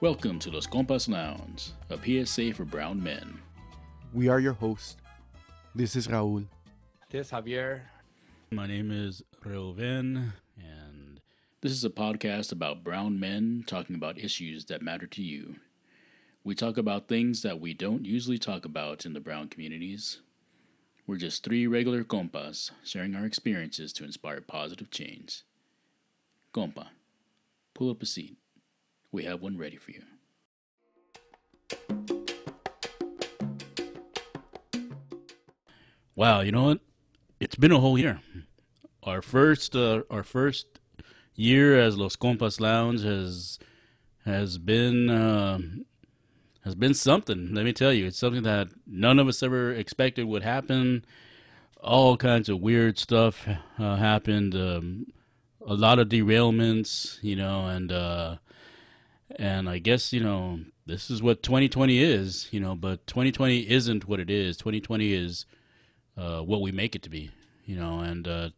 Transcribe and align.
Welcome 0.00 0.38
to 0.40 0.52
Los 0.52 0.68
Compas 0.68 1.08
Lounge, 1.08 1.72
a 1.90 1.98
PSA 1.98 2.54
for 2.54 2.64
brown 2.64 3.02
men. 3.02 3.40
We 4.12 4.28
are 4.28 4.38
your 4.38 4.52
host. 4.52 4.98
This 5.74 5.96
is 5.96 6.06
Raul. 6.06 6.46
This 7.10 7.26
is 7.26 7.32
Javier. 7.32 7.80
My 8.52 8.68
name 8.68 8.92
is 8.92 9.24
Ruben, 9.44 10.34
and 10.56 11.20
this 11.62 11.72
is 11.72 11.84
a 11.84 11.90
podcast 11.90 12.52
about 12.52 12.84
brown 12.84 13.18
men 13.18 13.64
talking 13.66 13.96
about 13.96 14.20
issues 14.20 14.66
that 14.66 14.82
matter 14.82 15.08
to 15.08 15.20
you. 15.20 15.56
We 16.44 16.54
talk 16.54 16.76
about 16.76 17.08
things 17.08 17.42
that 17.42 17.58
we 17.58 17.74
don't 17.74 18.04
usually 18.04 18.38
talk 18.38 18.64
about 18.64 19.04
in 19.04 19.14
the 19.14 19.20
brown 19.20 19.48
communities. 19.48 20.20
We're 21.08 21.16
just 21.16 21.42
three 21.42 21.66
regular 21.66 22.04
compas 22.04 22.70
sharing 22.84 23.16
our 23.16 23.26
experiences 23.26 23.92
to 23.94 24.04
inspire 24.04 24.42
positive 24.42 24.92
change. 24.92 25.42
Compa, 26.54 26.86
pull 27.74 27.90
up 27.90 28.00
a 28.00 28.06
seat. 28.06 28.36
We 29.10 29.24
have 29.24 29.40
one 29.40 29.56
ready 29.56 29.78
for 29.78 29.92
you. 29.92 30.02
Wow, 36.14 36.40
you 36.40 36.52
know 36.52 36.64
what? 36.64 36.80
It's 37.40 37.56
been 37.56 37.72
a 37.72 37.80
whole 37.80 37.98
year. 37.98 38.20
Our 39.04 39.22
first, 39.22 39.74
uh, 39.74 40.02
our 40.10 40.22
first 40.22 40.66
year 41.34 41.78
as 41.78 41.96
Los 41.96 42.16
Compas 42.16 42.60
Lounge 42.60 43.02
has 43.02 43.58
has 44.26 44.58
been 44.58 45.08
uh, 45.08 45.58
has 46.64 46.74
been 46.74 46.92
something. 46.92 47.54
Let 47.54 47.64
me 47.64 47.72
tell 47.72 47.92
you, 47.92 48.06
it's 48.06 48.18
something 48.18 48.42
that 48.42 48.68
none 48.86 49.18
of 49.18 49.28
us 49.28 49.42
ever 49.42 49.72
expected 49.72 50.26
would 50.26 50.42
happen. 50.42 51.04
All 51.80 52.16
kinds 52.16 52.48
of 52.48 52.60
weird 52.60 52.98
stuff 52.98 53.48
uh, 53.78 53.96
happened. 53.96 54.54
Um, 54.54 55.06
a 55.66 55.74
lot 55.74 55.98
of 55.98 56.08
derailments, 56.08 57.22
you 57.22 57.36
know, 57.36 57.66
and 57.66 57.92
uh, 57.92 58.36
and 59.36 59.68
I 59.68 59.78
guess 59.78 60.12
you 60.12 60.20
know 60.20 60.60
this 60.86 61.10
is 61.10 61.22
what 61.22 61.42
2020 61.42 62.02
is, 62.02 62.48
you 62.50 62.60
know, 62.60 62.74
but 62.74 63.06
2020 63.06 63.68
isn't 63.68 64.08
what 64.08 64.20
it 64.20 64.30
is. 64.30 64.56
2020 64.56 65.12
is 65.12 65.44
uh, 66.16 66.40
what 66.40 66.62
we 66.62 66.72
make 66.72 66.96
it 66.96 67.02
to 67.02 67.10
be, 67.10 67.30
you 67.66 67.76
know, 67.76 68.00
and 68.00 68.26
uh, 68.26 68.48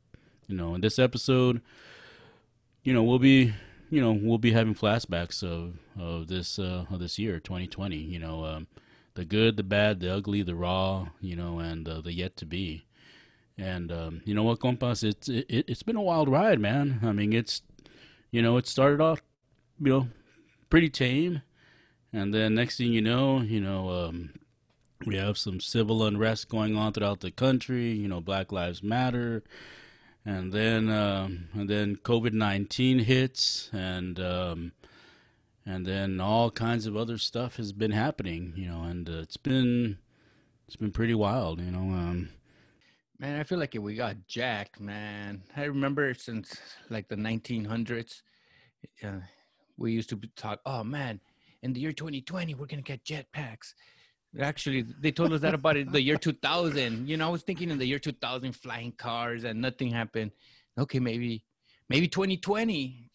you 0.46 0.56
know, 0.56 0.74
in 0.74 0.80
this 0.80 0.98
episode, 0.98 1.60
you 2.84 2.92
know, 2.94 3.02
we'll 3.02 3.18
be 3.18 3.52
you 3.90 4.00
know 4.00 4.12
we'll 4.12 4.38
be 4.38 4.52
having 4.52 4.74
flashbacks 4.74 5.42
of 5.42 5.74
of 5.98 6.28
this 6.28 6.58
uh, 6.58 6.86
of 6.90 7.00
this 7.00 7.18
year 7.18 7.40
2020 7.40 7.96
you 7.96 8.18
know 8.18 8.44
um, 8.44 8.66
the 9.14 9.24
good 9.24 9.56
the 9.56 9.62
bad 9.62 10.00
the 10.00 10.12
ugly 10.12 10.42
the 10.42 10.55
raw 10.55 11.08
you 11.20 11.36
know 11.36 11.58
and 11.58 11.88
uh, 11.88 12.00
the 12.00 12.12
yet 12.12 12.36
to 12.36 12.46
be 12.46 12.84
and 13.58 13.92
um, 13.92 14.22
you 14.24 14.34
know 14.34 14.44
what 14.44 14.60
compas 14.60 15.02
it's 15.02 15.28
it, 15.28 15.44
it's 15.48 15.82
been 15.82 15.96
a 15.96 16.02
wild 16.02 16.28
ride 16.28 16.60
man 16.60 17.00
i 17.02 17.12
mean 17.12 17.32
it's 17.32 17.62
you 18.30 18.40
know 18.40 18.56
it 18.56 18.66
started 18.66 19.00
off 19.00 19.20
you 19.80 19.90
know 19.90 20.08
pretty 20.70 20.88
tame 20.88 21.42
and 22.12 22.32
then 22.32 22.54
next 22.54 22.78
thing 22.78 22.92
you 22.92 23.02
know 23.02 23.40
you 23.40 23.60
know 23.60 23.90
um, 23.90 24.32
we 25.06 25.16
have 25.16 25.36
some 25.36 25.60
civil 25.60 26.04
unrest 26.04 26.48
going 26.48 26.77
on 26.77 26.92
throughout 26.92 27.20
the 27.20 27.30
country 27.30 27.90
you 27.90 28.08
know 28.08 28.20
black 28.20 28.50
lives 28.52 28.82
matter 28.82 29.42
and 30.24 30.52
then 30.52 30.90
um, 30.90 31.48
and 31.54 31.68
then 31.68 31.96
COVID 31.96 32.32
nineteen 32.32 32.98
hits, 32.98 33.70
and 33.72 34.18
um, 34.20 34.72
and 35.64 35.86
then 35.86 36.20
all 36.20 36.50
kinds 36.50 36.86
of 36.86 36.96
other 36.96 37.18
stuff 37.18 37.56
has 37.56 37.72
been 37.72 37.92
happening, 37.92 38.52
you 38.56 38.68
know, 38.68 38.82
and 38.82 39.08
uh, 39.08 39.20
it's 39.20 39.36
been 39.36 39.98
it's 40.66 40.77
been 40.77 40.92
pretty 40.92 41.14
wild, 41.14 41.60
you 41.60 41.70
know. 41.70 41.78
Um, 41.78 42.28
man, 43.18 43.40
I 43.40 43.45
feel 43.45 43.58
like 43.58 43.74
we 43.78 43.95
got 43.95 44.27
jacked, 44.27 44.80
man. 44.80 45.42
I 45.56 45.64
remember 45.64 46.12
since 46.14 46.55
like 46.90 47.08
the 47.08 47.16
1900s, 47.16 48.22
uh, 49.02 49.20
we 49.80 49.92
used 49.92 50.11
to 50.11 50.20
talk. 50.36 50.61
Oh 50.64 50.85
man, 50.85 51.20
in 51.63 51.73
the 51.73 51.80
year 51.80 51.92
2020, 51.92 52.55
we're 52.55 52.67
gonna 52.67 52.83
get 52.83 53.05
jetpacks. 53.05 53.74
Actually, 54.41 54.83
they 55.01 55.11
told 55.11 55.33
us 55.33 55.41
that 55.41 55.55
about 55.55 55.77
it, 55.77 55.91
the 55.91 56.01
year 56.01 56.17
2000. 56.17 57.08
You 57.08 57.17
know, 57.17 57.27
I 57.27 57.30
was 57.30 57.42
thinking 57.42 57.70
in 57.70 57.79
the 57.79 57.86
year 57.86 57.98
2000, 57.98 58.52
flying 58.52 58.92
cars 58.92 59.42
and 59.42 59.61
nothing 59.61 59.90
happened. 59.90 60.30
Okay, 60.79 61.01
maybe, 61.01 61.45
maybe 61.89 62.07
2020. 62.07 63.11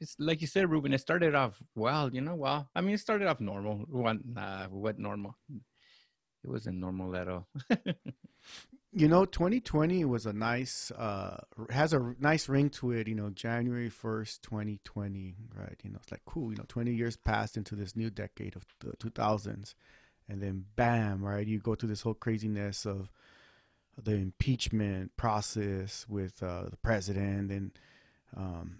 It's 0.00 0.16
like 0.18 0.42
you 0.42 0.46
said, 0.46 0.70
Ruben. 0.70 0.92
It 0.92 1.00
started 1.00 1.34
off 1.34 1.54
well. 1.74 2.12
You 2.12 2.20
know, 2.20 2.34
well, 2.34 2.68
I 2.74 2.82
mean, 2.82 2.94
it 2.94 3.00
started 3.00 3.28
off 3.28 3.40
normal. 3.40 3.86
What, 3.88 4.18
uh, 4.36 4.66
what 4.66 4.98
normal? 4.98 5.38
It 6.44 6.50
wasn't 6.50 6.78
normal 6.78 7.16
at 7.16 7.28
all. 7.28 7.46
you 8.92 9.08
know, 9.08 9.24
2020 9.24 10.04
was 10.04 10.26
a 10.26 10.32
nice, 10.32 10.90
uh, 10.92 11.38
has 11.70 11.92
a 11.92 12.14
nice 12.20 12.48
ring 12.48 12.68
to 12.70 12.92
it. 12.92 13.08
You 13.08 13.14
know, 13.14 13.30
January 13.30 13.90
1st, 13.90 14.42
2020, 14.42 15.34
right? 15.56 15.80
You 15.82 15.90
know, 15.90 15.98
it's 16.02 16.12
like 16.12 16.24
cool. 16.26 16.50
You 16.50 16.58
know, 16.58 16.64
20 16.68 16.92
years 16.92 17.16
passed 17.16 17.56
into 17.56 17.74
this 17.74 17.96
new 17.96 18.10
decade 18.10 18.54
of 18.54 18.66
the 18.80 18.92
2000s 18.98 19.74
and 20.28 20.42
then 20.42 20.64
bam, 20.76 21.24
right? 21.24 21.46
You 21.46 21.58
go 21.58 21.74
through 21.74 21.90
this 21.90 22.02
whole 22.02 22.14
craziness 22.14 22.86
of 22.86 23.10
the 24.02 24.12
impeachment 24.12 25.16
process 25.16 26.06
with 26.08 26.42
uh, 26.42 26.64
the 26.70 26.76
president, 26.76 27.50
and 27.50 27.70
um, 28.36 28.78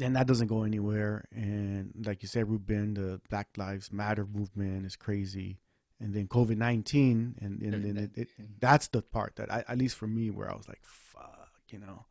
and 0.00 0.14
that 0.14 0.26
doesn't 0.26 0.48
go 0.48 0.64
anywhere. 0.64 1.24
And 1.34 1.94
like 2.04 2.22
you 2.22 2.28
said, 2.28 2.50
Ruben, 2.50 2.94
the 2.94 3.20
Black 3.30 3.48
Lives 3.56 3.92
Matter 3.92 4.26
movement 4.26 4.84
is 4.84 4.96
crazy. 4.96 5.58
And 5.98 6.12
then 6.14 6.28
COVID 6.28 6.58
nineteen, 6.58 7.36
and, 7.40 7.62
and 7.62 7.84
then 7.84 7.96
it, 7.96 8.10
it, 8.18 8.28
that's 8.60 8.88
the 8.88 9.00
part 9.00 9.36
that 9.36 9.50
I, 9.50 9.64
at 9.66 9.78
least 9.78 9.96
for 9.96 10.06
me, 10.06 10.30
where 10.30 10.50
I 10.50 10.54
was 10.54 10.68
like, 10.68 10.82
"Fuck," 10.82 11.50
you 11.68 11.78
know. 11.78 12.04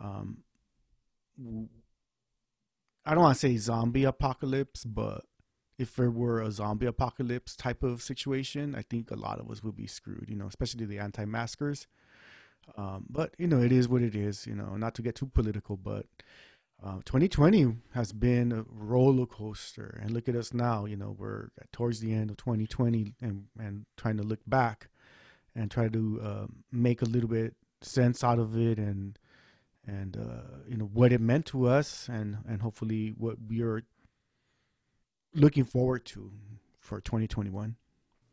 Um, 0.00 0.44
I 3.04 3.14
don't 3.14 3.22
want 3.22 3.34
to 3.34 3.40
say 3.40 3.56
zombie 3.56 4.04
apocalypse, 4.04 4.84
but 4.84 5.24
if 5.78 5.94
there 5.96 6.10
were 6.10 6.40
a 6.40 6.50
zombie 6.50 6.86
apocalypse 6.86 7.56
type 7.56 7.82
of 7.82 8.02
situation, 8.02 8.74
I 8.74 8.82
think 8.82 9.10
a 9.10 9.16
lot 9.16 9.38
of 9.38 9.50
us 9.50 9.62
would 9.62 9.76
be 9.76 9.86
screwed, 9.86 10.26
you 10.28 10.36
know, 10.36 10.46
especially 10.46 10.84
the 10.84 10.98
anti 10.98 11.24
maskers. 11.24 11.86
Um, 12.76 13.06
but, 13.08 13.34
you 13.38 13.46
know, 13.46 13.62
it 13.62 13.72
is 13.72 13.88
what 13.88 14.02
it 14.02 14.14
is, 14.14 14.46
you 14.46 14.54
know, 14.54 14.76
not 14.76 14.94
to 14.96 15.02
get 15.02 15.14
too 15.14 15.26
political, 15.26 15.76
but 15.76 16.06
uh, 16.82 16.98
2020 17.04 17.74
has 17.94 18.12
been 18.12 18.52
a 18.52 18.64
roller 18.70 19.26
coaster. 19.26 19.98
And 20.00 20.12
look 20.12 20.28
at 20.28 20.36
us 20.36 20.54
now, 20.54 20.84
you 20.84 20.96
know, 20.96 21.16
we're 21.18 21.48
towards 21.72 22.00
the 22.00 22.12
end 22.12 22.30
of 22.30 22.36
2020 22.36 23.14
and, 23.20 23.46
and 23.58 23.86
trying 23.96 24.16
to 24.18 24.22
look 24.22 24.40
back 24.46 24.88
and 25.56 25.70
try 25.70 25.88
to 25.88 26.20
uh, 26.22 26.46
make 26.70 27.02
a 27.02 27.06
little 27.06 27.28
bit 27.28 27.54
sense 27.80 28.22
out 28.22 28.38
of 28.38 28.56
it 28.56 28.78
and, 28.78 29.18
and, 29.86 30.16
uh, 30.16 30.58
you 30.68 30.76
know, 30.76 30.88
what 30.92 31.12
it 31.12 31.20
meant 31.20 31.46
to 31.46 31.66
us 31.66 32.08
and, 32.08 32.38
and 32.48 32.62
hopefully 32.62 33.12
what 33.16 33.36
we 33.48 33.60
are 33.62 33.82
looking 35.34 35.64
forward 35.64 36.04
to 36.04 36.30
for 36.78 37.00
2021? 37.00 37.74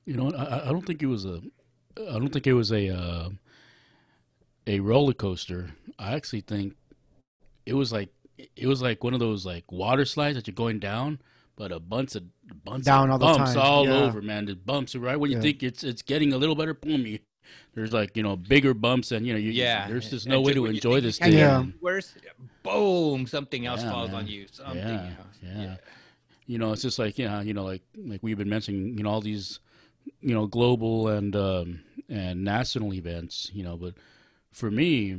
You 0.05 0.17
know, 0.17 0.31
I, 0.31 0.69
I 0.69 0.71
don't 0.71 0.85
think 0.85 1.01
it 1.01 1.07
was 1.07 1.25
a, 1.25 1.41
I 1.97 2.19
don't 2.19 2.29
think 2.29 2.45
it 2.45 2.53
was 2.53 2.71
a, 2.71 2.95
uh, 2.95 3.29
a 4.67 4.79
roller 4.81 5.13
coaster. 5.13 5.71
I 5.97 6.13
actually 6.13 6.41
think 6.41 6.75
it 7.65 7.73
was 7.73 7.91
like 7.91 8.09
it 8.37 8.67
was 8.67 8.81
like 8.81 9.03
one 9.03 9.13
of 9.13 9.19
those 9.19 9.45
like 9.45 9.71
water 9.71 10.05
slides 10.05 10.35
that 10.35 10.47
you're 10.47 10.55
going 10.55 10.79
down, 10.79 11.19
but 11.55 11.71
a 11.71 11.79
bunch 11.79 12.15
of 12.15 12.23
bunch 12.63 12.85
down 12.85 13.09
of 13.09 13.21
all 13.21 13.37
bumps 13.37 13.53
the 13.53 13.59
time. 13.59 13.71
all 13.71 13.85
yeah. 13.85 14.03
over, 14.03 14.21
man. 14.21 14.45
The 14.45 14.55
bumps 14.55 14.95
right 14.95 15.19
when 15.19 15.31
you 15.31 15.37
yeah. 15.37 15.43
think 15.43 15.63
it's 15.63 15.83
it's 15.83 16.01
getting 16.01 16.33
a 16.33 16.37
little 16.37 16.55
better. 16.55 16.73
Boom, 16.73 17.05
you, 17.05 17.19
there's 17.73 17.93
like 17.93 18.15
you 18.17 18.23
know 18.23 18.35
bigger 18.35 18.73
bumps 18.73 19.11
and 19.11 19.25
you 19.25 19.33
know 19.33 19.39
you, 19.39 19.51
yeah. 19.51 19.87
There's 19.87 20.09
just 20.09 20.27
no 20.27 20.41
way 20.41 20.53
to 20.53 20.65
enjoy 20.65 21.01
this 21.01 21.17
thing. 21.17 21.33
Yeah. 21.33 21.65
Worse, 21.81 22.15
boom, 22.63 23.27
something 23.27 23.65
else 23.65 23.83
yeah, 23.83 23.91
falls 23.91 24.11
man. 24.11 24.19
on 24.19 24.27
you. 24.27 24.47
Something 24.51 24.77
yeah, 24.77 25.09
else. 25.17 25.37
yeah 25.43 25.75
you 26.47 26.57
know, 26.57 26.71
it's 26.71 26.81
just 26.81 26.99
like 26.99 27.17
yeah, 27.17 27.41
you 27.41 27.53
know, 27.53 27.63
like 27.63 27.81
like 27.97 28.21
we've 28.21 28.37
been 28.37 28.49
mentioning, 28.49 28.97
you 28.97 29.03
know, 29.03 29.09
all 29.09 29.21
these, 29.21 29.59
you 30.21 30.33
know, 30.33 30.45
global 30.45 31.07
and 31.07 31.35
um, 31.35 31.81
and 32.09 32.43
national 32.43 32.93
events, 32.93 33.49
you 33.53 33.63
know. 33.63 33.77
But 33.77 33.95
for 34.51 34.69
me, 34.69 35.17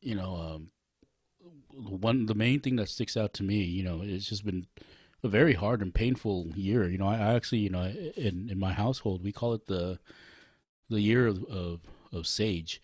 you 0.00 0.14
know, 0.14 0.36
um, 0.36 0.70
one 1.78 2.26
the 2.26 2.34
main 2.34 2.60
thing 2.60 2.76
that 2.76 2.88
sticks 2.88 3.16
out 3.16 3.32
to 3.34 3.42
me, 3.42 3.62
you 3.62 3.82
know, 3.82 4.00
it's 4.02 4.28
just 4.28 4.44
been 4.44 4.66
a 5.22 5.28
very 5.28 5.54
hard 5.54 5.80
and 5.82 5.94
painful 5.94 6.52
year. 6.54 6.88
You 6.88 6.98
know, 6.98 7.08
I, 7.08 7.16
I 7.16 7.34
actually, 7.34 7.58
you 7.58 7.70
know, 7.70 7.84
in 8.16 8.48
in 8.50 8.58
my 8.58 8.72
household, 8.72 9.22
we 9.22 9.32
call 9.32 9.54
it 9.54 9.66
the 9.66 9.98
the 10.88 11.00
year 11.00 11.26
of 11.26 11.44
of, 11.44 11.80
of 12.12 12.26
sage. 12.26 12.80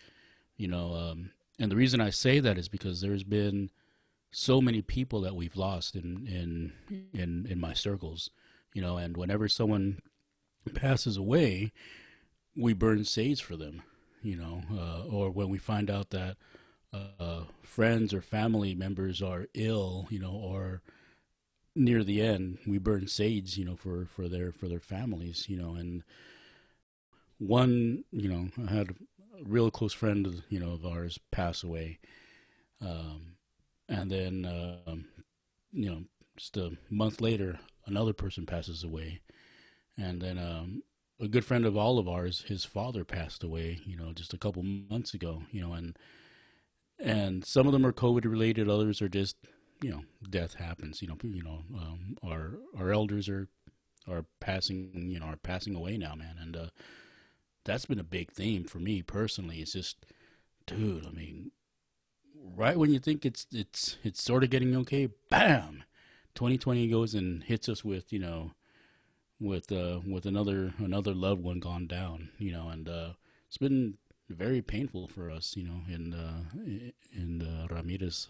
You 0.56 0.68
know, 0.68 0.94
um, 0.94 1.30
and 1.58 1.70
the 1.70 1.76
reason 1.76 2.00
I 2.00 2.10
say 2.10 2.40
that 2.40 2.58
is 2.58 2.68
because 2.68 3.00
there's 3.00 3.24
been 3.24 3.70
so 4.30 4.60
many 4.60 4.82
people 4.82 5.20
that 5.22 5.36
we've 5.36 5.56
lost 5.56 5.94
in 5.94 6.26
in 6.26 6.72
in 7.12 7.46
in 7.48 7.60
my 7.60 7.72
circles, 7.72 8.30
you 8.72 8.82
know. 8.82 8.96
And 8.96 9.16
whenever 9.16 9.48
someone 9.48 10.00
passes 10.74 11.16
away, 11.16 11.72
we 12.56 12.72
burn 12.72 13.04
sage 13.04 13.42
for 13.42 13.56
them, 13.56 13.82
you 14.22 14.36
know. 14.36 14.62
Uh, 14.72 15.06
or 15.08 15.30
when 15.30 15.48
we 15.48 15.58
find 15.58 15.90
out 15.90 16.10
that 16.10 16.36
uh, 16.94 17.44
friends 17.62 18.12
or 18.14 18.22
family 18.22 18.74
members 18.74 19.22
are 19.22 19.46
ill, 19.54 20.06
you 20.10 20.18
know, 20.18 20.32
or 20.32 20.82
near 21.74 22.04
the 22.04 22.20
end, 22.22 22.58
we 22.66 22.78
burn 22.78 23.08
sage, 23.08 23.56
you 23.58 23.64
know, 23.64 23.76
for 23.76 24.06
for 24.06 24.28
their 24.28 24.52
for 24.52 24.68
their 24.68 24.80
families, 24.80 25.48
you 25.48 25.56
know. 25.56 25.74
And 25.74 26.04
one, 27.38 28.04
you 28.12 28.28
know, 28.28 28.48
I 28.68 28.72
had 28.72 28.90
a 28.90 29.44
real 29.44 29.70
close 29.70 29.92
friend, 29.92 30.42
you 30.48 30.58
know, 30.60 30.72
of 30.72 30.86
ours 30.86 31.18
pass 31.32 31.62
away. 31.62 31.98
Um, 32.80 33.36
and 33.88 34.10
then 34.10 34.46
um, 34.86 35.06
you 35.72 35.90
know 35.90 36.04
just 36.36 36.56
a 36.56 36.72
month 36.90 37.20
later, 37.20 37.60
another 37.86 38.12
person 38.12 38.46
passes 38.46 38.84
away, 38.84 39.20
and 39.98 40.20
then 40.22 40.38
um, 40.38 40.82
a 41.20 41.28
good 41.28 41.44
friend 41.44 41.66
of 41.66 41.76
all 41.76 41.98
of 41.98 42.08
ours, 42.08 42.44
his 42.48 42.64
father 42.64 43.04
passed 43.04 43.44
away. 43.44 43.80
You 43.86 43.96
know, 43.96 44.12
just 44.12 44.34
a 44.34 44.38
couple 44.38 44.62
months 44.64 45.14
ago. 45.14 45.44
You 45.52 45.62
know, 45.62 45.72
and 45.74 45.96
and 46.98 47.44
some 47.44 47.66
of 47.66 47.72
them 47.72 47.86
are 47.86 47.92
COVID 47.92 48.24
related, 48.24 48.68
others 48.68 49.02
are 49.02 49.08
just 49.08 49.36
you 49.82 49.90
know 49.90 50.02
death 50.28 50.54
happens. 50.54 51.02
You 51.02 51.08
know, 51.08 51.16
you 51.22 51.42
know, 51.42 51.62
um, 51.76 52.16
our 52.22 52.58
our 52.78 52.92
elders 52.92 53.28
are 53.28 53.48
are 54.08 54.24
passing 54.40 55.10
you 55.10 55.18
know 55.18 55.26
are 55.26 55.36
passing 55.36 55.74
away 55.74 55.96
now, 55.98 56.14
man, 56.14 56.36
and 56.40 56.56
uh, 56.56 56.66
that's 57.64 57.86
been 57.86 57.98
a 57.98 58.04
big 58.04 58.32
theme 58.32 58.64
for 58.64 58.78
me 58.78 59.02
personally. 59.02 59.58
It's 59.58 59.72
just, 59.72 60.04
dude, 60.66 61.06
I 61.06 61.10
mean, 61.10 61.50
right 62.56 62.76
when 62.76 62.92
you 62.92 62.98
think 62.98 63.24
it's 63.24 63.46
it's 63.52 63.96
it's 64.04 64.22
sort 64.22 64.44
of 64.44 64.50
getting 64.50 64.76
okay, 64.76 65.08
bam, 65.30 65.84
2020 66.34 66.88
goes 66.88 67.14
and 67.14 67.42
hits 67.44 67.68
us 67.68 67.84
with 67.84 68.12
you 68.12 68.18
know 68.18 68.52
with 69.40 69.72
uh 69.72 70.00
with 70.06 70.26
another 70.26 70.74
another 70.78 71.14
loved 71.14 71.42
one 71.42 71.60
gone 71.60 71.86
down, 71.86 72.30
you 72.38 72.52
know, 72.52 72.68
and 72.68 72.88
uh, 72.88 73.10
it's 73.48 73.58
been 73.58 73.98
very 74.28 74.62
painful 74.62 75.06
for 75.06 75.30
us, 75.30 75.56
you 75.56 75.64
know, 75.64 75.80
in 75.88 76.14
uh, 76.14 76.44
in 77.12 77.38
the 77.38 77.66
Ramirez 77.74 78.28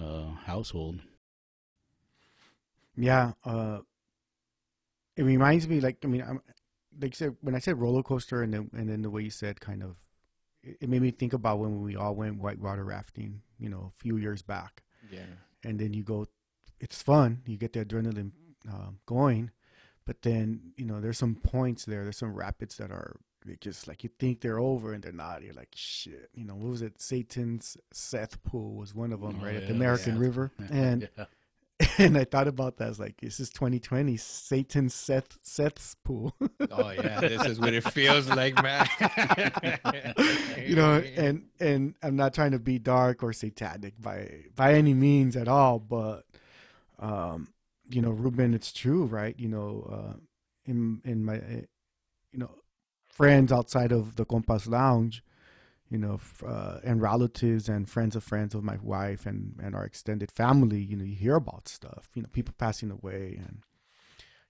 uh, 0.00 0.30
household. 0.44 1.00
Yeah, 2.96 3.32
uh, 3.44 3.80
it 5.16 5.22
reminds 5.22 5.68
me 5.68 5.80
like 5.80 5.98
I 6.04 6.06
mean, 6.06 6.22
I'm, 6.22 6.40
like 7.00 7.14
I 7.14 7.16
said 7.16 7.36
when 7.40 7.54
I 7.54 7.58
said 7.58 7.78
roller 7.78 8.02
coaster 8.02 8.42
and 8.42 8.52
then 8.52 8.70
and 8.74 8.88
then 8.88 9.02
the 9.02 9.10
way 9.10 9.22
you 9.22 9.30
said 9.30 9.60
kind 9.60 9.82
of, 9.82 9.96
it, 10.62 10.78
it 10.82 10.88
made 10.88 11.02
me 11.02 11.10
think 11.10 11.32
about 11.32 11.58
when 11.58 11.82
we 11.82 11.96
all 11.96 12.14
went 12.14 12.38
whitewater 12.38 12.84
rafting, 12.84 13.42
you 13.58 13.68
know, 13.68 13.92
a 13.96 14.02
few 14.02 14.16
years 14.16 14.42
back. 14.42 14.82
Yeah. 15.10 15.20
And 15.64 15.78
then 15.78 15.92
you 15.92 16.02
go, 16.02 16.26
it's 16.80 17.00
fun. 17.02 17.42
You 17.46 17.56
get 17.56 17.72
the 17.72 17.84
adrenaline 17.84 18.32
uh, 18.68 18.90
going, 19.06 19.50
but 20.04 20.22
then 20.22 20.72
you 20.76 20.84
know 20.84 21.00
there's 21.00 21.18
some 21.18 21.36
points 21.36 21.84
there. 21.84 22.02
There's 22.02 22.18
some 22.18 22.34
rapids 22.34 22.76
that 22.76 22.90
are 22.90 23.16
they 23.44 23.56
just 23.60 23.88
like 23.88 24.04
you 24.04 24.10
think 24.18 24.40
they're 24.40 24.58
over 24.60 24.92
and 24.92 25.02
they're 25.02 25.12
not. 25.12 25.42
You're 25.42 25.54
like 25.54 25.72
shit. 25.74 26.30
You 26.34 26.44
know 26.44 26.54
what 26.54 26.70
was 26.70 26.82
it? 26.82 27.00
Satan's 27.00 27.76
Cesspool 27.92 28.74
was 28.74 28.94
one 28.94 29.12
of 29.12 29.20
them, 29.20 29.38
Oh, 29.40 29.44
right 29.44 29.56
at 29.56 29.66
the 29.68 29.74
American 29.74 30.14
Seth. 30.14 30.20
River, 30.20 30.52
and 30.70 31.08
yeah. 31.16 31.24
and 31.98 32.16
I 32.16 32.24
thought 32.24 32.46
about 32.46 32.76
that. 32.76 32.84
I 32.84 32.88
was 32.88 33.00
like, 33.00 33.20
this 33.20 33.40
is 33.40 33.50
2020, 33.50 34.16
Satan's 34.16 34.94
Seth 34.94 35.38
Seth's 35.42 35.96
pool. 36.04 36.34
Oh 36.70 36.90
yeah, 36.90 37.20
this 37.20 37.44
is 37.44 37.58
what 37.58 37.74
it 37.74 37.82
feels 37.92 38.28
like, 38.28 38.54
man. 38.62 38.86
you 40.64 40.76
know, 40.76 41.02
and 41.16 41.44
and 41.60 41.94
I'm 42.02 42.16
not 42.16 42.34
trying 42.34 42.52
to 42.52 42.58
be 42.58 42.78
dark 42.78 43.22
or 43.22 43.32
satanic 43.32 44.00
by 44.00 44.44
by 44.54 44.74
any 44.74 44.94
means 44.94 45.36
at 45.36 45.48
all, 45.48 45.78
but 45.78 46.24
um, 46.98 47.48
you 47.90 48.00
know, 48.00 48.10
Ruben, 48.10 48.54
it's 48.54 48.72
true, 48.72 49.04
right? 49.04 49.34
You 49.38 49.48
know, 49.48 49.88
uh, 49.92 50.16
in 50.64 51.00
in 51.04 51.24
my, 51.24 51.34
you 52.30 52.38
know, 52.38 52.50
friends 53.12 53.52
outside 53.52 53.92
of 53.92 54.16
the 54.16 54.24
Compas 54.24 54.66
Lounge, 54.66 55.22
you 55.90 55.98
know, 55.98 56.18
uh, 56.46 56.78
and 56.82 57.02
relatives 57.02 57.68
and 57.68 57.88
friends 57.88 58.16
of 58.16 58.24
friends 58.24 58.54
of 58.54 58.64
my 58.64 58.78
wife 58.82 59.26
and 59.26 59.54
and 59.62 59.74
our 59.76 59.84
extended 59.84 60.30
family, 60.30 60.80
you 60.80 60.96
know, 60.96 61.04
you 61.04 61.14
hear 61.14 61.36
about 61.36 61.68
stuff, 61.68 62.08
you 62.14 62.22
know, 62.22 62.28
people 62.32 62.54
passing 62.56 62.90
away 62.90 63.38
and 63.38 63.62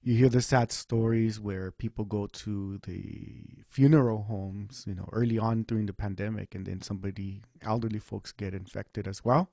you 0.05 0.17
hear 0.17 0.29
the 0.29 0.43
sad 0.43 0.73
stories 0.73 1.39
where 1.39 1.71
people 1.71 2.05
go 2.05 2.27
to 2.27 2.79
the 2.87 3.65
funeral 3.69 4.25
homes, 4.25 4.85
you 4.87 4.95
know, 4.95 5.09
early 5.13 5.39
on 5.39 5.63
during 5.63 5.87
the 5.87 5.93
pandemic, 5.93 6.55
and 6.57 6.67
then 6.67 6.83
somebody, 6.83 7.43
elderly 7.63 8.01
folks, 8.01 8.33
get 8.33 8.53
infected 8.53 9.07
as 9.07 9.25
well, 9.25 9.49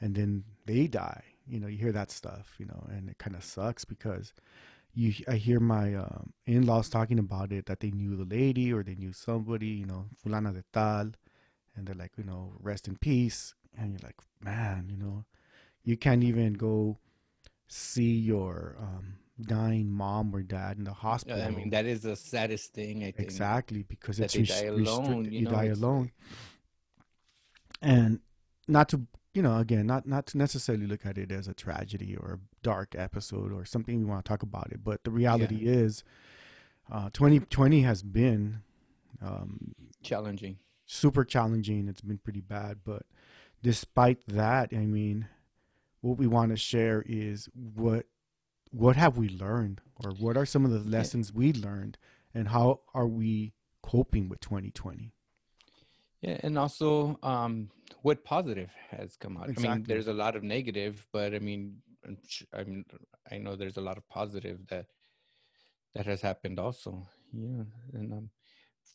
and 0.00 0.14
then 0.14 0.44
they 0.66 0.86
die. 0.86 1.24
You 1.48 1.58
know, 1.58 1.66
you 1.66 1.78
hear 1.78 1.92
that 1.92 2.12
stuff, 2.12 2.54
you 2.58 2.66
know, 2.66 2.86
and 2.90 3.10
it 3.10 3.18
kind 3.18 3.34
of 3.34 3.42
sucks 3.42 3.84
because 3.84 4.32
you, 4.94 5.12
I 5.28 5.36
hear 5.36 5.60
my 5.60 5.94
um, 5.94 6.32
in-laws 6.46 6.88
talking 6.88 7.18
about 7.18 7.52
it 7.52 7.66
that 7.66 7.80
they 7.80 7.90
knew 7.90 8.16
the 8.16 8.24
lady 8.24 8.72
or 8.72 8.82
they 8.82 8.94
knew 8.94 9.12
somebody, 9.12 9.68
you 9.68 9.86
know, 9.86 10.06
fulana 10.24 10.52
de 10.52 10.64
tal, 10.72 11.12
and 11.76 11.86
they're 11.86 11.94
like, 11.94 12.12
you 12.16 12.24
know, 12.24 12.52
rest 12.60 12.88
in 12.88 12.96
peace, 12.96 13.54
and 13.78 13.92
you're 13.92 14.06
like, 14.06 14.16
man, 14.42 14.88
you 14.90 14.96
know, 14.96 15.24
you 15.84 15.96
can't 15.96 16.22
even 16.22 16.52
go 16.52 16.98
see 17.68 18.18
your 18.18 18.76
um, 18.78 19.14
dying 19.40 19.90
mom 19.90 20.34
or 20.34 20.42
dad 20.42 20.76
in 20.76 20.84
the 20.84 20.92
hospital. 20.92 21.42
I 21.42 21.50
mean, 21.50 21.70
that 21.70 21.86
is 21.86 22.02
the 22.02 22.16
saddest 22.16 22.74
thing. 22.74 23.02
I 23.02 23.12
think. 23.12 23.20
exactly 23.20 23.82
because 23.82 24.20
it's 24.20 24.34
they 24.34 24.40
res- 24.40 24.48
die 24.48 24.66
alone, 24.66 25.24
you 25.24 25.40
You, 25.40 25.44
know, 25.46 25.50
die 25.52 25.64
alone, 25.66 26.12
and 27.80 28.20
not 28.68 28.88
to 28.90 29.06
you 29.34 29.42
know 29.42 29.56
again 29.58 29.86
not 29.86 30.06
not 30.06 30.26
to 30.26 30.38
necessarily 30.38 30.86
look 30.86 31.06
at 31.06 31.18
it 31.18 31.32
as 31.32 31.48
a 31.48 31.54
tragedy 31.54 32.16
or 32.16 32.34
a 32.34 32.38
dark 32.62 32.94
episode 32.96 33.52
or 33.52 33.64
something 33.64 33.98
we 33.98 34.04
want 34.04 34.24
to 34.24 34.28
talk 34.28 34.42
about 34.42 34.68
it, 34.72 34.84
but 34.84 35.04
the 35.04 35.10
reality 35.10 35.60
is, 35.66 36.04
uh, 36.90 37.08
2020 37.12 37.82
has 37.82 38.02
been 38.02 38.60
um, 39.20 39.74
Challenging. 40.02 40.58
super 40.86 41.24
challenging. 41.24 41.88
It's 41.88 42.00
been 42.00 42.18
pretty 42.18 42.40
bad, 42.40 42.78
but 42.84 43.04
despite 43.62 44.18
that, 44.26 44.70
I 44.72 44.84
mean, 44.86 45.28
what 46.00 46.18
we 46.18 46.26
want 46.26 46.50
to 46.50 46.56
share 46.56 47.02
is 47.06 47.48
what 47.54 48.06
what 48.70 48.96
have 48.96 49.16
we 49.18 49.28
learned, 49.28 49.80
or 50.02 50.12
what 50.12 50.36
are 50.36 50.46
some 50.46 50.64
of 50.64 50.70
the 50.70 50.78
lessons 50.78 51.32
we 51.32 51.52
learned, 51.52 51.98
and 52.34 52.48
how 52.48 52.80
are 52.94 53.06
we 53.06 53.52
coping 53.82 54.28
with 54.28 54.40
2020? 54.40 55.12
Yeah, 56.22 56.38
and 56.42 56.56
also 56.58 57.18
um, 57.22 57.70
what 58.02 58.24
positive 58.24 58.70
has 58.90 59.16
come 59.16 59.36
out. 59.36 59.50
I 59.56 59.60
mean, 59.60 59.84
there's 59.86 60.06
a 60.06 60.12
lot 60.12 60.36
of 60.36 60.42
negative, 60.44 61.06
but 61.12 61.34
I 61.34 61.40
mean, 61.40 61.82
I'm 62.06 62.16
sh- 62.26 62.44
I'm 62.54 62.84
know 63.40 63.56
there's 63.56 63.76
a 63.76 63.80
lot 63.82 63.98
of 63.98 64.08
positive 64.08 64.66
that 64.68 64.86
that 65.94 66.06
has 66.06 66.20
happened 66.22 66.58
also. 66.58 67.06
Yeah, 67.32 67.64
and 67.94 68.12
um, 68.12 68.30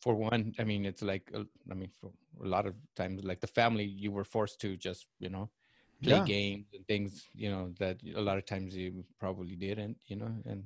for 0.02 0.16
one, 0.16 0.54
I 0.60 0.64
mean, 0.64 0.86
it's 0.86 1.02
like 1.02 1.30
uh, 1.34 1.44
I 1.72 1.74
mean, 1.74 1.90
for 2.00 2.12
a 2.44 2.48
lot 2.48 2.66
of 2.66 2.76
times, 2.96 3.24
like 3.24 3.42
the 3.42 3.48
family, 3.48 3.84
you 3.86 4.12
were 4.12 4.24
forced 4.24 4.62
to 4.62 4.78
just 4.78 5.08
you 5.20 5.30
know 5.30 5.50
play 6.04 6.20
Yeah. 6.20 6.26
games 6.26 6.68
and 6.74 6.88
things, 6.88 7.26
you 7.34 7.50
know, 7.50 7.74
that 7.80 7.98
a 8.16 8.22
lot 8.22 8.38
of 8.38 8.46
times 8.46 8.76
you 8.76 9.04
probably 9.20 9.56
didn't, 9.56 9.98
you 10.06 10.16
know, 10.16 10.32
and 10.46 10.64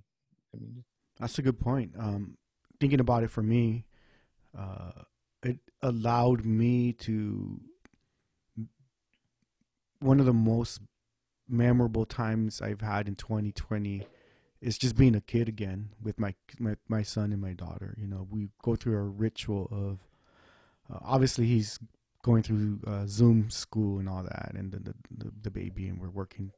I 0.54 0.58
mean, 0.60 0.84
That's 1.20 1.40
a 1.40 1.42
good 1.42 1.60
point. 1.60 1.94
Um, 1.98 2.38
thinking 2.80 3.00
about 3.00 3.24
it 3.24 3.30
for 3.32 3.42
me, 3.44 3.86
uh, 4.58 5.04
it 5.44 5.60
allowed 5.82 6.46
me 6.46 6.94
to. 6.94 7.62
One 10.00 10.20
of 10.20 10.26
the 10.26 10.34
most 10.34 10.82
memorable 11.48 12.06
times 12.06 12.62
I've 12.62 12.82
had 12.82 13.08
in 13.08 13.16
2020 13.16 14.08
is 14.62 14.78
just 14.78 14.96
being 14.96 15.16
a 15.16 15.22
kid 15.22 15.48
again 15.48 15.90
with 16.02 16.20
my 16.20 16.34
my, 16.60 16.76
my 16.88 17.04
son 17.04 17.32
and 17.32 17.42
my 17.42 17.54
daughter. 17.54 17.96
You 18.00 18.08
know, 18.08 18.28
we 18.30 18.50
go 18.64 18.76
through 18.76 18.98
a 18.98 19.04
ritual 19.04 19.68
of. 19.72 20.00
Uh, 20.92 21.00
obviously, 21.04 21.46
he's 21.46 21.80
going 22.24 22.44
through 22.44 22.80
uh, 22.86 23.06
Zoom 23.08 23.50
school 23.50 24.00
and 24.00 24.10
all 24.10 24.24
that, 24.24 24.52
and 24.56 24.72
the, 24.72 24.80
the 24.80 24.94
the 25.12 25.32
the 25.44 25.52
baby, 25.52 25.88
and 25.88 26.00
we're 26.00 26.10
working 26.10 26.52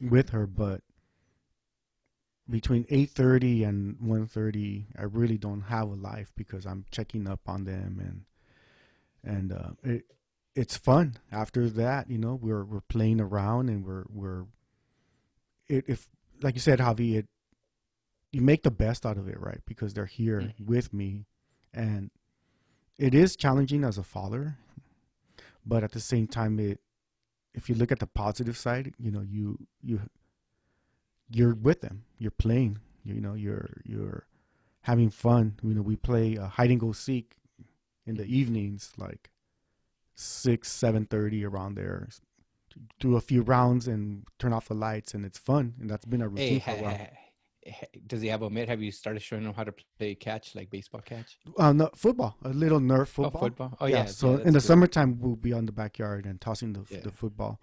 with 0.00 0.30
her, 0.30 0.46
but 0.46 0.82
between 2.48 2.84
8:30 2.90 3.64
and 3.66 3.96
1:30 4.00 4.86
I 4.98 5.02
really 5.04 5.38
don't 5.38 5.62
have 5.62 5.88
a 5.88 5.94
life 5.94 6.32
because 6.36 6.66
I'm 6.66 6.84
checking 6.90 7.26
up 7.26 7.40
on 7.48 7.64
them 7.64 7.98
and 8.00 8.24
and 9.32 9.52
uh, 9.52 9.70
it 9.82 10.04
it's 10.54 10.76
fun 10.76 11.16
after 11.32 11.68
that 11.70 12.10
you 12.10 12.18
know 12.18 12.34
we're 12.34 12.64
we're 12.64 12.80
playing 12.82 13.20
around 13.20 13.68
and 13.68 13.84
we're 13.84 14.04
we're 14.08 14.44
it, 15.68 15.84
if 15.88 16.08
like 16.42 16.54
you 16.54 16.60
said 16.60 16.78
Javi 16.78 17.14
it 17.16 17.26
you 18.30 18.40
make 18.42 18.62
the 18.62 18.70
best 18.70 19.06
out 19.06 19.16
of 19.16 19.28
it 19.28 19.40
right 19.40 19.60
because 19.66 19.94
they're 19.94 20.06
here 20.06 20.40
Mhm. 20.40 20.66
with 20.66 20.92
me 20.92 21.26
and 21.72 22.10
it 22.98 23.14
is 23.14 23.36
challenging 23.36 23.84
as 23.84 23.96
a 23.98 24.02
father 24.02 24.58
but 25.64 25.82
at 25.82 25.92
the 25.92 26.00
same 26.00 26.26
time 26.26 26.58
it 26.60 26.80
if 27.54 27.68
you 27.68 27.74
look 27.74 27.90
at 27.90 28.00
the 28.00 28.06
positive 28.06 28.56
side 28.56 28.94
you 28.98 29.10
know 29.10 29.22
you 29.22 29.66
you 29.80 30.00
you're 31.30 31.54
with 31.54 31.80
them 31.80 32.04
you're 32.18 32.30
playing 32.30 32.78
you 33.04 33.20
know 33.20 33.34
you're 33.34 33.80
you're 33.84 34.26
having 34.82 35.10
fun 35.10 35.54
you 35.62 35.74
know 35.74 35.82
we 35.82 35.96
play 35.96 36.36
uh, 36.36 36.46
hide 36.48 36.70
and 36.70 36.80
go 36.80 36.92
seek 36.92 37.36
in 38.06 38.16
the 38.16 38.24
evenings 38.24 38.92
like 38.98 39.30
six 40.14 40.70
seven 40.70 41.04
thirty 41.06 41.44
around 41.44 41.74
there 41.76 42.08
do 42.98 43.16
a 43.16 43.20
few 43.20 43.42
rounds 43.42 43.86
and 43.88 44.24
turn 44.38 44.52
off 44.52 44.68
the 44.68 44.74
lights 44.74 45.14
and 45.14 45.24
it's 45.24 45.38
fun 45.38 45.74
and 45.80 45.88
that's 45.88 46.04
been 46.04 46.22
a 46.22 46.24
hey, 46.24 46.30
routine 46.30 46.60
for 46.60 46.70
a 46.72 46.82
while 46.82 47.08
does 48.06 48.20
he 48.20 48.28
have 48.28 48.42
a 48.42 48.50
mitt? 48.50 48.68
Have 48.68 48.82
you 48.82 48.92
started 48.92 49.20
showing 49.22 49.44
him 49.44 49.54
how 49.54 49.64
to 49.64 49.74
play 49.98 50.14
catch, 50.14 50.54
like 50.54 50.70
baseball 50.70 51.00
catch? 51.00 51.38
uh, 51.58 51.72
no, 51.72 51.88
football 51.94 52.36
a 52.44 52.50
little 52.50 52.80
nerf 52.80 53.08
football 53.08 53.40
Oh, 53.42 53.46
football. 53.46 53.76
Oh 53.80 53.86
yeah, 53.86 53.98
yeah. 53.98 54.04
so 54.04 54.32
yeah, 54.32 54.36
in 54.38 54.44
the 54.44 54.52
good. 54.52 54.62
summertime 54.62 55.18
we'll 55.20 55.36
be 55.36 55.52
on 55.52 55.66
the 55.66 55.72
backyard 55.72 56.26
and 56.26 56.40
tossing 56.40 56.72
the 56.74 56.84
Yeah. 56.90 57.00
the 57.00 57.10
football. 57.10 57.60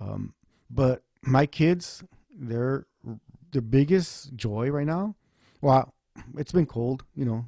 Um, 0.00 0.34
but 0.70 1.02
my 1.22 1.46
kids, 1.46 2.02
their 2.34 2.86
their 3.52 3.62
biggest 3.62 4.34
joy 4.34 4.70
right 4.70 4.86
now. 4.86 5.14
Well, 5.60 5.94
it's 6.36 6.52
been 6.52 6.66
cold, 6.66 7.04
you 7.14 7.24
know, 7.24 7.44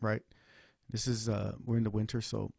right? 0.00 0.22
This 0.90 1.06
is 1.06 1.28
uh 1.28 1.52
we're 1.64 1.78
in 1.78 1.84
the 1.84 1.90
winter, 1.90 2.20
so 2.20 2.50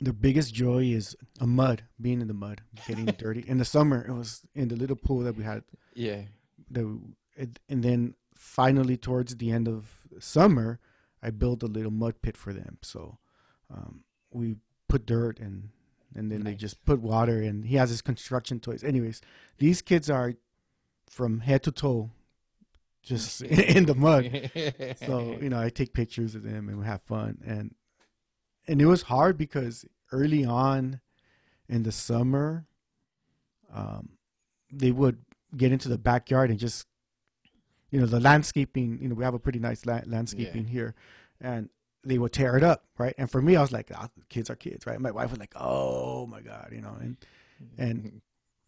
the 0.00 0.12
biggest 0.12 0.52
joy 0.52 0.84
is 0.84 1.16
a 1.40 1.46
mud, 1.46 1.84
being 2.00 2.20
in 2.20 2.28
the 2.28 2.34
mud, 2.34 2.62
getting 2.86 3.04
dirty. 3.18 3.44
In 3.46 3.58
the 3.58 3.64
summer, 3.64 4.04
it 4.06 4.12
was 4.12 4.40
in 4.54 4.68
the 4.68 4.76
little 4.76 4.96
pool 4.96 5.20
that 5.20 5.36
we 5.36 5.44
had. 5.44 5.62
Yeah. 5.94 6.22
The 6.70 6.98
it, 7.36 7.60
and 7.68 7.82
then 7.82 8.14
finally 8.34 8.96
towards 8.96 9.36
the 9.36 9.50
end 9.52 9.68
of 9.68 10.00
summer, 10.18 10.80
I 11.22 11.30
built 11.30 11.62
a 11.62 11.66
little 11.66 11.92
mud 11.92 12.20
pit 12.20 12.36
for 12.36 12.52
them. 12.52 12.78
So 12.82 13.18
um, 13.72 14.02
we 14.32 14.56
put 14.88 15.06
dirt 15.06 15.38
and 15.38 15.70
and 16.14 16.30
then 16.30 16.44
they 16.44 16.54
just 16.54 16.84
put 16.84 17.00
water 17.00 17.40
and 17.40 17.66
he 17.66 17.76
has 17.76 17.90
his 17.90 18.02
construction 18.02 18.60
toys. 18.60 18.84
Anyways, 18.84 19.20
these 19.58 19.82
kids 19.82 20.10
are 20.10 20.34
from 21.08 21.40
head 21.40 21.62
to 21.64 21.72
toe 21.72 22.10
just 23.02 23.42
in 23.42 23.86
the 23.86 23.94
mud. 23.94 24.50
So, 25.06 25.36
you 25.40 25.48
know, 25.48 25.60
I 25.60 25.70
take 25.70 25.92
pictures 25.92 26.34
of 26.34 26.42
them 26.42 26.68
and 26.68 26.78
we 26.78 26.84
have 26.84 27.02
fun. 27.02 27.38
And 27.46 27.74
and 28.66 28.80
it 28.80 28.86
was 28.86 29.02
hard 29.02 29.36
because 29.36 29.84
early 30.12 30.44
on 30.44 31.00
in 31.68 31.82
the 31.82 31.92
summer 31.92 32.66
um 33.72 34.10
they 34.70 34.90
would 34.90 35.24
get 35.56 35.72
into 35.72 35.88
the 35.88 35.98
backyard 35.98 36.50
and 36.50 36.58
just 36.58 36.86
you 37.90 37.98
know 37.98 38.06
the 38.06 38.20
landscaping 38.20 38.98
you 39.00 39.08
know 39.08 39.14
we 39.14 39.24
have 39.24 39.34
a 39.34 39.38
pretty 39.38 39.58
nice 39.58 39.84
la- 39.86 40.02
landscaping 40.06 40.66
here. 40.66 40.94
And 41.40 41.70
they 42.04 42.18
would 42.18 42.32
tear 42.32 42.56
it 42.56 42.62
up 42.62 42.84
right? 42.98 43.14
And 43.18 43.30
for 43.30 43.40
me 43.40 43.56
i 43.56 43.60
was 43.60 43.72
like 43.72 43.90
ah, 43.94 44.08
kids 44.28 44.50
are 44.50 44.56
kids 44.56 44.86
right? 44.86 45.00
My 45.00 45.10
wife 45.10 45.30
was 45.30 45.40
like 45.40 45.54
oh 45.56 46.26
my 46.26 46.40
god 46.40 46.70
you 46.72 46.80
know 46.80 46.96
and 47.00 47.16
and 47.78 47.98
mm-hmm. 48.04 48.16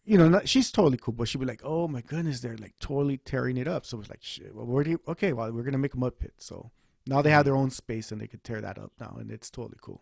you 0.05 0.17
know 0.17 0.29
not, 0.29 0.47
she's 0.47 0.71
totally 0.71 0.97
cool 0.97 1.13
but 1.13 1.27
she'd 1.27 1.39
be 1.39 1.45
like 1.45 1.61
oh 1.63 1.87
my 1.87 2.01
goodness 2.01 2.39
they're 2.41 2.57
like 2.57 2.73
totally 2.79 3.17
tearing 3.17 3.57
it 3.57 3.67
up. 3.67 3.85
So 3.85 3.99
it's 3.99 4.09
like 4.09 4.23
shit 4.23 4.55
well 4.55 4.65
where 4.65 4.83
do 4.83 4.91
you 4.91 5.01
okay 5.07 5.33
well 5.33 5.51
we're 5.51 5.63
gonna 5.63 5.77
make 5.77 5.93
a 5.93 5.97
mud 5.97 6.19
pit. 6.19 6.33
So 6.37 6.71
now 7.07 7.21
they 7.21 7.29
have 7.29 7.39
mm-hmm. 7.41 7.49
their 7.49 7.55
own 7.55 7.69
space 7.69 8.11
and 8.11 8.19
they 8.19 8.27
could 8.27 8.43
tear 8.43 8.61
that 8.61 8.77
up 8.77 8.91
now 8.99 9.17
and 9.19 9.31
it's 9.31 9.49
totally 9.49 9.77
cool. 9.81 10.01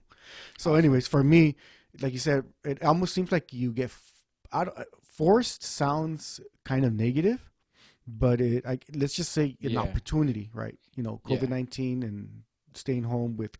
So 0.58 0.76
anyways 0.76 1.08
for 1.08 1.24
me 1.24 1.56
like 2.02 2.14
you 2.14 2.20
said 2.20 2.46
it 2.64 2.84
almost 2.84 3.14
seems 3.14 3.32
like 3.32 3.54
you 3.54 3.72
get 3.72 3.92
out 4.52 4.68
of, 4.70 4.78
uh, 4.80 4.84
forced 5.04 5.64
sounds 5.64 6.40
kind 6.64 6.86
of 6.86 6.94
negative 6.94 7.50
but 8.08 8.42
it 8.42 8.66
I, 8.66 8.80
let's 8.94 9.14
just 9.14 9.32
say 9.32 9.58
an 9.62 9.72
Yeah. 9.72 9.80
opportunity 9.80 10.50
right? 10.54 10.78
You 10.96 11.04
know 11.04 11.22
covid-19 11.26 12.04
and 12.04 12.44
staying 12.78 13.04
home 13.04 13.38
with 13.38 13.58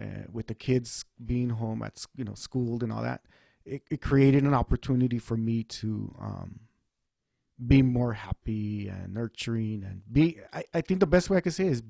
uh, 0.00 0.26
with 0.32 0.48
the 0.48 0.54
kids 0.54 1.04
being 1.24 1.50
home 1.50 1.82
at 1.82 2.04
you 2.16 2.24
know 2.24 2.34
schooled 2.34 2.82
and 2.82 2.92
all 2.92 3.02
that 3.02 3.22
it, 3.64 3.82
it 3.90 4.00
created 4.00 4.44
an 4.44 4.54
opportunity 4.54 5.18
for 5.18 5.36
me 5.36 5.62
to 5.62 6.14
um 6.20 6.60
be 7.64 7.82
more 7.82 8.12
happy 8.12 8.88
and 8.88 9.14
nurturing 9.14 9.84
and 9.84 10.02
be 10.10 10.38
I, 10.52 10.64
I 10.74 10.80
think 10.80 11.00
the 11.00 11.06
best 11.06 11.30
way 11.30 11.38
i 11.38 11.40
can 11.40 11.52
say 11.52 11.66
is 11.66 11.82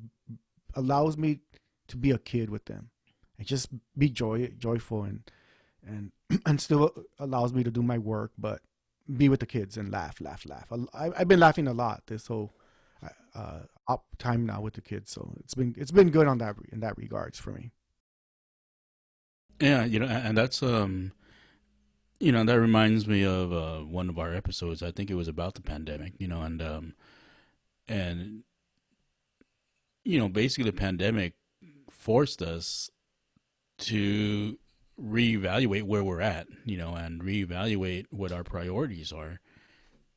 allows 0.75 1.17
me 1.17 1.41
to 1.88 1.97
be 1.97 2.11
a 2.11 2.19
kid 2.19 2.50
with 2.50 2.67
them 2.67 2.91
and 3.38 3.47
just 3.47 3.69
be 3.97 4.11
joy 4.11 4.49
joyful 4.59 5.05
and 5.05 5.23
and 5.87 6.12
and 6.47 6.61
still 6.61 6.93
allows 7.19 7.53
me 7.53 7.64
to 7.64 7.71
do 7.71 7.83
my 7.83 7.99
work 7.99 8.33
but 8.37 8.61
be 9.17 9.29
with 9.29 9.41
the 9.41 9.47
kids 9.47 9.76
and 9.76 9.91
laugh 9.91 10.21
laugh 10.21 10.45
laugh. 10.47 10.71
I, 10.93 11.11
i've 11.17 11.29
been 11.29 11.41
laughing 11.41 11.67
a 11.67 11.73
lot 11.73 12.03
this 12.07 12.26
whole 12.26 12.53
uh 13.34 13.61
up 13.88 14.04
time 14.18 14.46
now 14.46 14.61
with 14.61 14.75
the 14.75 14.80
kids 14.80 15.11
so 15.12 15.34
it's 15.40 15.54
been 15.54 15.75
it's 15.76 15.90
been 15.90 16.11
good 16.11 16.26
on 16.26 16.38
that 16.38 16.56
in 16.73 16.80
that 16.80 16.96
regards 16.96 17.38
for 17.38 17.52
me 17.52 17.73
Yeah, 19.61 19.84
you 19.84 19.99
know, 20.00 20.06
and 20.06 20.37
that's 20.37 20.62
um, 20.62 21.12
you 22.20 22.32
know, 22.32 22.44
that 22.44 22.61
reminds 22.61 23.06
me 23.06 23.25
of 23.25 23.52
uh, 23.52 23.78
one 23.80 24.08
of 24.08 24.18
our 24.18 24.34
episodes. 24.34 24.82
I 24.82 24.90
think 24.90 25.11
it 25.11 25.14
was 25.14 25.28
about 25.28 25.54
the 25.54 25.62
pandemic. 25.62 26.14
You 26.18 26.28
know, 26.28 26.42
and 26.42 26.62
um, 26.62 26.94
and 27.88 28.44
you 30.04 30.18
know, 30.18 30.28
basically, 30.28 30.70
the 30.70 30.76
pandemic 30.76 31.34
forced 31.90 32.42
us 32.42 32.90
to 33.78 34.58
reevaluate 35.00 35.84
where 35.84 36.04
we're 36.04 36.20
at. 36.20 36.46
You 36.64 36.78
know, 36.78 36.94
and 36.94 37.23
reevaluate 37.23 38.06
what 38.11 38.32
our 38.32 38.44
priorities 38.44 39.12
are, 39.12 39.40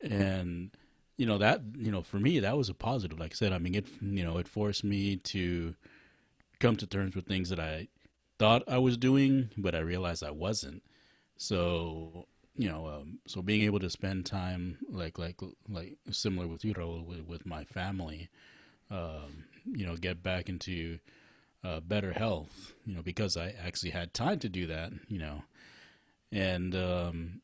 and 0.02 0.72
you 1.18 1.26
know 1.26 1.38
that 1.38 1.62
you 1.78 1.92
know 1.92 2.02
for 2.02 2.20
me 2.20 2.40
that 2.40 2.58
was 2.58 2.70
a 2.70 2.74
positive. 2.74 3.20
Like 3.20 3.34
I 3.34 3.36
said, 3.36 3.54
I 3.54 3.58
mean, 3.60 3.76
it 3.76 3.88
you 4.02 4.24
know 4.24 4.38
it 4.38 4.48
forced 4.48 4.84
me 4.84 5.18
to 5.18 5.76
come 6.60 6.76
to 6.78 6.88
terms 6.88 7.16
with 7.16 7.28
things 7.28 7.50
that 7.50 7.60
I 7.60 7.88
thought 8.40 8.64
I 8.68 8.78
was 8.80 8.98
doing, 8.98 9.50
but 9.58 9.76
I 9.76 9.80
realized 9.80 10.24
I 10.24 10.32
wasn't. 10.32 10.84
So 11.38 12.28
you 12.56 12.70
know, 12.70 12.88
um, 12.88 13.20
so 13.28 13.42
being 13.42 13.62
able 13.64 13.80
to 13.80 13.90
spend 13.90 14.26
time 14.26 14.78
like 14.90 15.18
like 15.20 15.40
like 15.70 15.98
similar 16.12 16.48
with 16.48 16.66
you, 16.66 16.74
Raul, 16.74 17.06
with, 17.06 17.28
with 17.28 17.46
my 17.46 17.64
family, 17.66 18.30
um, 18.90 19.46
you 19.66 19.86
know, 19.86 19.96
get 19.96 20.24
back 20.24 20.50
into 20.50 21.00
uh, 21.64 21.80
better 21.82 22.14
health, 22.14 22.74
you 22.86 22.96
know, 22.96 23.02
because 23.02 23.38
I 23.38 23.54
actually 23.64 23.92
had 23.92 24.14
time 24.14 24.40
to 24.40 24.50
do 24.50 24.68
that, 24.68 24.92
you 25.08 25.20
know, 25.20 25.44
and 26.32 26.76
um, 26.76 27.42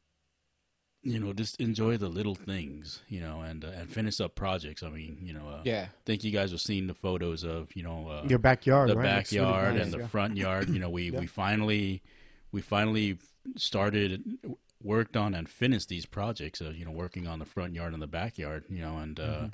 you 1.04 1.20
know, 1.20 1.34
just 1.34 1.60
enjoy 1.60 1.98
the 1.98 2.08
little 2.08 2.34
things, 2.36 3.02
you 3.10 3.20
know, 3.20 3.42
and 3.42 3.64
uh, 3.66 3.70
and 3.70 3.90
finish 3.90 4.22
up 4.22 4.36
projects. 4.36 4.84
I 4.84 4.90
mean, 4.90 5.18
you 5.22 5.34
know, 5.34 5.48
uh, 5.50 5.62
Yeah. 5.66 5.88
I 5.92 6.02
think 6.06 6.24
you 6.24 6.32
guys 6.32 6.52
have 6.52 6.62
seen 6.62 6.88
the 6.88 6.94
photos 6.94 7.44
of 7.44 7.76
you 7.76 7.84
know 7.84 8.08
uh, 8.08 8.26
your 8.28 8.40
backyard 8.40 8.90
the 8.90 8.96
right? 8.96 9.20
It's 9.20 9.32
really 9.34 9.46
backyard 9.46 9.76
nice, 9.76 9.84
and 9.84 9.94
the 9.94 10.00
yeah. 10.00 10.08
front 10.08 10.38
yard. 10.38 10.70
You 10.70 10.80
know, 10.80 10.90
we 10.90 11.12
Yeah. 11.12 11.20
we 11.20 11.28
finally 11.28 12.02
we 12.52 12.62
finally 12.62 13.18
started 13.58 14.38
worked 14.82 15.16
on 15.18 15.34
and 15.34 15.48
finished 15.50 15.90
these 15.90 16.06
projects. 16.06 16.62
Uh, 16.62 16.72
you 16.76 16.86
know, 16.86 16.92
working 16.92 17.28
on 17.28 17.40
the 17.40 17.46
front 17.46 17.74
yard 17.74 17.94
and 17.94 18.02
the 18.02 18.08
backyard. 18.08 18.64
You 18.70 18.82
know, 18.82 18.98
and 18.98 19.20
uh, 19.20 19.24
Mm-hmm. 19.24 19.48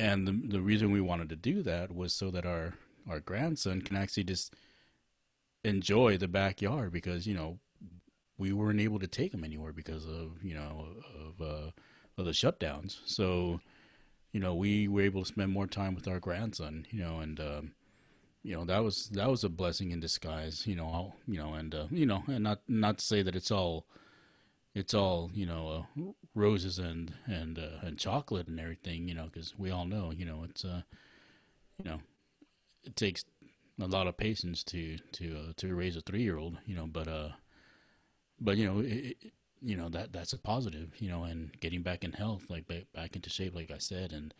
and 0.00 0.26
the 0.26 0.32
the 0.56 0.60
reason 0.60 0.90
we 0.90 1.00
wanted 1.00 1.28
to 1.28 1.36
do 1.36 1.62
that 1.62 1.94
was 1.94 2.12
so 2.12 2.30
that 2.30 2.44
our 2.44 2.74
our 3.08 3.20
grandson 3.20 3.82
can 3.82 3.96
actually 3.96 4.24
just 4.24 4.52
enjoy 5.64 6.16
the 6.16 6.28
backyard 6.28 6.92
because 6.92 7.26
you 7.26 7.34
know 7.34 7.58
we 8.38 8.52
weren't 8.52 8.80
able 8.80 9.00
to 9.00 9.06
take 9.06 9.34
him 9.34 9.44
anywhere 9.44 9.72
because 9.72 10.06
of 10.06 10.42
you 10.42 10.54
know 10.54 10.86
of 11.16 11.40
uh, 11.42 11.70
of 12.16 12.24
the 12.24 12.30
shutdowns. 12.30 12.98
So 13.04 13.60
you 14.32 14.40
know 14.40 14.54
we 14.54 14.88
were 14.88 15.02
able 15.02 15.22
to 15.22 15.28
spend 15.28 15.52
more 15.52 15.66
time 15.66 15.94
with 15.94 16.08
our 16.08 16.20
grandson. 16.20 16.86
You 16.90 17.00
know, 17.00 17.18
and 17.18 17.40
um, 17.40 17.72
you 18.42 18.54
know 18.54 18.64
that 18.64 18.82
was 18.82 19.08
that 19.10 19.28
was 19.28 19.44
a 19.44 19.48
blessing 19.48 19.90
in 19.90 20.00
disguise. 20.00 20.66
You 20.66 20.76
know, 20.76 20.86
I'll, 20.86 21.16
you 21.26 21.38
know, 21.38 21.54
and 21.54 21.74
uh, 21.74 21.86
you 21.90 22.06
know, 22.06 22.22
and 22.28 22.44
not 22.44 22.60
not 22.68 22.98
to 22.98 23.04
say 23.04 23.22
that 23.22 23.36
it's 23.36 23.50
all 23.50 23.86
it's 24.74 24.94
all 24.94 25.30
you 25.34 25.46
know 25.46 25.86
uh, 25.98 26.12
roses 26.34 26.78
and 26.78 27.12
and 27.26 27.58
uh, 27.58 27.80
and 27.82 27.98
chocolate 27.98 28.46
and 28.46 28.60
everything. 28.60 29.08
You 29.08 29.14
know, 29.14 29.24
because 29.24 29.58
we 29.58 29.70
all 29.70 29.84
know 29.84 30.12
you 30.12 30.24
know 30.24 30.44
it's 30.48 30.64
uh 30.64 30.82
you 31.78 31.90
know 31.90 32.00
it 32.84 32.96
takes 32.96 33.24
a 33.80 33.86
lot 33.86 34.06
of 34.06 34.16
patience 34.16 34.62
to 34.64 34.98
to 35.12 35.36
uh, 35.36 35.52
to 35.56 35.74
raise 35.74 35.96
a 35.96 36.00
three 36.00 36.22
year 36.22 36.38
old. 36.38 36.58
You 36.66 36.76
know, 36.76 36.86
but 36.86 37.08
uh 37.08 37.30
but 38.40 38.56
you 38.56 38.66
know 38.66 38.80
it, 38.80 39.16
it, 39.22 39.32
you 39.60 39.76
know 39.76 39.88
that 39.88 40.12
that's 40.12 40.32
a 40.32 40.38
positive. 40.38 40.92
You 40.98 41.08
know, 41.10 41.24
and 41.24 41.52
getting 41.60 41.82
back 41.82 42.04
in 42.04 42.12
health, 42.12 42.44
like 42.48 42.66
back, 42.94 43.16
into 43.16 43.30
shape, 43.30 43.54
like 43.54 43.70
I 43.70 43.78
said, 43.78 44.12
and 44.12 44.34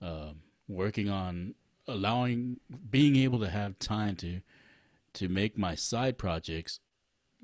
um 0.00 0.40
working 0.68 1.08
on 1.08 1.54
allowing 1.88 2.58
being 2.90 3.16
able 3.16 3.38
to 3.40 3.48
have 3.48 3.78
time 3.78 4.16
to 4.16 4.40
to 5.14 5.28
make 5.28 5.56
my 5.56 5.74
side 5.74 6.18
projects 6.18 6.80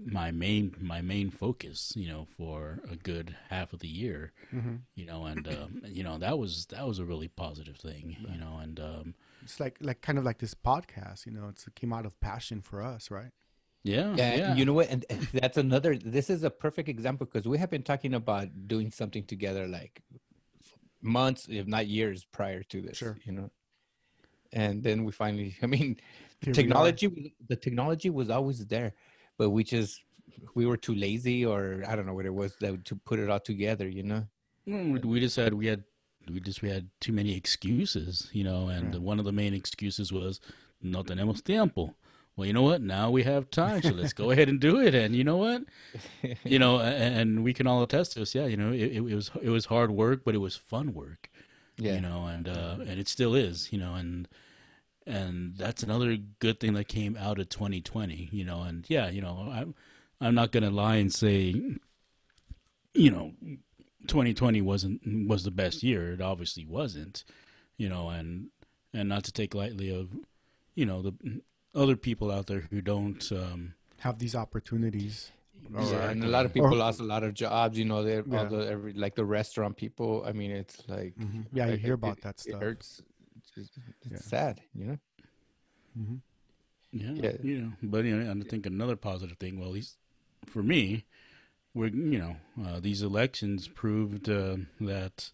my 0.05 0.31
main 0.31 0.75
my 0.81 1.01
main 1.01 1.31
focus 1.31 1.93
you 1.95 2.09
know 2.09 2.27
for 2.37 2.81
a 2.91 2.97
good 2.97 3.37
half 3.51 3.73
of 3.73 3.79
the 3.81 3.89
year 3.89 4.33
Mhm. 4.53 4.81
you 4.95 5.07
know 5.07 5.25
and 5.27 5.47
um, 5.47 5.83
you 5.87 6.03
know 6.03 6.19
that 6.19 6.39
was 6.39 6.67
that 6.67 6.87
was 6.87 6.99
a 6.99 7.05
really 7.05 7.29
positive 7.29 7.77
thing 7.77 8.17
you 8.29 8.39
know 8.39 8.59
and 8.59 8.81
um, 8.81 9.15
it's 9.43 9.61
like 9.61 9.77
like 9.81 10.01
kind 10.01 10.19
of 10.19 10.25
like 10.25 10.39
this 10.39 10.55
podcast 10.55 11.25
you 11.27 11.33
know 11.33 11.49
it's, 11.49 11.67
it 11.67 11.75
came 11.75 11.93
out 11.93 12.05
of 12.07 12.19
passion 12.21 12.61
for 12.63 12.83
us 12.83 13.11
right 13.11 13.31
yeah 13.83 14.15
Yeah, 14.17 14.35
yeah 14.35 14.55
you 14.55 14.65
know 14.65 14.73
what? 14.73 14.89
And 14.91 15.05
that's 15.33 15.59
another. 15.59 15.97
This 15.97 16.31
is 16.31 16.45
a 16.45 16.51
perfect 16.51 16.89
example 16.89 17.27
because 17.27 17.47
we 17.47 17.59
have 17.59 17.71
been 17.71 17.83
talking 17.83 18.15
about 18.15 18.49
doing 18.69 18.91
something 18.91 19.25
together, 19.25 19.67
like 19.67 20.03
months, 21.01 21.47
if 21.51 21.67
not 21.67 21.87
years, 21.87 22.25
prior 22.25 22.63
to 22.65 22.81
this. 22.81 22.99
Sure. 22.99 23.19
You 23.25 23.33
know, 23.33 23.51
and 24.53 24.83
then 24.83 25.05
we 25.05 25.13
finally. 25.13 25.57
I 25.63 25.67
mean, 25.67 25.99
Here 26.41 26.55
technology. 26.55 27.35
The 27.49 27.57
technology 27.57 28.11
was 28.11 28.31
always 28.31 28.65
there, 28.67 28.95
but 29.39 29.51
we 29.51 29.65
just 29.65 30.01
we 30.55 30.67
were 30.67 30.77
too 30.77 30.95
lazy, 30.95 31.45
or 31.45 31.83
I 31.87 31.97
don't 31.97 32.07
know 32.07 32.15
what 32.15 32.27
it 32.27 32.35
was 32.35 32.57
that 32.61 32.85
to 32.85 32.97
put 32.97 33.19
it 33.19 33.31
all 33.31 33.41
together. 33.41 33.89
You 33.89 34.03
know. 34.05 34.27
We- 34.67 35.21
had 35.29 35.55
we 35.55 35.67
had 35.67 35.83
we 36.31 36.41
just 36.41 36.63
we 36.63 36.71
had 36.71 36.89
too 37.01 37.13
many 37.13 37.35
excuses 37.35 38.29
you 38.33 38.45
know 38.45 38.69
and 38.69 38.95
one 38.97 39.19
of 39.19 39.25
the 39.25 39.33
main 39.33 39.55
excuses 39.55 40.13
was 40.13 40.41
no 40.81 41.03
tenemos 41.03 41.43
tiempo 41.43 41.95
well 42.37 42.47
you 42.47 42.53
know 42.53 42.63
what? 42.63 42.81
Now 42.83 43.11
we 43.11 43.23
have 43.25 43.51
time 43.51 43.83
so 43.83 43.91
let's 43.91 44.13
go 44.13 44.31
ahead 44.31 44.49
and 44.49 44.59
do 44.61 44.81
it. 44.81 44.95
And 44.95 45.15
you 45.15 45.25
know 45.25 45.37
what? 45.37 45.63
You 46.45 46.59
know 46.59 46.81
and, 46.81 47.45
we 47.45 47.53
can 47.53 47.67
all 47.67 47.83
attest 47.83 48.13
to 48.13 48.21
this. 48.21 48.35
Yeah 48.35 48.47
you 48.47 48.57
know 48.57 48.73
it, 48.73 48.81
it, 48.81 49.03
it 49.03 49.15
was 49.15 49.31
it 49.43 49.51
was 49.51 49.67
hard 49.67 49.91
work 49.91 50.25
but 50.25 50.35
it 50.35 50.39
was 50.39 50.57
fun 50.57 50.95
work 50.95 51.31
Yeah. 51.77 51.95
you 51.95 52.01
know 52.01 52.27
and 52.27 52.49
uh 52.49 52.77
and 52.81 52.99
it 53.01 53.09
still 53.09 53.35
is 53.35 53.73
you 53.73 53.79
know 53.79 53.95
and 53.95 54.29
and 55.07 55.57
that's 55.57 55.83
another 55.83 56.17
good 56.39 56.61
thing 56.61 56.75
that 56.75 56.87
came 56.87 57.17
out 57.17 57.39
of 57.41 57.49
2020 57.49 58.29
you 58.33 58.45
know 58.45 58.63
and 58.63 58.85
yeah 58.89 59.09
you 59.11 59.21
know 59.21 59.49
i'm 59.53 59.75
i'm 60.21 60.35
not 60.35 60.53
gonna 60.53 60.71
lie 60.71 60.97
and 60.97 61.13
say 61.13 61.55
you 62.95 63.11
know 63.11 63.33
2020 64.07 64.61
wasn't 64.63 65.01
was 65.29 65.45
the 65.45 65.51
best 65.51 65.83
year. 65.83 66.13
It 66.13 66.21
obviously 66.21 66.65
wasn't 66.65 67.25
you 67.77 67.89
know 67.89 68.09
and 68.11 68.49
and 68.93 69.09
not 69.09 69.25
to 69.25 69.33
take 69.33 69.55
lightly 69.55 69.91
of 69.95 70.09
you 70.75 70.85
know 70.87 71.03
the 71.03 71.13
other 71.75 71.97
people 71.97 72.31
out 72.31 72.47
there 72.47 72.61
who 72.71 72.81
don't 72.81 73.31
um 73.33 73.75
have 73.99 74.19
these 74.19 74.35
opportunities. 74.35 75.31
yeah, 75.73 75.81
Or- 75.81 76.11
and 76.11 76.25
a 76.25 76.29
lot 76.29 76.45
of 76.45 76.51
or- 76.51 76.55
people 76.55 76.75
lost 76.77 77.01
a 77.01 77.05
lot 77.05 77.23
of 77.23 77.35
jobs. 77.35 77.79
You 77.79 77.85
know, 77.85 78.03
they're 78.03 78.25
Yeah. 78.27 78.39
all 78.39 78.47
the 78.49 78.69
every 78.69 78.93
like 78.93 79.15
the 79.15 79.25
restaurant 79.25 79.77
people. 79.77 80.25
I 80.27 80.33
mean, 80.33 80.51
it's 80.51 80.83
like 80.89 81.15
Mhm. 81.17 81.47
Yeah, 81.53 81.67
you 81.69 81.77
hear 81.77 81.93
it- 81.93 81.95
about 82.03 82.19
it- 82.19 82.23
that 82.25 82.35
It 82.37 82.41
stuff. 82.41 82.61
hurts. 82.61 83.03
It's, 83.37 83.53
it's 83.57 83.79
Yeah. 84.11 84.17
sad. 84.19 84.61
You 84.75 84.85
know. 84.87 84.99
Mhm. 85.99 86.21
Yeah, 86.93 87.13
Yeah. 87.13 87.37
you 87.43 87.59
know, 87.63 87.73
but 87.83 88.05
you 88.05 88.17
know, 88.17 88.31
and 88.31 88.43
I 88.43 88.47
think 88.49 88.67
another 88.67 88.97
positive 88.97 89.39
thing, 89.39 89.59
well, 89.59 89.69
at 89.69 89.75
least 89.75 89.97
for 90.47 90.63
me, 90.63 91.07
we're 91.75 91.89
you 91.89 92.19
know, 92.19 92.37
uh, 92.63 92.81
these 92.81 93.03
elections 93.03 93.69
proved 93.69 94.29
uh, 94.29 94.57
that 94.81 95.31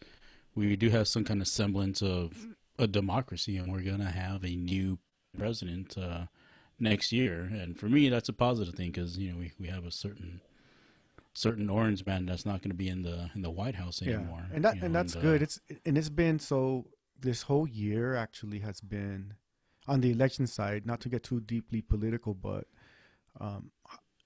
we 0.54 0.76
do 0.76 0.90
have 0.90 1.09
some 1.09 1.25
kind 1.25 1.40
of 1.40 1.49
semblance 1.49 2.02
of 2.02 2.47
a 2.78 2.87
democracy, 2.87 3.57
and 3.57 3.73
we're 3.73 3.83
gonna 3.83 4.11
have 4.11 4.45
a 4.45 4.54
new 4.54 4.99
president 5.37 5.97
uh, 5.99 6.26
next 6.78 7.12
year. 7.12 7.42
And 7.42 7.78
for 7.78 7.88
me, 7.88 8.08
that's 8.08 8.28
a 8.28 8.32
positive 8.32 8.75
thing 8.75 8.90
because 8.90 9.18
you 9.18 9.32
know 9.32 9.38
we, 9.38 9.52
we 9.58 9.68
have 9.68 9.85
a 9.85 9.90
certain 9.90 10.40
certain 11.35 11.70
orange 11.70 12.04
man 12.04 12.26
that's 12.26 12.44
not 12.44 12.62
going 12.62 12.70
to 12.70 12.76
be 12.76 12.88
in 12.88 13.02
the 13.02 13.30
in 13.35 13.42
the 13.42 13.50
White 13.50 13.76
House 13.76 14.02
anymore. 14.02 14.47
and 14.52 14.64
that 14.64 14.76
you 14.76 14.85
and 14.85 14.94
that's 14.94 15.16
uh, 15.16 15.20
good. 15.20 15.42
It's 15.42 15.61
and 15.85 15.97
it's 15.99 16.11
been 16.11 16.38
so. 16.38 16.87
This 17.20 17.42
whole 17.42 17.66
year 17.66 18.14
actually 18.14 18.61
has 18.61 18.80
been 18.80 19.35
on 19.88 20.00
the 20.00 20.12
election 20.12 20.47
side. 20.47 20.87
Not 20.87 21.00
to 21.00 21.08
get 21.08 21.25
too 21.25 21.40
deeply 21.40 21.82
political, 21.82 22.32
but 22.32 22.68
um, 23.40 23.73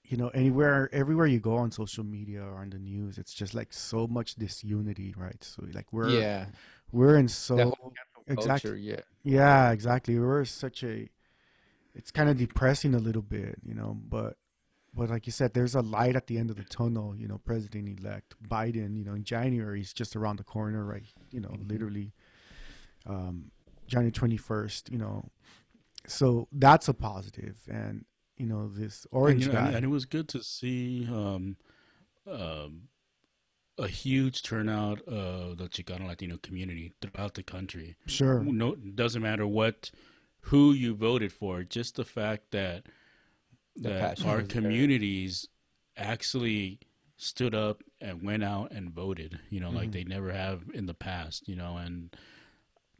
you 0.05 0.17
know, 0.17 0.27
anywhere, 0.29 0.89
everywhere 0.91 1.27
you 1.27 1.39
go 1.39 1.55
on 1.55 1.71
social 1.71 2.03
media 2.03 2.43
or 2.43 2.59
on 2.59 2.69
the 2.69 2.77
news, 2.77 3.17
it's 3.17 3.33
just 3.33 3.53
like 3.53 3.71
so 3.73 4.05
much 4.07 4.35
disunity, 4.35 5.13
right? 5.17 5.41
So 5.43 5.65
like 5.73 5.91
we're 5.91 6.09
yeah. 6.09 6.45
we're 6.91 7.17
in 7.17 7.27
so 7.27 7.73
exactly 8.27 8.71
Culture, 8.71 8.75
yeah. 8.75 8.99
Yeah, 9.23 9.71
exactly. 9.71 10.17
We're 10.19 10.45
such 10.45 10.83
a 10.83 11.09
it's 11.95 12.11
kind 12.11 12.29
of 12.29 12.37
depressing 12.37 12.95
a 12.95 12.99
little 12.99 13.21
bit, 13.21 13.55
you 13.63 13.73
know, 13.73 13.97
but 14.09 14.37
but 14.95 15.09
like 15.09 15.25
you 15.25 15.31
said, 15.31 15.53
there's 15.53 15.75
a 15.75 15.81
light 15.81 16.15
at 16.15 16.27
the 16.27 16.37
end 16.37 16.49
of 16.51 16.55
the 16.55 16.63
tunnel, 16.63 17.15
you 17.15 17.27
know, 17.27 17.39
President 17.43 17.99
elect 17.99 18.35
Biden, 18.47 18.95
you 18.97 19.03
know, 19.03 19.13
in 19.13 19.23
January 19.23 19.79
he's 19.79 19.93
just 19.93 20.15
around 20.15 20.37
the 20.37 20.43
corner, 20.43 20.83
right? 20.83 21.03
You 21.31 21.39
know, 21.41 21.55
literally 21.67 22.13
um 23.05 23.51
January 23.87 24.11
21st, 24.11 24.91
you 24.91 24.97
know. 24.97 25.29
So 26.07 26.47
that's 26.51 26.87
a 26.87 26.93
positive 26.93 27.57
and 27.69 28.05
you 28.37 28.47
know, 28.47 28.67
this 28.67 29.05
and, 29.11 29.21
orange 29.21 29.45
you 29.45 29.51
know, 29.53 29.59
and- 29.59 29.69
guy. 29.69 29.75
and 29.77 29.85
it 29.85 29.89
was 29.89 30.05
good 30.05 30.27
to 30.29 30.43
see 30.43 31.07
um, 31.09 31.55
um, 32.27 32.83
a 33.77 33.87
huge 33.87 34.43
turnout 34.43 35.01
of 35.07 35.57
the 35.57 35.67
Chicano 35.67 36.07
Latino 36.07 36.37
community 36.37 36.93
throughout 37.01 37.33
the 37.33 37.43
country. 37.43 37.95
sure. 38.05 38.41
No, 38.43 38.75
doesn't 38.75 39.21
matter 39.21 39.47
what, 39.47 39.89
who 40.41 40.73
you 40.73 40.93
voted 40.93 41.31
for. 41.33 41.63
Just 41.63 41.95
the 41.95 42.05
fact 42.05 42.51
that 42.51 42.85
The 43.75 43.89
that 43.89 44.25
our 44.25 44.37
was 44.37 44.47
there. 44.47 44.61
communities 44.61 45.47
actually 45.97 46.79
stood 47.17 47.55
up 47.55 47.83
and 48.01 48.21
went 48.21 48.43
out 48.43 48.71
and 48.71 48.91
voted. 48.91 49.39
You 49.49 49.59
know, 49.59 49.69
like 49.71 49.89
Mhm. 49.89 49.93
they 49.93 50.03
never 50.03 50.31
have 50.31 50.69
in 50.73 50.85
the 50.85 50.93
past. 50.93 51.47
You 51.47 51.55
know, 51.55 51.77
and 51.77 52.15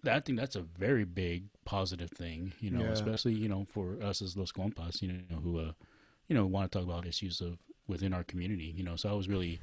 I 0.05 0.19
think 0.19 0.39
that's 0.39 0.55
a 0.55 0.61
very 0.61 1.03
big 1.05 1.49
positive 1.65 2.09
thing. 2.11 2.53
You 2.59 2.71
know, 2.71 2.81
Yeah. 2.83 2.91
especially 2.91 3.33
you 3.35 3.47
know 3.47 3.65
for 3.65 4.01
us 4.01 4.21
as 4.21 4.35
Los 4.37 4.51
Compas. 4.51 5.01
You 5.01 5.23
know, 5.29 5.37
who 5.39 5.59
uh, 5.59 5.73
you 6.27 6.35
know 6.35 6.45
want 6.45 6.71
to 6.71 6.77
talk 6.79 6.87
about 6.87 7.05
issues 7.05 7.41
of 7.41 7.59
within 7.87 8.13
our 8.13 8.23
community. 8.23 8.73
You 8.75 8.83
know, 8.83 8.95
so 8.95 9.09
I 9.09 9.13
was 9.13 9.27
really. 9.27 9.59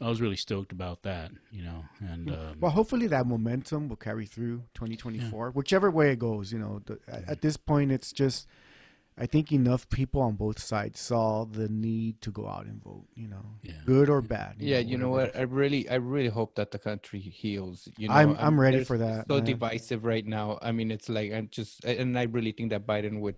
I 0.00 0.08
was 0.08 0.20
really 0.20 0.36
stoked 0.36 0.72
about 0.72 1.02
that, 1.04 1.30
you 1.50 1.62
know, 1.62 1.84
and 2.00 2.28
um, 2.30 2.56
Well, 2.60 2.72
hopefully 2.72 3.06
that 3.06 3.26
momentum 3.26 3.88
will 3.88 3.96
carry 3.96 4.26
through 4.26 4.64
2024, 4.74 5.50
whichever 5.52 5.90
way 5.90 6.10
it 6.10 6.18
goes. 6.18 6.52
You 6.52 6.58
know, 6.58 6.80
the, 6.84 6.98
at, 7.08 7.28
at 7.28 7.40
this 7.42 7.56
point, 7.56 7.92
it's 7.92 8.12
just 8.12 8.46
I 9.16 9.26
think 9.26 9.52
enough 9.52 9.88
people 9.88 10.20
on 10.22 10.34
both 10.34 10.58
sides 10.60 10.98
saw 10.98 11.44
the 11.44 11.68
need 11.68 12.20
to 12.22 12.32
go 12.32 12.48
out 12.48 12.66
and 12.66 12.82
vote. 12.82 13.06
You 13.14 13.28
know, 13.28 13.46
yeah, 13.62 13.74
good 13.86 14.10
or 14.10 14.20
bad. 14.20 14.56
Yeah, 14.58 14.78
you 14.80 14.98
know 14.98 15.10
what? 15.10 15.36
I 15.36 15.42
really, 15.42 15.88
I 15.88 15.94
really 15.94 16.28
hope 16.28 16.56
that 16.56 16.72
the 16.72 16.78
country 16.80 17.20
heals. 17.20 17.88
You 17.96 18.08
know, 18.08 18.14
I'm- 18.14 18.36
I'm 18.38 18.58
ready 18.58 18.82
for 18.82 18.98
that, 18.98 19.28
So 19.28 19.36
man. 19.36 19.44
divisive 19.44 20.04
right 20.04 20.26
now. 20.26 20.58
I 20.60 20.72
mean, 20.72 20.90
it's 20.90 21.08
like 21.08 21.32
I'm 21.32 21.48
just, 21.50 21.84
and 21.84 22.18
I 22.18 22.24
really 22.24 22.50
think 22.52 22.70
that 22.70 22.84
Biden 22.86 23.20
would. 23.20 23.36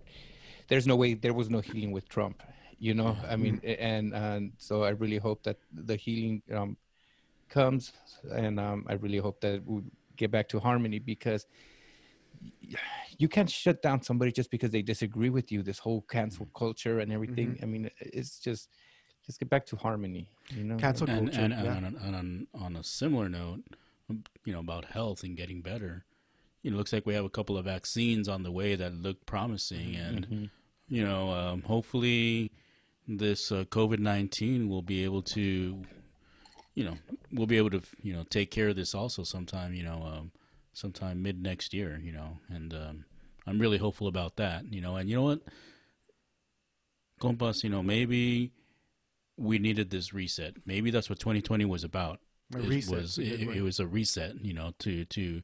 There's 0.69 0.87
no 0.87 0.95
way. 0.95 1.13
There 1.13 1.33
was 1.33 1.49
no 1.49 1.59
healing 1.61 1.91
with 1.91 2.09
Trump. 2.09 2.41
You 2.79 2.93
know, 2.93 3.17
I 3.27 3.35
mean, 3.35 3.57
Mm-hmm. 3.57 3.83
and 3.83 4.13
and 4.13 4.51
so 4.57 4.83
I 4.83 4.89
really 4.89 5.17
hope 5.17 5.43
that 5.43 5.57
the 5.73 5.95
healing 5.95 6.41
um, 6.53 6.77
comes, 7.49 7.91
and 8.31 8.59
um, 8.59 8.85
I 8.87 8.93
really 8.93 9.17
hope 9.17 9.41
that 9.41 9.65
we 9.65 9.81
get 10.15 10.31
back 10.31 10.47
to 10.49 10.59
harmony 10.59 10.99
because 10.99 11.45
you 13.17 13.27
can't 13.27 13.49
shut 13.49 13.81
down 13.81 14.01
somebody 14.01 14.31
just 14.31 14.51
because 14.51 14.69
they 14.71 14.81
disagree 14.81 15.29
with 15.29 15.51
you. 15.51 15.63
This 15.63 15.79
whole 15.79 16.01
cancel 16.01 16.45
Mm-hmm. 16.45 16.57
culture 16.57 16.99
and 16.99 17.11
everything. 17.11 17.59
I 17.63 17.65
mean, 17.65 17.89
it's 17.99 18.39
just 18.39 18.69
just 19.25 19.39
get 19.39 19.49
back 19.49 19.65
to 19.67 19.75
harmony. 19.75 20.29
You 20.49 20.63
know, 20.63 20.77
Cancel 20.77 21.09
and, 21.09 21.27
culture. 21.29 21.41
and, 21.41 21.53
yeah. 21.53 21.75
and, 21.77 21.85
on, 21.85 21.95
and 22.03 22.15
on, 22.15 22.47
on 22.53 22.75
a 22.75 22.83
similar 22.83 23.27
note, 23.27 23.61
um, 24.09 24.23
you 24.45 24.53
know, 24.53 24.59
about 24.59 24.85
health 24.85 25.23
and 25.23 25.35
getting 25.35 25.61
better, 25.61 26.05
you 26.61 26.69
know, 26.71 26.75
it 26.75 26.77
looks 26.77 26.93
like 26.93 27.05
we 27.05 27.13
have 27.15 27.25
a 27.25 27.29
couple 27.29 27.57
of 27.57 27.65
vaccines 27.65 28.29
on 28.29 28.43
the 28.43 28.51
way 28.51 28.75
that 28.75 28.93
look 28.93 29.25
promising, 29.25 29.95
and 29.95 30.27
Mhm. 30.27 30.49
you 30.87 31.03
know, 31.03 31.31
um, 31.31 31.63
hopefully, 31.63 32.51
this 33.07 33.51
uh, 33.51 33.63
COVID 33.65 33.99
nineteen 33.99 34.69
will 34.69 34.81
be 34.81 35.03
able 35.03 35.21
to, 35.23 35.81
you 36.75 36.83
know, 36.83 36.97
we'll 37.31 37.47
be 37.47 37.57
able 37.57 37.69
to, 37.71 37.81
you 38.01 38.13
know, 38.13 38.23
take 38.29 38.51
care 38.51 38.69
of 38.69 38.75
this 38.75 38.93
also 38.93 39.23
sometime, 39.23 39.73
you 39.73 39.83
know, 39.83 40.03
um, 40.03 40.31
sometime 40.73 41.21
mid 41.21 41.41
next 41.41 41.73
year, 41.73 41.99
you 42.03 42.11
know, 42.11 42.37
and 42.49 42.73
um, 42.73 43.05
I'm 43.45 43.59
really 43.59 43.77
hopeful 43.77 44.07
about 44.07 44.35
that, 44.37 44.71
you 44.71 44.81
know, 44.81 44.95
and 44.97 45.09
you 45.09 45.15
know 45.15 45.23
what, 45.23 45.41
compas, 47.19 47.63
you 47.63 47.69
know, 47.69 47.81
maybe 47.81 48.51
we 49.37 49.59
needed 49.59 49.89
this 49.89 50.13
reset. 50.13 50.55
Maybe 50.65 50.91
that's 50.91 51.09
what 51.09 51.19
2020 51.19 51.65
was 51.65 51.83
about. 51.83 52.19
A 52.55 52.59
It 52.59 52.67
reset, 52.69 52.95
was 52.95 53.17
it, 53.17 53.41
it 53.41 53.61
was 53.61 53.79
a 53.79 53.87
reset, 53.87 54.43
you 54.43 54.53
know, 54.53 54.73
to 54.79 55.05
to 55.05 55.41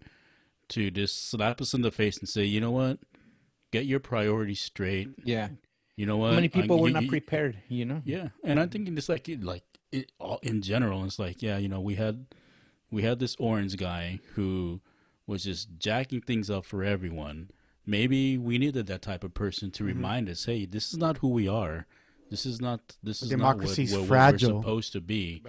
to 0.69 0.91
just 0.91 1.29
slap 1.29 1.61
us 1.61 1.73
in 1.73 1.81
the 1.81 1.91
face 1.91 2.17
and 2.17 2.27
say, 2.29 2.43
you 2.45 2.61
know 2.61 2.71
what, 2.71 2.99
get 3.71 3.85
your 3.85 3.99
priorities 3.99 4.61
straight. 4.61 5.09
yeah. 5.23 5.49
You 5.95 6.05
know 6.07 6.17
what, 6.17 6.29
How 6.29 6.35
many 6.35 6.47
I- 6.47 6.61
people 6.61 6.79
were 6.79 6.87
you- 6.87 6.93
not 6.93 7.03
you- 7.03 7.09
prepared? 7.09 7.57
You 7.69 7.85
know. 7.85 8.01
Yeah, 8.05 8.29
and 8.43 8.59
I'm 8.59 8.69
thinking 8.69 8.95
just 8.95 9.09
like 9.09 9.29
like 9.41 9.63
it, 9.91 10.11
all, 10.19 10.39
in 10.41 10.61
general, 10.61 11.05
it's 11.05 11.19
like 11.19 11.41
yeah, 11.41 11.57
you 11.57 11.67
know, 11.69 11.81
we 11.81 11.95
had 11.95 12.25
we 12.91 13.03
had 13.03 13.19
this 13.19 13.35
orange 13.39 13.77
guy 13.77 14.19
who 14.35 14.81
was 15.27 15.43
just 15.43 15.69
jacking 15.79 16.21
things 16.21 16.49
up 16.49 16.65
for 16.65 16.83
everyone. 16.83 17.49
Maybe 17.85 18.37
we 18.37 18.57
needed 18.57 18.87
that 18.87 19.01
type 19.01 19.23
of 19.23 19.33
person 19.33 19.69
to 19.71 19.83
Mhm. 19.83 19.87
remind 19.87 20.29
us, 20.29 20.45
hey, 20.45 20.65
this 20.65 20.91
is 20.93 20.97
not 20.97 21.17
who 21.17 21.29
we 21.29 21.47
are. 21.47 21.85
This 22.29 22.45
is 22.45 22.59
not 22.61 22.97
this 23.03 23.21
is 23.21 23.29
Democracy's 23.29 23.91
not 23.91 23.99
what, 23.99 24.01
what, 24.03 24.07
fragile. 24.07 24.53
we're 24.55 24.61
supposed 24.61 24.91
to 24.93 25.01
be. 25.01 25.43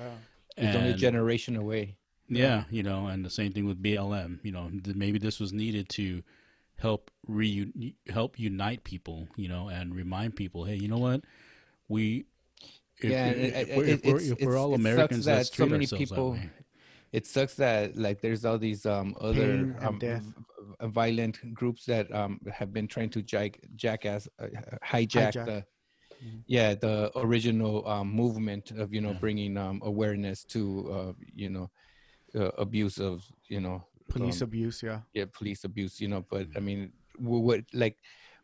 It's 0.57 0.77
only 0.77 0.91
a 0.91 0.95
generation 0.97 1.57
away. 1.57 1.97
yeah, 2.29 2.65
you 2.71 2.83
know, 2.83 3.07
and 3.07 3.25
the 3.25 3.31
same 3.31 3.53
thing 3.53 3.65
with 3.67 3.83
BLM. 3.83 4.41
You 4.43 4.53
know, 4.53 4.69
th- 4.71 4.95
maybe 4.97 5.19
this 5.19 5.39
was 5.41 5.53
needed 5.53 5.89
to 5.91 6.23
help 6.85 7.11
re 7.27 7.51
help 8.19 8.39
unite 8.51 8.81
people. 8.93 9.19
You 9.43 9.49
know, 9.53 9.65
and 9.77 9.87
remind 10.03 10.31
people, 10.43 10.61
hey, 10.69 10.77
you 10.83 10.89
know 10.93 11.03
what, 11.09 11.21
we. 11.89 12.27
If, 13.03 13.11
Yeah, 13.11 13.33
we- 13.33 13.41
it- 13.41 13.55
if, 13.69 13.77
we're, 13.77 13.85
it- 13.85 13.91
if, 13.91 14.13
we're, 14.13 14.21
if 14.35 14.39
we're 14.47 14.57
all 14.63 14.73
Americans, 14.75 15.25
that 15.25 15.37
let's 15.39 15.57
so 15.57 15.67
many 15.67 15.85
ourselves 15.85 16.01
people- 16.03 16.33
that 16.33 16.41
way. 16.41 16.51
It 17.19 17.25
sucks 17.35 17.55
that 17.65 17.97
like 18.07 18.19
there's 18.25 18.45
all 18.49 18.59
these 18.69 18.83
um 18.97 19.09
other 19.29 19.51
um, 19.87 19.99
death. 20.01 20.23
v- 20.23 20.33
v- 20.81 20.89
violent 21.01 21.37
groups 21.61 21.83
that 21.93 22.07
um 22.21 22.33
have 22.59 22.71
been 22.77 22.89
trying 22.95 23.11
to 23.17 23.21
jack 23.33 23.51
jackass 23.83 24.23
uh, 24.43 24.49
hijack, 24.93 25.33
Hijack. 25.33 25.47
the 25.51 25.59
Mhm. 26.25 26.41
yeah 26.57 26.71
the 26.87 26.95
original 27.27 27.75
um 27.95 28.09
movement 28.23 28.65
of 28.83 28.87
you 28.95 29.01
know 29.05 29.13
Yeah. 29.15 29.25
bringing 29.25 29.53
um 29.67 29.77
awareness 29.93 30.39
to 30.55 30.61
uh 30.97 31.13
you 31.43 31.51
know 31.55 31.67
uh, 32.41 32.51
abuse 32.67 32.97
of 33.09 33.15
you 33.55 33.61
know 33.65 33.79
Police 34.09 34.43
um, 34.43 34.49
abuse. 34.49 34.83
Yeah. 34.83 35.01
yeah 35.13 35.25
police 35.33 35.65
abuse 35.65 36.01
you 36.01 36.09
know 36.09 36.25
but 36.31 36.47
i 36.57 36.61
mean 36.61 36.93
wh- 37.17 37.43
what 37.49 37.61
like 37.73 37.97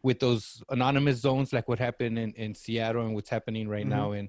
with 0.03 0.19
those 0.21 0.63
anonymous 0.71 1.19
zones 1.19 1.53
like 1.53 1.69
what 1.69 1.79
happened 1.79 2.19
in 2.19 2.33
in 2.35 2.55
seattle 2.55 3.05
and 3.05 3.15
what's 3.15 3.29
happening 3.31 3.69
right 3.69 3.87
Mhm. 3.87 3.91
now 3.99 4.13
in, 4.13 4.29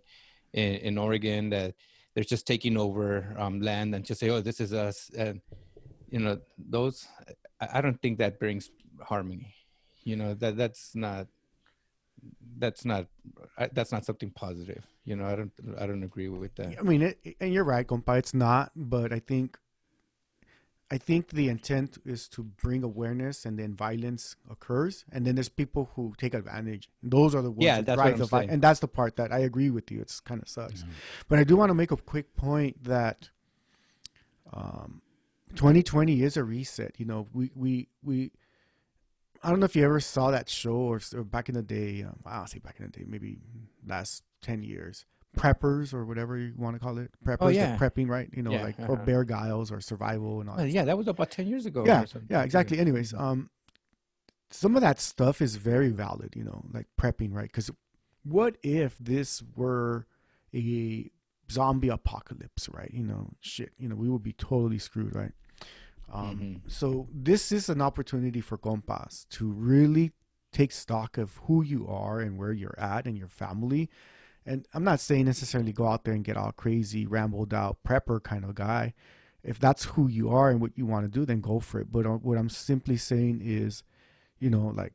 in 0.54 0.74
in 0.88 0.98
oregon 0.98 1.50
that 1.50 1.74
they're 2.13 2.24
just 2.36 2.46
taking 2.46 2.76
over 2.78 3.34
um 3.38 3.62
land 3.62 3.96
and 3.96 4.04
just 4.06 4.20
say 4.20 4.30
oh 4.30 4.41
this 4.41 4.60
is 4.60 4.74
us 4.74 5.10
and 5.17 5.41
you 6.10 6.20
know 6.20 6.38
those 6.58 7.08
i, 7.62 7.78
I 7.78 7.82
don't 7.82 8.00
think 8.02 8.17
that 8.20 8.39
brings 8.39 8.70
harmony 9.02 9.54
you 10.04 10.15
know 10.17 10.34
that 10.36 10.58
that's 10.58 10.94
not 10.96 11.28
that's 12.60 12.84
not 12.86 13.08
that's 13.74 13.91
not 13.91 14.06
something 14.06 14.30
positive 14.32 14.84
you 15.06 15.15
know 15.15 15.26
i 15.26 15.36
don't 15.36 15.52
i 15.80 15.86
don't 15.88 16.04
agree 16.04 16.28
with 16.30 16.54
that 16.56 16.78
I 16.80 16.84
mean, 16.84 17.02
it, 17.02 17.17
and 17.39 17.54
you're 17.54 17.63
right, 17.63 17.88
compa. 17.88 18.17
It's 18.20 18.34
not, 18.34 18.72
but 18.76 19.12
I 19.13 19.20
think, 19.20 19.58
I 20.93 20.97
think 20.97 21.30
the 21.30 21.47
intent 21.47 21.97
is 22.06 22.27
to 22.30 22.43
bring 22.43 22.84
awareness, 22.84 23.45
and 23.45 23.58
then 23.58 23.73
violence 23.73 24.36
occurs, 24.49 25.06
and 25.12 25.25
then 25.25 25.36
there's 25.36 25.47
people 25.47 25.89
who 25.95 26.13
take 26.17 26.34
advantage. 26.34 26.89
Those 27.01 27.34
are 27.34 27.41
the 27.41 27.49
ones 27.49 27.63
Yeah, 27.63 27.77
who 27.77 27.84
that's 27.84 27.95
drive 27.95 28.06
what 28.08 28.13
I'm 28.13 28.19
the 28.19 28.25
vi- 28.25 28.39
saying. 28.41 28.49
and 28.49 28.62
that's 28.62 28.80
the 28.82 28.88
part 28.89 29.15
that 29.15 29.32
I 29.32 29.39
agree 29.39 29.69
with 29.69 29.89
you. 29.89 30.01
It's 30.01 30.19
kind 30.19 30.41
of 30.41 30.49
sucks, 30.49 30.82
Yeah. 30.82 30.89
but 31.30 31.39
I 31.39 31.45
do 31.45 31.56
want 31.56 31.69
to 31.69 31.73
make 31.75 31.91
a 31.91 31.97
quick 31.97 32.36
point 32.36 32.84
that, 32.84 33.30
um, 34.54 35.01
2020 35.56 36.23
is 36.23 36.38
a 36.38 36.43
reset. 36.43 36.99
You 36.99 37.06
know, 37.06 37.27
we 37.34 37.51
we 37.56 37.88
we 38.04 38.32
I 39.43 39.49
don't 39.49 39.60
know 39.60 39.65
if 39.65 39.75
you 39.75 39.84
ever 39.86 39.99
saw 39.99 40.32
that 40.32 40.49
show 40.49 40.75
or, 40.75 40.99
or 41.15 41.23
back 41.23 41.49
in 41.49 41.56
the 41.56 41.63
day. 41.63 42.04
Um, 42.04 42.19
I 42.25 42.38
don't 42.38 42.47
say 42.49 42.60
back 42.60 42.80
in 42.80 42.86
the 42.86 42.91
day, 42.91 43.06
maybe 43.08 43.38
last 43.88 44.23
ten 44.41 44.62
years. 44.63 45.06
Preppers 45.38 45.94
or 45.94 46.06
whatever 46.06 46.38
you 46.38 46.54
want 46.58 46.76
to 46.76 46.80
call 46.80 46.98
it. 46.98 47.10
Preppers, 47.26 47.38
Oh, 47.41 47.48
yeah. 47.48 47.78
prepping, 47.78 48.10
right? 48.10 48.30
You 48.34 48.44
know, 48.44 48.52
Yeah, 48.52 48.63
like 48.63 48.80
or 48.80 48.94
uh-huh. 48.96 49.06
Bear 49.06 49.24
Grylls 49.24 49.72
or 49.72 49.80
Survival 49.80 50.41
and 50.41 50.50
all. 50.50 50.58
That 50.58 50.70
yeah, 50.70 50.84
that 50.86 50.98
was 50.98 51.08
about 51.08 51.32
ten 51.32 51.48
years 51.48 51.65
ago. 51.65 51.86
yeah 51.86 52.04
or 52.15 52.22
yeah 52.30 52.44
exactly 52.44 52.80
anyways 52.80 53.13
um 53.13 53.50
some 54.50 54.76
of 54.76 54.82
that 54.82 55.00
stuff 55.00 55.41
is 55.41 55.56
very 55.56 55.89
valid 55.89 56.34
you 56.36 56.44
know 56.44 56.62
like 56.74 56.86
prepping 57.00 57.34
right 57.34 57.48
because 57.48 57.72
what 58.24 58.58
if 58.63 58.98
this 59.00 59.41
were 59.56 60.06
a 60.54 61.10
zombie 61.50 61.88
apocalypse 61.88 62.67
right 62.70 62.91
you 62.94 63.04
know 63.04 63.30
shit 63.39 63.72
you 63.78 63.88
know 63.88 63.96
we 63.96 64.10
would 64.10 64.22
be 64.24 64.34
totally 64.34 64.78
screwed 64.78 65.15
right 65.15 65.32
um 66.12 66.62
so 66.67 67.08
this 67.13 67.52
is 67.54 67.70
an 67.70 67.82
opportunity 67.82 68.41
for 68.41 68.58
compas 68.58 69.26
to 69.30 69.50
really 69.50 70.12
take 70.52 70.74
stock 70.74 71.17
of 71.17 71.38
who 71.46 71.63
you 71.63 71.88
are 71.88 72.20
and 72.20 72.38
where 72.38 72.52
you're 72.52 72.78
at 72.78 73.06
and 73.06 73.17
your 73.17 73.30
family 73.30 73.89
and 74.45 74.67
i'm 74.73 74.84
not 74.84 74.99
saying 74.99 75.25
necessarily 75.25 75.71
go 75.71 75.88
out 75.88 76.04
there 76.04 76.13
and 76.13 76.23
get 76.23 76.38
all 76.38 76.51
crazy 76.51 77.06
rambled 77.06 77.54
out 77.54 77.77
prepper 77.88 78.21
kind 78.21 78.43
of 78.43 78.56
guy 78.56 78.93
if 79.43 79.60
that's 79.60 79.86
who 79.86 80.08
you 80.08 80.30
are 80.30 80.49
and 80.49 80.62
what 80.62 80.77
you 80.77 80.86
want 80.86 81.06
to 81.06 81.19
do, 81.19 81.25
then 81.25 81.41
go 81.41 81.60
for 81.60 81.80
it. 81.80 81.91
But 81.91 82.06
uh, 82.06 82.12
what 82.12 82.38
I'm 82.38 82.49
simply 82.49 82.97
saying 82.97 83.41
is, 83.43 83.84
you 84.39 84.49
know, 84.49 84.71
like 84.75 84.93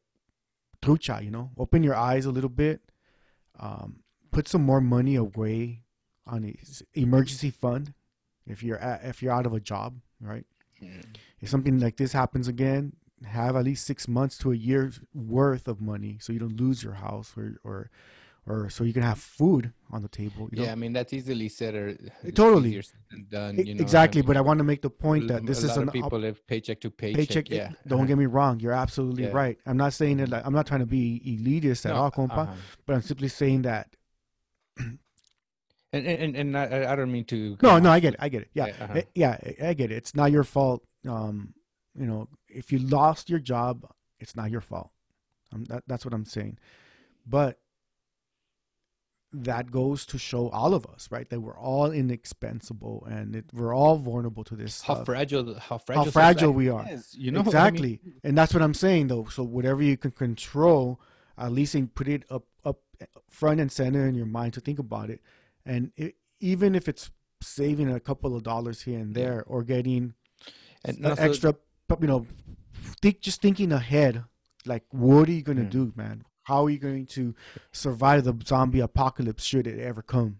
trucha, 0.82 1.24
you 1.24 1.30
know, 1.30 1.50
open 1.58 1.82
your 1.82 1.96
eyes 1.96 2.26
a 2.26 2.30
little 2.30 2.50
bit, 2.50 2.80
um, 3.58 4.00
put 4.30 4.46
some 4.46 4.62
more 4.62 4.80
money 4.80 5.16
away 5.16 5.82
on 6.26 6.44
a 6.44 6.56
s- 6.60 6.82
emergency 6.94 7.50
fund 7.50 7.94
if 8.46 8.62
you're 8.62 8.78
at, 8.78 9.04
if 9.04 9.22
you're 9.22 9.32
out 9.32 9.46
of 9.46 9.52
a 9.52 9.60
job, 9.60 9.96
right? 10.20 10.46
If 11.40 11.48
something 11.48 11.80
like 11.80 11.96
this 11.96 12.12
happens 12.12 12.48
again, 12.48 12.92
have 13.24 13.56
at 13.56 13.64
least 13.64 13.86
six 13.86 14.06
months 14.06 14.36
to 14.38 14.52
a 14.52 14.56
year's 14.56 15.00
worth 15.14 15.66
of 15.66 15.80
money 15.80 16.18
so 16.20 16.32
you 16.32 16.38
don't 16.38 16.60
lose 16.60 16.82
your 16.82 16.94
house 16.94 17.32
or 17.36 17.56
or 17.64 17.90
or 18.48 18.70
so 18.70 18.84
you 18.84 18.92
can 18.92 19.02
have 19.02 19.18
food 19.18 19.72
on 19.90 20.02
the 20.02 20.08
table. 20.08 20.48
You 20.52 20.58
know? 20.58 20.64
Yeah, 20.66 20.72
I 20.72 20.74
mean 20.76 20.92
that's 20.92 21.12
easily 21.12 21.48
said 21.48 21.74
or 21.74 21.96
Totally. 22.32 22.68
easier 22.70 22.82
said 22.82 23.00
than 23.10 23.26
done. 23.28 23.56
You 23.58 23.74
know, 23.74 23.80
I 23.80 23.82
exactly. 23.82 24.22
mean, 24.22 24.26
But 24.28 24.36
I 24.36 24.40
want 24.40 24.58
to 24.58 24.64
make 24.64 24.82
the 24.82 24.90
point 24.90 25.28
that 25.28 25.44
this 25.44 25.58
is 25.58 25.64
a 25.64 25.70
is 25.70 25.76
lot 25.76 25.82
an 25.82 25.88
of 25.88 25.94
people 25.94 26.14
op- 26.14 26.20
live 26.22 26.46
paycheck 26.46 26.80
to 26.82 26.90
paycheck. 26.90 27.16
paycheck. 27.28 27.50
yeah, 27.50 27.72
Don't 27.86 27.98
uh-huh. 28.00 28.06
get 28.06 28.18
me 28.18 28.26
wrong. 28.26 28.60
You're 28.60 28.72
absolutely 28.72 29.24
Yeah. 29.24 29.30
right. 29.30 29.58
I'm 29.66 29.76
not 29.76 29.92
saying 29.92 30.20
it 30.20 30.28
like 30.28 30.46
I'm 30.46 30.52
not 30.54 30.66
trying 30.66 30.80
to 30.80 30.86
be 30.86 31.20
elitist 31.26 31.86
at 31.86 31.92
No, 31.94 32.02
all, 32.02 32.10
compa. 32.10 32.38
uh-huh. 32.38 32.54
But 32.86 32.94
I'm 32.94 33.02
simply 33.02 33.28
saying 33.28 33.62
that. 33.62 33.88
And 35.92 36.06
and 36.06 36.36
and 36.36 36.58
I, 36.58 36.92
I 36.92 36.96
don't 36.96 37.10
mean 37.10 37.24
to. 37.26 37.56
No, 37.62 37.78
no, 37.78 37.90
I 37.90 38.00
get 38.00 38.14
it. 38.14 38.20
I 38.20 38.28
get 38.28 38.42
it. 38.42 38.50
Yeah, 38.52 38.66
Yeah, 38.66 38.84
uh-huh. 38.84 38.92
Eh, 38.98 39.02
yeah, 39.14 39.38
I- 39.60 39.68
I 39.68 39.74
get 39.74 39.90
it. 39.90 39.96
It's 39.96 40.14
not 40.14 40.30
your 40.30 40.44
fault. 40.44 40.82
Um, 41.08 41.54
you 41.94 42.04
know, 42.06 42.28
if 42.48 42.70
you 42.72 42.78
lost 42.80 43.30
your 43.30 43.38
job, 43.38 43.88
it's 44.18 44.36
not 44.36 44.50
your 44.50 44.60
fault. 44.60 44.90
Um, 45.52 45.64
that, 45.66 45.84
that's 45.86 46.04
what 46.04 46.12
I'm 46.12 46.24
saying. 46.26 46.58
But 47.26 47.58
that 49.44 49.70
goes 49.70 50.06
to 50.06 50.18
show 50.18 50.48
all 50.50 50.72
of 50.74 50.86
us, 50.86 51.08
right? 51.10 51.28
That 51.30 51.40
we're 51.40 51.58
all 51.58 51.90
inexpensible 51.92 53.06
and 53.10 53.36
it, 53.36 53.44
we're 53.52 53.74
all 53.74 53.96
vulnerable 53.98 54.44
to 54.44 54.56
this 54.56 54.82
how 54.82 54.94
stuff. 54.94 55.06
fragile 55.06 55.58
how 55.58 55.78
fragile 55.78 56.10
fragile 56.12 56.52
we 56.52 56.68
are. 56.68 56.86
is, 56.88 57.14
you 57.14 57.30
know 57.30 57.40
what 57.42 57.54
I 57.54 57.70
mean? 57.70 57.74
exactly 57.84 58.00
and 58.24 58.36
that's 58.38 58.52
what 58.54 58.62
i'm 58.62 58.74
saying 58.74 59.08
though 59.08 59.26
so 59.26 59.42
whatever 59.42 59.82
you 59.82 59.96
can 59.96 60.10
control 60.10 61.00
at 61.38 61.52
least 61.52 61.74
in- 61.74 61.88
put 61.88 62.08
it 62.08 62.24
up 62.30 62.44
up 62.64 62.78
front 63.30 63.60
and 63.60 63.70
center 63.70 64.06
in 64.06 64.14
your 64.14 64.26
mind 64.26 64.52
to 64.54 64.60
think 64.60 64.78
about 64.78 65.10
it 65.10 65.20
and 65.64 65.92
it, 65.96 66.14
even 66.40 66.74
if 66.74 66.88
it's 66.88 67.10
saving 67.42 67.90
a 67.92 68.00
couple 68.00 68.34
of 68.36 68.42
dollars 68.42 68.82
here 68.82 68.98
and 68.98 69.14
there 69.14 69.44
or 69.46 69.62
getting 69.62 70.14
And 70.84 70.98
an 70.98 71.06
also- 71.06 71.22
extra 71.22 71.54
you 72.00 72.06
know 72.06 72.26
think 73.02 73.20
just 73.20 73.40
thinking 73.42 73.72
ahead 73.72 74.24
like 74.64 74.84
what 74.90 75.28
are 75.28 75.32
you 75.32 75.42
going 75.42 75.58
to 75.58 75.64
Mm. 75.64 75.70
do 75.70 75.92
man 75.96 76.24
how 76.46 76.64
are 76.64 76.70
you 76.70 76.78
going 76.78 77.04
to 77.06 77.34
survive 77.72 78.24
the 78.24 78.34
zombie 78.46 78.80
apocalypse 78.80 79.44
should 79.44 79.66
it 79.66 79.78
ever 79.80 80.02
come 80.02 80.38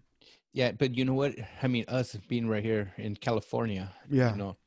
Yeah, 0.53 0.71
but 0.71 0.95
you 0.97 1.05
know 1.05 1.13
what? 1.13 1.35
I 1.61 1.67
mean, 1.67 1.85
us 1.87 2.15
being 2.27 2.47
right 2.47 2.63
here 2.63 2.93
in 2.97 3.15
California, 3.15 3.91
yeah 4.09 4.31
you 4.31 4.37
know, 4.37 4.57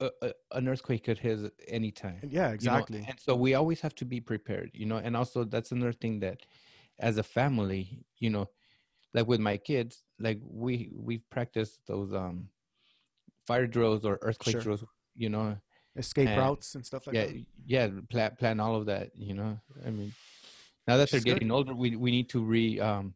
a, 0.00 0.10
a, 0.22 0.32
an 0.52 0.68
earthquake 0.68 1.04
could 1.04 1.18
hit 1.18 1.38
any 1.68 1.90
time. 1.90 2.20
yeah 2.22 2.48
you 2.52 2.70
know, 2.70 2.76
exactly 2.76 3.04
and 3.08 3.18
so 3.18 3.34
we 3.34 3.54
always 3.54 3.80
have 3.80 3.94
to 3.96 4.04
be 4.04 4.20
prepared, 4.20 4.70
you 4.74 4.86
know. 4.86 4.98
And 4.98 5.16
also, 5.16 5.44
that's 5.44 5.72
another 5.72 5.92
thing 5.94 6.20
that, 6.20 6.38
as 6.98 7.16
a 7.18 7.22
family, 7.22 8.04
you 8.18 8.30
know, 8.30 8.46
like 9.14 9.26
with 9.26 9.40
my 9.40 9.56
kids, 9.56 10.04
like 10.20 10.38
we 10.42 10.90
we 10.94 11.18
practice 11.30 11.78
those 11.86 12.12
um 12.12 12.48
fire 13.46 13.66
drills 13.66 14.04
or 14.04 14.18
earthquake 14.22 14.52
Sure. 14.54 14.62
drills, 14.62 14.84
you 15.14 15.28
know. 15.30 15.56
escape 15.96 16.28
and- 16.28 16.38
routes 16.38 16.74
and 16.74 16.84
stuff 16.84 17.06
like 17.06 17.16
yeah, 17.16 17.24
that 17.24 17.44
yeah, 17.66 17.88
plan 18.10 18.36
plan 18.38 18.60
all 18.60 18.76
of 18.76 18.86
that, 18.86 19.10
you 19.16 19.34
know. 19.34 19.58
I 19.86 19.90
mean, 19.90 20.12
now 20.86 20.96
that 20.96 21.10
they're 21.10 21.20
good. 21.20 21.34
getting 21.34 21.50
older, 21.50 21.74
we 21.74 21.96
we 21.96 22.10
need 22.10 22.28
to 22.30 22.42
re 22.42 22.80
um 22.80 23.14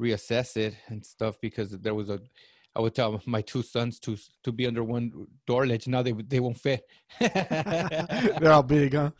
reassess 0.00 0.56
it 0.56 0.74
and 0.88 1.04
stuff 1.04 1.36
because 1.40 1.70
there 1.70 1.94
was 1.94 2.08
a. 2.08 2.20
I 2.74 2.80
would 2.80 2.94
tell 2.94 3.20
my 3.26 3.42
two 3.42 3.62
sons 3.62 3.98
to 4.00 4.16
to 4.44 4.50
be 4.50 4.66
under 4.66 4.82
one 4.82 5.26
door 5.46 5.66
ledge. 5.66 5.86
Now 5.86 6.02
they 6.02 6.12
they 6.12 6.40
won't 6.40 6.58
fit. 6.58 6.82
they're 7.20 8.52
all 8.52 8.62
big 8.62 8.94
huh 8.94 9.10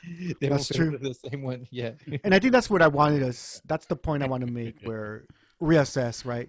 they 0.41 0.49
That's 0.49 0.69
true. 0.69 0.97
the 0.97 1.13
same 1.13 1.43
one. 1.43 1.67
Yeah. 1.71 1.93
and 2.25 2.35
I 2.35 2.39
think 2.39 2.53
that's 2.53 2.71
what 2.71 2.81
I 2.81 2.89
wanted 2.89 3.23
us. 3.23 3.61
That's 3.67 3.85
the 3.85 3.97
point 3.97 4.23
I 4.23 4.27
want 4.27 4.47
to 4.47 4.51
make. 4.51 4.77
Where 4.85 5.27
reassess, 5.61 6.25
right? 6.25 6.49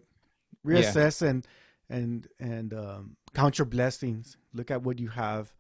Yeah. 0.64 0.76
Reassess 0.76 1.22
and 1.22 1.46
and 1.90 2.28
and 2.40 2.74
um, 2.74 3.18
count 3.34 3.58
your 3.58 3.66
blessings. 3.66 4.38
Look 4.54 4.72
at 4.72 4.82
what 4.82 5.00
you 5.00 5.10
have, 5.10 5.52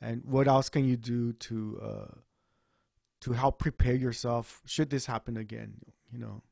and 0.00 0.24
what 0.24 0.48
else 0.48 0.68
can 0.68 0.84
you 0.84 0.96
do 0.96 1.32
to 1.32 1.80
uh, 1.80 2.14
to 3.20 3.32
help 3.32 3.58
prepare 3.58 3.94
yourself 3.94 4.62
should 4.64 4.90
this 4.90 5.06
happen 5.06 5.36
again. 5.36 5.74
You 6.12 6.18
know, 6.18 6.42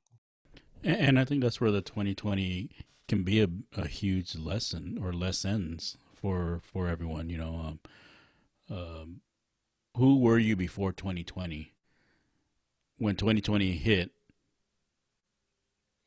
And, 0.82 0.96
and 0.96 1.18
I 1.18 1.24
think 1.24 1.42
that's 1.42 1.60
where 1.60 1.70
the 1.70 1.80
2020 1.80 2.70
can 3.08 3.22
be 3.22 3.40
a, 3.40 3.48
a 3.76 3.86
huge 3.86 4.36
lesson 4.36 4.98
or 5.00 5.12
lessons 5.12 5.96
for 6.14 6.60
for 6.62 6.88
everyone. 6.88 7.30
You 7.30 7.38
know, 7.38 7.78
um, 8.70 8.76
um, 8.76 9.20
who 9.96 10.18
were 10.18 10.38
you 10.38 10.56
before 10.56 10.92
2020? 10.92 11.72
When 12.98 13.14
2020 13.14 13.72
hit, 13.72 14.10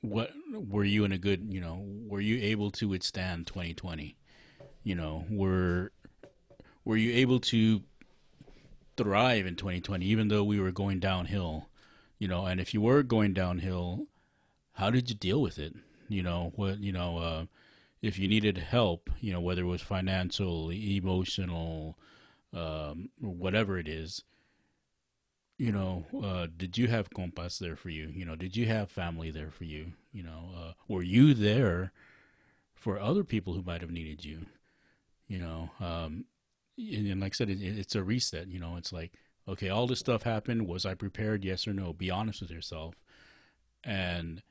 what 0.01 0.31
were 0.51 0.83
you 0.83 1.05
in 1.05 1.11
a 1.11 1.17
good? 1.17 1.47
You 1.49 1.61
know, 1.61 1.85
were 2.07 2.21
you 2.21 2.39
able 2.41 2.71
to 2.71 2.87
withstand 2.87 3.47
2020? 3.47 4.15
You 4.83 4.95
know, 4.95 5.25
were 5.29 5.91
were 6.85 6.97
you 6.97 7.13
able 7.13 7.39
to 7.41 7.81
thrive 9.03 9.45
in 9.45 9.55
2020, 9.55 10.05
even 10.05 10.27
though 10.27 10.43
we 10.43 10.59
were 10.59 10.71
going 10.71 10.99
downhill? 10.99 11.69
You 12.17 12.27
know, 12.27 12.45
and 12.45 12.59
if 12.59 12.73
you 12.73 12.81
were 12.81 13.01
going 13.01 13.33
downhill, 13.33 14.07
how 14.73 14.89
did 14.89 15.09
you 15.09 15.15
deal 15.15 15.41
with 15.41 15.57
it? 15.57 15.73
You 16.09 16.21
know, 16.23 16.51
what 16.55 16.79
you 16.79 16.91
know, 16.91 17.17
uh, 17.17 17.45
if 18.01 18.19
you 18.19 18.27
needed 18.27 18.57
help, 18.57 19.09
you 19.21 19.31
know, 19.31 19.39
whether 19.39 19.61
it 19.61 19.67
was 19.67 19.81
financial, 19.81 20.69
emotional, 20.71 21.97
um, 22.53 23.09
whatever 23.19 23.77
it 23.77 23.87
is, 23.87 24.23
you 25.57 25.71
know, 25.71 26.05
uh, 26.23 26.47
did 26.57 26.77
you 26.77 26.87
have 26.87 27.09
compas 27.09 27.59
there 27.59 27.75
for 27.75 27.89
you? 27.89 28.09
You 28.13 28.25
know, 28.25 28.35
did 28.35 28.55
you 28.55 28.65
have 28.65 28.89
family 28.89 29.31
there 29.31 29.51
for 29.51 29.65
you? 29.65 29.93
You 30.11 30.23
know, 30.23 30.51
uh, 30.57 30.73
were 30.87 31.03
you 31.03 31.33
there 31.33 31.91
for 32.73 32.99
other 32.99 33.23
people 33.23 33.53
who 33.53 33.61
might 33.61 33.81
have 33.81 33.91
needed 33.91 34.25
you? 34.25 34.45
You 35.27 35.39
know, 35.39 35.69
um, 35.79 36.25
and, 36.79 37.07
and 37.07 37.21
like 37.21 37.33
I 37.33 37.35
said, 37.35 37.49
it, 37.49 37.61
it's 37.61 37.95
a 37.95 38.03
reset. 38.03 38.47
You 38.47 38.59
know, 38.59 38.75
it's 38.77 38.93
like, 38.93 39.13
okay, 39.47 39.69
all 39.69 39.87
this 39.87 39.99
stuff 39.99 40.23
happened. 40.23 40.67
Was 40.67 40.85
I 40.85 40.93
prepared? 40.93 41.43
Yes 41.43 41.67
or 41.67 41.73
no? 41.73 41.93
Be 41.93 42.09
honest 42.09 42.41
with 42.41 42.51
yourself. 42.51 42.95
And 43.83 44.41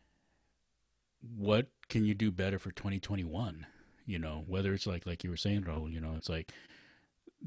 what 1.37 1.69
can 1.89 2.05
you 2.05 2.15
do 2.15 2.31
better 2.31 2.59
for 2.59 2.71
2021? 2.71 3.67
You 4.07 4.19
know, 4.19 4.45
whether 4.47 4.73
it's 4.73 4.87
like 4.87 5.07
like 5.07 5.25
you 5.25 5.31
were 5.31 5.37
saying, 5.37 5.65
Raul. 5.65 5.93
You 5.93 6.01
know, 6.01 6.15
it's 6.17 6.29
like, 6.29 6.53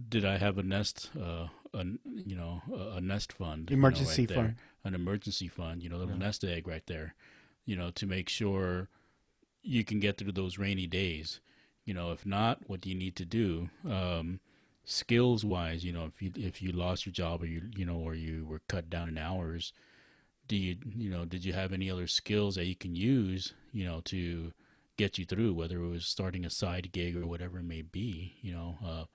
did 0.10 0.26
I 0.26 0.38
have 0.38 0.58
a 0.58 0.64
nest, 0.64 1.10
uh, 1.20 1.48
a 1.74 1.86
you 2.06 2.36
know, 2.36 2.62
a, 2.72 2.98
a 2.98 3.02
nest 3.02 3.34
fund, 3.34 3.70
you 3.70 3.76
know, 3.76 3.80
emergency 3.80 4.22
right 4.24 4.32
fund. 4.32 4.56
an 4.84 4.96
emergency 4.96 5.48
fund, 5.48 5.82
you 5.82 5.90
know, 5.90 5.98
little 5.98 6.14
Yeah. 6.14 6.20
nest 6.20 6.44
egg 6.44 6.68
right 6.68 6.86
there, 6.86 7.16
you 7.66 7.76
know, 7.76 7.90
to 7.92 8.06
make 8.06 8.30
sure 8.30 8.90
you 9.64 9.84
can 9.84 10.00
get 10.00 10.18
through 10.18 10.34
those 10.34 10.58
rainy 10.58 10.88
days. 10.88 11.40
You 11.86 11.96
know, 11.96 12.12
if 12.12 12.26
not, 12.26 12.70
what 12.70 12.82
do 12.82 12.90
you 12.90 12.96
need 12.96 13.16
to 13.16 13.26
do? 13.26 13.70
Um, 13.90 14.40
skills 14.84 15.46
wise, 15.46 15.84
you 15.84 15.92
know, 15.92 16.06
if 16.06 16.22
you 16.22 16.32
if 16.36 16.62
you 16.62 16.72
lost 16.72 17.06
your 17.06 17.14
job 17.14 17.42
or 17.44 17.46
you 17.46 17.62
you 17.76 17.86
know 17.86 17.98
or 17.98 18.16
you 18.16 18.46
were 18.46 18.62
cut 18.68 18.90
down 18.90 19.10
in 19.10 19.18
hours, 19.18 19.74
do 20.48 20.58
you 20.58 20.76
you 20.98 21.10
know 21.10 21.24
did 21.24 21.46
you 21.46 21.54
have 21.54 21.72
any 21.72 21.90
other 21.90 22.08
skills 22.08 22.56
that 22.56 22.66
you 22.66 22.76
can 22.76 22.94
use 22.94 23.54
you 23.72 23.86
know 23.86 24.02
to 24.04 24.52
get 24.98 25.18
you 25.18 25.24
through 25.24 25.54
whether 25.54 25.78
it 25.78 25.88
was 25.88 26.06
starting 26.06 26.46
a 26.46 26.50
side 26.50 26.92
gig 26.92 27.16
or 27.16 27.26
whatever 27.26 27.60
it 27.60 27.64
may 27.64 27.82
be 27.82 28.36
you 28.42 28.52
know 28.52 28.78
uh, 28.86 29.06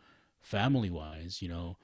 family 0.40 0.88
wise 0.88 1.42
you 1.42 1.48
know 1.48 1.76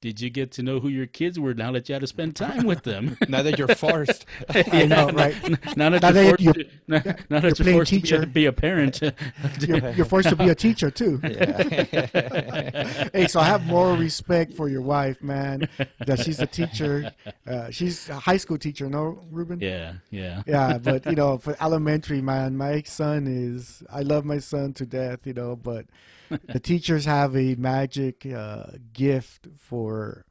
did 0.00 0.18
you 0.20 0.30
get 0.30 0.50
to 0.52 0.62
know 0.62 0.80
who 0.80 0.88
your 0.88 1.06
kids 1.06 1.38
were 1.38 1.52
now 1.52 1.72
that 1.72 1.88
you 1.88 1.92
had 1.92 2.00
to 2.00 2.06
spend 2.06 2.34
time 2.34 2.64
with 2.64 2.84
them? 2.84 3.18
now 3.28 3.42
that 3.42 3.58
you're 3.58 3.68
forced. 3.74 4.24
I 4.54 4.86
know, 4.86 5.10
right? 5.10 5.34
now 5.76 5.90
that 5.90 6.00
Now 6.02 6.08
you're 6.08 6.12
that 6.12 6.26
forced, 6.28 6.40
you're- 6.42 6.64
to, 6.64 6.70
now, 6.88 7.02
now 7.28 7.40
that 7.40 7.58
you're 7.58 7.64
playing 7.64 7.76
forced 7.78 7.90
to 7.90 7.96
be 7.96 8.00
teacher. 8.02 8.22
a, 8.22 8.26
be 8.26 8.46
a 8.46 8.52
parent. 8.52 9.02
You're, 9.60 9.90
you're 9.90 10.06
forced 10.06 10.30
to 10.30 10.36
be 10.36 10.48
a 10.48 10.54
teacher 10.54 10.90
too. 10.90 11.20
Yeah. 11.22 13.08
hey, 13.12 13.26
so 13.28 13.40
I 13.40 13.44
have 13.44 13.66
more 13.66 13.94
respect 13.94 14.54
for 14.54 14.68
your 14.68 14.82
wife, 14.82 15.22
man. 15.22 15.68
That 16.06 16.20
she's 16.20 16.40
a 16.40 16.46
teacher. 16.46 17.12
Uh, 17.46 17.70
she's 17.70 18.08
a 18.08 18.14
high 18.18 18.36
school 18.38 18.58
teacher, 18.58 18.88
no, 18.88 19.18
Ruben? 19.30 19.60
yeah, 19.60 19.94
yeah. 20.10 20.42
Yeah, 20.46 20.78
but 20.78 21.06
you 21.06 21.14
know, 21.14 21.38
for 21.38 21.56
elementary, 21.60 22.20
man, 22.22 22.56
my 22.56 22.82
son 22.82 23.26
is. 23.26 23.82
I 23.92 24.00
love 24.00 24.24
my 24.24 24.38
son 24.38 24.72
to 24.74 24.86
death, 24.86 25.20
you 25.26 25.34
know, 25.34 25.56
but 25.56 25.86
the 26.48 26.60
teachers 26.60 27.04
have 27.04 27.36
a 27.36 27.54
magic 27.56 28.26
uh, 28.26 28.66
gift 28.92 29.48
for 29.58 30.24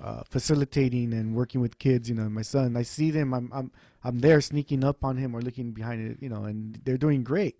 uh, 0.00 0.22
facilitating 0.28 1.12
and 1.12 1.34
working 1.34 1.60
with 1.60 1.78
kids. 1.78 2.08
You 2.08 2.14
know, 2.14 2.28
my 2.28 2.42
son, 2.42 2.76
I 2.76 2.82
see 2.82 3.10
them, 3.10 3.34
I'm, 3.34 3.50
I'm, 3.52 3.70
I'm 4.04 4.18
there 4.20 4.40
sneaking 4.40 4.84
up 4.84 5.04
on 5.04 5.16
him 5.16 5.34
or 5.34 5.42
looking 5.42 5.72
behind 5.72 6.10
it, 6.10 6.22
you 6.22 6.28
know, 6.28 6.44
and 6.44 6.80
they're 6.84 6.96
doing 6.96 7.22
great. 7.22 7.56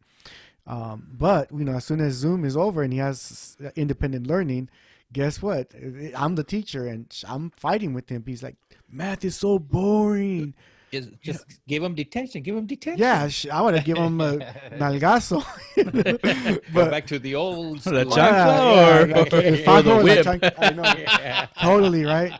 Um, 0.67 1.09
but 1.13 1.51
you 1.53 1.65
know, 1.65 1.75
as 1.75 1.85
soon 1.85 2.01
as 2.01 2.15
Zoom 2.15 2.45
is 2.45 2.57
over 2.57 2.83
and 2.83 2.93
he 2.93 2.99
has 3.01 3.57
independent 3.75 4.27
learning, 4.27 4.71
guess 5.13 5.43
what? 5.43 5.73
I'm 6.15 6.37
the 6.37 6.45
teacher 6.45 6.87
and 6.87 7.07
I'm 7.29 7.51
fighting 7.51 7.93
with 7.93 8.09
him. 8.09 8.25
He's 8.27 8.43
like, 8.43 8.57
math 8.89 9.25
is 9.25 9.37
so 9.37 9.59
boring. 9.59 10.55
Just, 10.93 11.11
just 11.23 11.45
give 11.67 11.83
him 11.83 11.95
detention. 11.95 12.43
Give 12.43 12.55
him 12.57 12.67
detention. 12.67 13.01
Yeah, 13.01 13.27
sh- 13.29 13.47
I 13.51 13.63
want 13.63 13.77
to 13.77 13.83
give 13.83 13.97
him 13.97 14.21
a 14.21 14.37
nalgazo. 14.77 15.43
Go 15.77 16.59
but 16.75 16.91
back 16.91 17.07
to 17.07 17.19
the 17.19 17.35
old. 17.35 17.79
The 17.81 18.01
school. 18.03 18.13
chancla 18.13 18.17
yeah, 18.17 19.01
or- 19.03 19.07
yeah, 19.09 19.17
like, 19.17 19.33
or 19.33 19.37
if 19.39 19.65
the 19.65 19.83
go 19.83 20.03
whip. 20.05 20.27
I 20.59 20.71
know, 20.71 21.47
totally 21.63 22.05
right. 22.05 22.33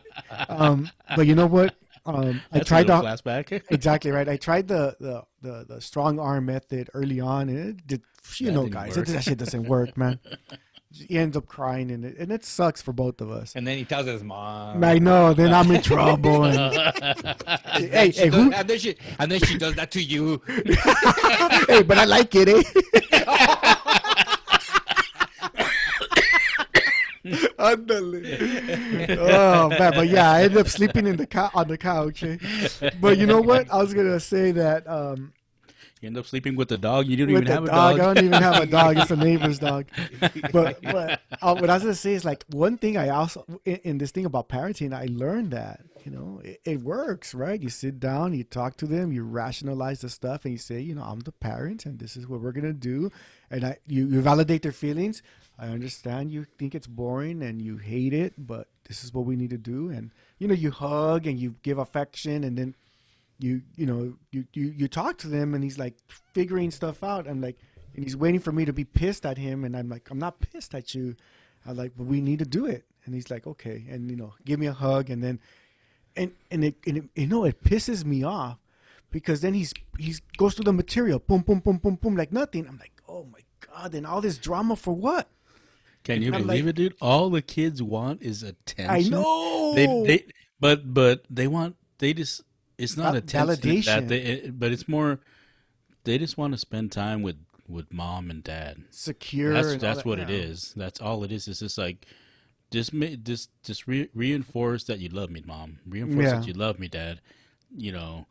Um, 0.49 0.89
but 1.15 1.25
you 1.25 1.33
know 1.35 1.47
what? 1.47 1.75
Um, 2.05 2.41
I 2.51 2.57
That's 2.59 2.67
tried 2.67 2.81
a 2.81 2.87
the 2.87 2.95
little 3.01 3.09
flashback. 3.17 3.61
exactly 3.71 4.11
right. 4.11 4.27
I 4.29 4.37
tried 4.37 4.67
the, 4.67 4.95
the 4.99 5.23
the 5.41 5.65
the 5.67 5.81
strong 5.81 6.19
arm 6.19 6.45
method 6.45 6.89
early 6.93 7.19
on, 7.21 7.49
and 7.49 7.57
it 7.69 7.87
did. 7.87 8.01
You 8.37 8.47
that 8.47 8.51
know, 8.53 8.67
guys, 8.67 8.95
it, 8.97 9.07
that 9.07 9.23
shit 9.23 9.37
doesn't 9.37 9.67
work, 9.67 9.97
man. 9.97 10.19
He 10.95 11.17
ends 11.17 11.35
up 11.35 11.47
crying, 11.47 11.89
and 11.89 12.05
it 12.05 12.17
and 12.19 12.31
it 12.31 12.45
sucks 12.45 12.79
for 12.81 12.93
both 12.93 13.19
of 13.19 13.31
us. 13.31 13.55
And 13.55 13.65
then 13.65 13.77
he 13.79 13.83
tells 13.85 14.05
his 14.05 14.23
mom. 14.23 14.83
I 14.83 14.99
know. 14.99 15.33
Then 15.33 15.51
I'm 15.53 15.71
in 15.71 15.81
trouble. 15.81 16.43
And, 16.45 16.57
And 16.59 17.41
Hey, 17.65 17.87
then 17.87 18.11
she 18.11 18.19
hey, 18.19 18.29
does- 18.29 18.35
who- 18.43 18.51
and 18.53 18.67
then 18.69 18.77
she 18.79 18.95
and 19.19 19.31
then 19.31 19.39
she 19.41 19.57
does 19.57 19.73
that 19.75 19.89
to 19.91 20.01
you. 20.03 20.39
hey, 21.67 21.81
but 21.83 21.97
I 21.97 22.05
like 22.05 22.35
it, 22.35 22.47
eh? 22.47 22.63
Ándale. 27.57 29.17
oh 29.19 29.69
man, 29.69 29.91
but 29.95 30.07
yeah, 30.09 30.31
I 30.31 30.43
ended 30.43 30.57
up 30.59 30.67
sleeping 30.67 31.07
in 31.07 31.15
the 31.15 31.25
cou- 31.25 31.49
on 31.53 31.67
the 31.67 31.77
couch. 31.77 32.23
eh? 32.23 32.37
But 32.99 33.17
you 33.17 33.25
know 33.25 33.41
what? 33.41 33.71
I 33.71 33.77
was 33.77 33.93
gonna 33.93 34.19
say 34.19 34.51
that 34.51 34.87
um, 34.89 35.31
You 36.03 36.07
end 36.07 36.17
up 36.17 36.25
sleeping 36.25 36.57
with 36.57 36.67
the 36.67 36.77
dog. 36.77 37.07
You 37.07 37.15
didn't 37.15 37.33
with 37.33 37.43
even 37.43 37.47
the 37.47 37.53
have 37.53 37.63
a 37.63 37.67
dog, 37.67 37.97
dog. 37.97 37.99
I 37.99 38.13
don't 38.13 38.25
even 38.25 38.43
have 38.43 38.61
a 38.61 38.65
dog. 38.65 38.97
It's 38.97 39.11
a 39.11 39.15
neighbor's 39.15 39.57
dog. 39.57 39.85
But 40.51 40.81
but 40.81 41.21
uh, 41.41 41.55
what 41.55 41.69
I 41.69 41.75
was 41.75 41.83
gonna 41.83 41.95
say 41.95 42.13
is 42.13 42.25
like 42.25 42.43
one 42.49 42.77
thing 42.77 42.97
I 42.97 43.07
also 43.07 43.45
in, 43.63 43.75
in 43.85 43.97
this 43.99 44.11
thing 44.11 44.25
about 44.25 44.49
parenting, 44.49 44.93
I 44.93 45.07
learned 45.09 45.51
that 45.51 45.79
you 46.03 46.11
know 46.11 46.41
it, 46.43 46.59
it 46.65 46.81
works, 46.81 47.33
right? 47.33 47.57
You 47.59 47.69
sit 47.69 48.01
down, 48.01 48.33
you 48.33 48.43
talk 48.43 48.75
to 48.77 48.85
them, 48.85 49.13
you 49.13 49.23
rationalize 49.23 50.01
the 50.01 50.09
stuff, 50.09 50.43
and 50.43 50.51
you 50.51 50.57
say, 50.57 50.81
you 50.81 50.93
know, 50.93 51.03
I'm 51.03 51.21
the 51.21 51.31
parent, 51.31 51.85
and 51.85 51.97
this 51.97 52.17
is 52.17 52.27
what 52.27 52.41
we're 52.41 52.51
gonna 52.51 52.73
do, 52.73 53.09
and 53.49 53.63
I 53.63 53.77
you, 53.87 54.05
you 54.07 54.19
validate 54.19 54.61
their 54.61 54.73
feelings. 54.73 55.23
I 55.57 55.67
understand 55.67 56.31
you 56.31 56.45
think 56.57 56.75
it's 56.75 56.87
boring 56.87 57.43
and 57.43 57.61
you 57.61 57.77
hate 57.77 58.13
it, 58.13 58.33
but 58.37 58.67
this 58.89 59.05
is 59.05 59.13
what 59.13 59.25
we 59.25 59.37
need 59.37 59.51
to 59.51 59.57
do, 59.57 59.89
and 59.89 60.11
you 60.37 60.49
know, 60.49 60.53
you 60.53 60.71
hug 60.71 61.27
and 61.27 61.39
you 61.39 61.55
give 61.63 61.77
affection, 61.77 62.43
and 62.43 62.57
then 62.57 62.75
you 63.43 63.61
you 63.75 63.85
know 63.85 64.01
you, 64.31 64.41
you 64.53 64.65
you 64.79 64.87
talk 64.87 65.13
to 65.23 65.27
them 65.27 65.53
and 65.55 65.61
he's 65.63 65.77
like 65.85 65.95
figuring 66.37 66.71
stuff 66.71 67.03
out 67.03 67.27
i'm 67.31 67.41
like 67.47 67.57
and 67.95 68.03
he's 68.05 68.15
waiting 68.23 68.39
for 68.45 68.51
me 68.57 68.63
to 68.69 68.73
be 68.81 68.85
pissed 68.99 69.25
at 69.31 69.37
him 69.37 69.57
and 69.65 69.75
i'm 69.77 69.89
like 69.95 70.05
i'm 70.11 70.19
not 70.27 70.39
pissed 70.39 70.73
at 70.79 70.87
you 70.95 71.05
i'm 71.65 71.75
like 71.81 71.91
but 71.97 72.05
we 72.13 72.19
need 72.21 72.39
to 72.39 72.45
do 72.59 72.63
it 72.75 72.83
and 73.05 73.13
he's 73.15 73.29
like 73.33 73.45
okay 73.53 73.77
and 73.93 74.09
you 74.11 74.17
know 74.21 74.31
give 74.45 74.57
me 74.63 74.67
a 74.67 74.77
hug 74.85 75.09
and 75.13 75.21
then 75.25 75.39
and 76.15 76.31
and 76.51 76.63
it, 76.63 76.75
and 76.87 76.97
it 76.99 77.03
you 77.21 77.27
know 77.27 77.43
it 77.51 77.57
pisses 77.63 78.05
me 78.05 78.23
off 78.23 78.57
because 79.11 79.41
then 79.41 79.53
he's 79.53 79.73
he's 79.97 80.21
goes 80.37 80.53
through 80.55 80.65
the 80.71 80.73
material 80.83 81.19
boom 81.19 81.41
boom 81.41 81.59
boom 81.59 81.77
boom 81.77 81.95
boom 82.01 82.15
like 82.15 82.31
nothing 82.31 82.65
i'm 82.67 82.77
like 82.77 82.93
oh 83.09 83.25
my 83.33 83.39
god 83.67 83.93
and 83.93 84.05
all 84.07 84.21
this 84.21 84.37
drama 84.37 84.75
for 84.85 84.93
what 85.07 85.27
Can 86.03 86.21
you 86.21 86.31
I'm 86.33 86.43
believe 86.43 86.65
like- 86.65 86.69
it, 86.73 86.75
dude? 86.81 86.95
All 87.01 87.29
the 87.29 87.41
kids 87.41 87.81
want 87.81 88.21
is 88.21 88.43
attention. 88.43 88.89
i 88.89 89.01
know 89.13 89.73
They, 89.77 89.87
they, 90.09 90.19
but, 90.59 90.93
but 90.93 91.23
they 91.29 91.47
want. 91.47 91.75
They 91.97 92.13
just. 92.13 92.41
It's 92.77 92.97
not 92.97 93.15
a 93.15 93.19
attention. 93.19 93.83
That 93.85 94.07
they, 94.07 94.19
it, 94.21 94.59
but 94.59 94.71
it's 94.71 94.87
more. 94.87 95.19
They 96.03 96.17
just 96.17 96.37
want 96.37 96.53
to 96.53 96.57
spend 96.57 96.91
time 96.91 97.21
with 97.21 97.37
with 97.67 97.91
mom 97.93 98.29
and 98.29 98.43
dad. 98.43 98.83
secure 98.89 99.53
That's 99.53 99.75
that's 99.77 99.97
that, 99.99 100.05
what 100.05 100.19
it 100.19 100.29
is. 100.29 100.73
That's 100.75 100.99
all 101.01 101.23
it 101.23 101.31
is. 101.31 101.47
It's 101.47 101.59
just 101.59 101.77
like, 101.77 102.05
just 102.71 102.91
just 103.23 103.49
just 103.63 103.87
re- 103.87 104.09
reinforce 104.13 104.83
that 104.85 104.99
you 104.99 105.09
love 105.09 105.29
me, 105.29 105.43
mom. 105.45 105.79
Reinforce 105.87 106.25
Yeah. 106.25 106.35
that 106.39 106.47
you 106.47 106.53
love 106.53 106.79
me, 106.79 106.87
dad. 106.87 107.21
You 107.75 107.91
know, 107.93 108.25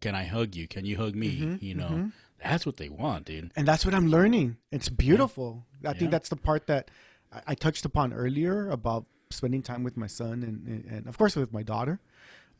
can 0.00 0.14
I 0.14 0.24
hug 0.24 0.54
you? 0.54 0.66
Can 0.66 0.84
you 0.84 0.96
hug 0.96 1.14
me? 1.14 1.40
Mm-hmm, 1.40 1.64
you 1.64 1.74
know, 1.74 2.10
that's 2.42 2.64
what 2.64 2.76
they 2.78 2.88
want, 2.88 3.26
dude. 3.26 3.52
and 3.54 3.68
that's 3.68 3.84
what 3.84 3.94
I'm 3.94 4.08
learning. 4.08 4.56
It's 4.72 4.88
beautiful. 4.88 5.66
I 5.84 5.88
Yeah. 5.88 5.92
think 5.94 6.10
that's 6.10 6.28
the 6.30 6.36
part 6.36 6.66
that 6.68 6.90
I, 7.32 7.42
I 7.48 7.54
touched 7.54 7.84
upon 7.84 8.12
earlier 8.12 8.68
about 8.70 9.04
spending 9.30 9.62
time 9.62 9.82
with 9.84 9.96
my 9.96 10.06
son 10.08 10.42
and, 10.42 10.66
and, 10.66 10.84
and 10.86 11.06
of 11.06 11.16
course 11.18 11.36
with 11.36 11.52
my 11.52 11.62
daughter, 11.62 12.00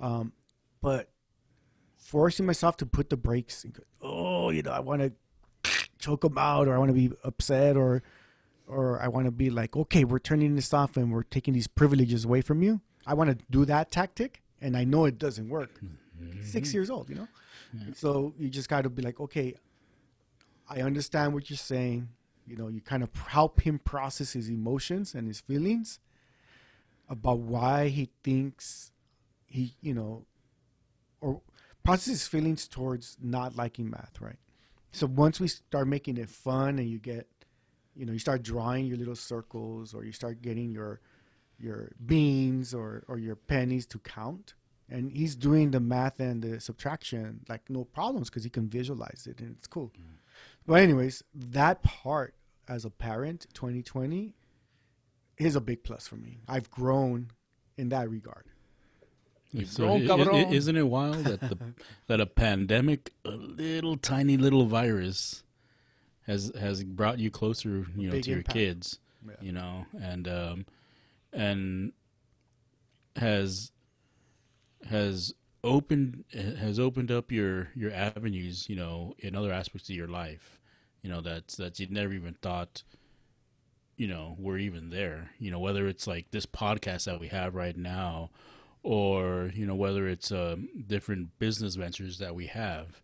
um, 0.00 0.32
but 0.82 1.08
forcing 2.00 2.46
myself 2.46 2.76
to 2.78 2.86
put 2.86 3.10
the 3.10 3.16
brakes. 3.16 3.62
And 3.64 3.74
go, 3.74 3.82
oh, 4.02 4.50
you 4.50 4.62
know, 4.62 4.72
I 4.72 4.80
want 4.80 5.02
to 5.02 5.12
choke 5.98 6.22
them 6.22 6.38
out, 6.38 6.66
or 6.66 6.74
I 6.74 6.78
want 6.78 6.88
to 6.88 6.94
be 6.94 7.12
upset, 7.22 7.76
or 7.76 8.02
or 8.66 9.00
I 9.02 9.08
want 9.08 9.26
to 9.26 9.32
be 9.32 9.50
like, 9.50 9.76
okay, 9.76 10.04
we're 10.04 10.20
turning 10.20 10.54
this 10.54 10.72
off 10.72 10.96
and 10.96 11.12
we're 11.12 11.24
taking 11.24 11.54
these 11.54 11.66
privileges 11.66 12.24
away 12.24 12.40
from 12.40 12.62
you. 12.62 12.80
I 13.06 13.14
want 13.14 13.30
to 13.30 13.44
do 13.50 13.64
that 13.64 13.90
tactic, 13.90 14.42
and 14.60 14.76
I 14.76 14.84
know 14.84 15.04
it 15.06 15.18
doesn't 15.18 15.48
work. 15.48 15.80
Mm-hmm. 15.82 16.44
Six 16.44 16.72
years 16.72 16.90
old, 16.90 17.08
you 17.08 17.16
know. 17.16 17.28
So 17.94 18.34
you 18.38 18.48
just 18.48 18.68
got 18.68 18.82
to 18.82 18.90
be 18.90 19.02
like, 19.02 19.20
okay, 19.20 19.54
I 20.68 20.82
understand 20.82 21.34
what 21.34 21.50
you're 21.50 21.56
saying. 21.56 22.08
You 22.46 22.56
know, 22.56 22.68
you 22.68 22.80
kind 22.80 23.02
of 23.02 23.10
help 23.14 23.60
him 23.60 23.78
process 23.78 24.32
his 24.32 24.48
emotions 24.48 25.14
and 25.14 25.28
his 25.28 25.40
feelings 25.40 26.00
about 27.08 27.38
why 27.38 27.88
he 27.88 28.10
thinks 28.24 28.92
he, 29.46 29.74
you 29.80 29.94
know, 29.94 30.24
or 31.20 31.42
process 31.82 32.06
his 32.06 32.26
feelings 32.26 32.68
towards 32.68 33.16
not 33.22 33.56
liking 33.56 33.90
math, 33.90 34.20
right? 34.20 34.38
So 34.92 35.06
once 35.06 35.40
we 35.40 35.48
start 35.48 35.86
making 35.88 36.16
it 36.16 36.28
fun 36.28 36.78
and 36.78 36.88
you 36.88 36.98
get, 36.98 37.28
you 37.94 38.04
know, 38.04 38.12
you 38.12 38.18
start 38.18 38.42
drawing 38.42 38.86
your 38.86 38.96
little 38.96 39.16
circles 39.16 39.94
or 39.94 40.04
you 40.04 40.12
start 40.12 40.42
getting 40.42 40.70
your 40.70 41.00
your 41.58 41.92
beans 42.06 42.72
or 42.72 43.04
or 43.06 43.18
your 43.18 43.36
pennies 43.36 43.86
to 43.86 43.98
count 43.98 44.54
and 44.88 45.12
he's 45.12 45.36
doing 45.36 45.70
the 45.70 45.80
math 45.80 46.18
and 46.18 46.42
the 46.42 46.58
subtraction 46.58 47.40
like 47.48 47.68
no 47.68 47.84
problems 47.84 48.30
because 48.30 48.44
he 48.44 48.50
can 48.50 48.68
visualize 48.68 49.26
it 49.30 49.40
and 49.40 49.54
it's 49.56 49.66
cool. 49.66 49.92
Mm. 49.98 50.16
But 50.66 50.80
anyways 50.80 51.22
that 51.34 51.82
part 51.82 52.34
as 52.66 52.84
a 52.84 52.90
parent 52.90 53.46
2020 53.52 54.32
is 55.38 55.54
a 55.54 55.60
big 55.60 55.84
plus 55.84 56.08
for 56.08 56.16
me. 56.16 56.38
I've 56.48 56.70
grown 56.70 57.30
in 57.76 57.90
that 57.90 58.10
regard 58.10 58.46
So 59.64 59.84
grown, 59.84 60.02
i- 60.02 60.04
i- 60.04 60.08
cabrón. 60.08 60.52
isn't 60.52 60.76
it 60.76 60.86
wild 60.88 61.24
that 61.24 61.40
the 61.40 61.58
that 62.06 62.20
a 62.20 62.26
pandemic, 62.26 63.12
a 63.24 63.30
little 63.30 63.96
tiny 63.96 64.36
little 64.36 64.66
virus, 64.66 65.42
has 66.26 66.52
has 66.58 66.84
brought 66.84 67.18
you 67.18 67.30
closer, 67.30 67.86
you 67.96 68.06
know, 68.06 68.12
Big 68.12 68.24
to 68.24 68.30
your 68.30 68.42
kids, 68.42 68.98
Yeah. 69.26 69.34
you 69.40 69.52
know, 69.52 69.86
and 70.00 70.28
um, 70.28 70.66
and 71.32 71.92
has 73.16 73.72
has 74.88 75.34
opened 75.62 76.24
has 76.32 76.78
opened 76.78 77.10
up 77.10 77.30
your 77.30 77.68
your 77.74 77.92
avenues, 77.92 78.68
you 78.68 78.76
know, 78.76 79.14
in 79.18 79.34
other 79.34 79.52
aspects 79.52 79.88
of 79.90 79.96
your 79.96 80.08
life, 80.08 80.58
you 81.02 81.10
know, 81.10 81.20
that 81.20 81.48
that 81.58 81.78
you 81.80 81.86
never 81.90 82.12
even 82.12 82.34
thought 82.34 82.82
you 83.96 84.06
know 84.08 84.34
were 84.38 84.56
even 84.56 84.88
there 84.88 85.30
you 85.38 85.50
know 85.50 85.58
whether 85.58 85.86
it's 85.86 86.06
like 86.06 86.30
this 86.30 86.46
podcast 86.46 87.04
that 87.04 87.20
we 87.20 87.28
have 87.28 87.54
right 87.54 87.76
now 87.76 88.30
or 88.82 89.50
you 89.54 89.66
know 89.66 89.74
whether 89.74 90.08
it's 90.08 90.32
um, 90.32 90.68
different 90.86 91.38
business 91.38 91.74
ventures 91.74 92.18
that 92.18 92.34
we 92.34 92.46
have 92.46 93.02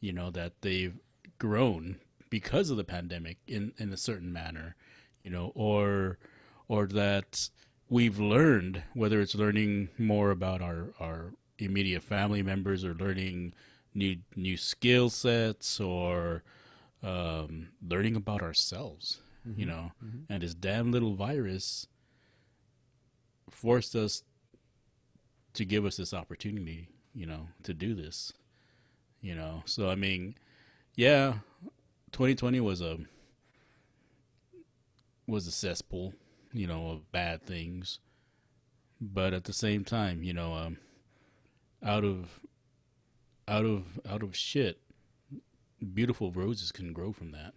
you 0.00 0.12
know 0.12 0.30
that 0.30 0.52
they've 0.60 0.98
grown 1.38 1.96
because 2.30 2.70
of 2.70 2.76
the 2.76 2.84
pandemic 2.84 3.38
in 3.46 3.72
in 3.78 3.92
a 3.92 3.96
certain 3.96 4.32
manner 4.32 4.76
you 5.22 5.30
know 5.30 5.52
or 5.54 6.18
or 6.68 6.86
that 6.86 7.48
we've 7.88 8.18
learned 8.18 8.82
whether 8.92 9.20
it's 9.20 9.34
learning 9.34 9.88
more 9.98 10.30
about 10.30 10.60
our 10.60 10.92
our 11.00 11.32
immediate 11.58 12.02
family 12.02 12.42
members 12.42 12.84
or 12.84 12.94
learning 12.94 13.52
new 13.94 14.16
new 14.36 14.56
skill 14.56 15.08
sets 15.08 15.80
or 15.80 16.42
um, 17.02 17.68
learning 17.86 18.16
about 18.16 18.42
ourselves 18.42 19.20
you 19.56 19.66
know 19.66 19.92
and 20.28 20.42
this 20.42 20.54
damn 20.54 20.90
little 20.90 21.14
virus 21.14 21.86
forced 23.50 23.94
us 23.94 24.22
to 25.54 25.64
give 25.64 25.84
us 25.84 25.96
this 25.96 26.12
opportunity, 26.12 26.88
you 27.14 27.26
know, 27.26 27.48
to 27.62 27.72
do 27.74 27.94
this. 27.94 28.32
You 29.20 29.34
know, 29.34 29.62
so 29.64 29.88
I 29.88 29.94
mean, 29.94 30.34
yeah, 30.94 31.34
2020 32.12 32.60
was 32.60 32.80
a 32.82 32.98
was 35.26 35.46
a 35.46 35.50
cesspool, 35.50 36.12
you 36.52 36.66
know, 36.66 36.90
of 36.90 37.10
bad 37.10 37.46
things. 37.46 38.00
But 39.00 39.32
at 39.32 39.44
the 39.44 39.52
same 39.52 39.84
time, 39.84 40.22
you 40.22 40.32
know, 40.32 40.54
um, 40.54 40.78
out 41.82 42.04
of 42.04 42.40
out 43.48 43.64
of 43.64 43.98
out 44.08 44.22
of 44.22 44.36
shit, 44.36 44.78
beautiful 45.94 46.30
roses 46.30 46.70
can 46.72 46.92
grow 46.92 47.12
from 47.12 47.32
that. 47.32 47.54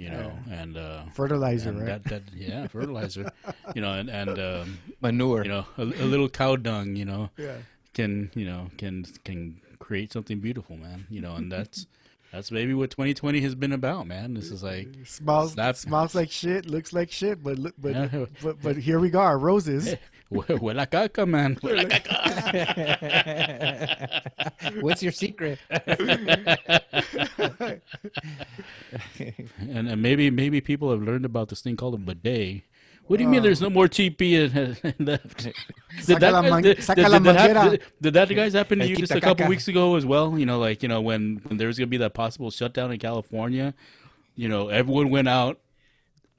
You 0.00 0.08
know, 0.08 0.32
and 0.50 0.78
uh, 0.78 1.02
Fertilizer, 1.12 1.68
and 1.68 1.78
right? 1.80 2.02
That, 2.04 2.04
that 2.04 2.22
yeah, 2.34 2.66
fertilizer. 2.68 3.30
you 3.74 3.82
know, 3.82 3.92
and 3.92 4.08
and 4.08 4.38
um, 4.38 4.78
Manure. 5.02 5.42
you 5.44 5.50
know, 5.50 5.66
a, 5.76 5.82
a 5.82 6.06
little 6.08 6.30
cow 6.30 6.56
dung. 6.56 6.96
You 6.96 7.04
know, 7.04 7.28
yeah. 7.36 7.56
can 7.92 8.30
you 8.34 8.46
know 8.46 8.70
can 8.78 9.04
can 9.24 9.60
create 9.78 10.10
something 10.10 10.40
beautiful, 10.40 10.78
man. 10.78 11.04
You 11.10 11.20
know, 11.20 11.34
and 11.34 11.52
that's 11.56 11.86
that's 12.32 12.50
maybe 12.50 12.72
what 12.72 12.88
2020 12.90 13.42
has 13.42 13.54
been 13.54 13.72
about, 13.72 14.06
man. 14.06 14.32
This 14.32 14.50
is 14.50 14.62
like 14.62 14.88
Smells 15.04 15.54
That- 15.56 15.76
smells 15.76 16.14
like 16.14 16.30
shit, 16.30 16.64
looks 16.64 16.94
like 16.94 17.10
shit, 17.10 17.42
but 17.42 17.58
look- 17.58 17.74
but 17.76 17.92
Yeah. 17.94 18.24
but, 18.42 18.62
but 18.62 18.76
here 18.78 19.00
we 19.00 19.12
are, 19.12 19.36
roses. 19.36 19.96
huele 20.32 20.80
a 20.82 20.86
caca, 20.86 21.26
man. 21.26 21.56
Huele 21.56 21.84
a 21.84 22.00
caca. 22.00 22.70
What's 24.80 25.02
your 25.02 25.12
secret? 25.12 25.58
And, 29.58 29.88
and 29.88 30.02
maybe 30.02 30.30
maybe 30.30 30.60
people 30.60 30.90
have 30.90 31.02
learned 31.02 31.24
about 31.24 31.48
this 31.48 31.60
thing 31.62 31.76
called 31.76 31.94
a 31.94 31.98
bidet. 31.98 32.62
What 33.06 33.16
do 33.16 33.24
you 33.24 33.28
mean? 33.28 33.42
There's 33.42 33.60
no 33.60 33.70
more 33.70 33.88
TP 33.88 34.38
left? 35.00 35.48
Did 36.06 36.20
that, 36.20 36.32
man- 36.42 36.52
did, 36.62 36.80
did- 36.96 37.04
did 37.18 37.24
that 37.34 37.52
did- 37.70 37.82
did 38.00 38.14
that 38.14 38.28
guys 38.36 38.52
happen 38.52 38.78
to 38.78 38.84
you 38.90 38.96
just 39.00 39.10
a 39.12 39.20
couple 39.20 39.44
weeks 39.50 39.66
ago 39.68 39.96
as 39.96 40.06
well? 40.06 40.38
You 40.38 40.46
know, 40.46 40.58
like 40.60 40.82
you 40.82 40.88
know 40.88 41.00
when 41.00 41.40
when 41.46 41.56
there 41.58 41.66
was 41.66 41.76
gonna 41.78 41.88
be 41.88 41.96
that 41.98 42.14
possible 42.14 42.50
shutdown 42.50 42.92
in 42.92 42.98
California, 43.00 43.74
you 44.36 44.48
know 44.48 44.68
everyone 44.68 45.10
went 45.10 45.28
out. 45.28 45.58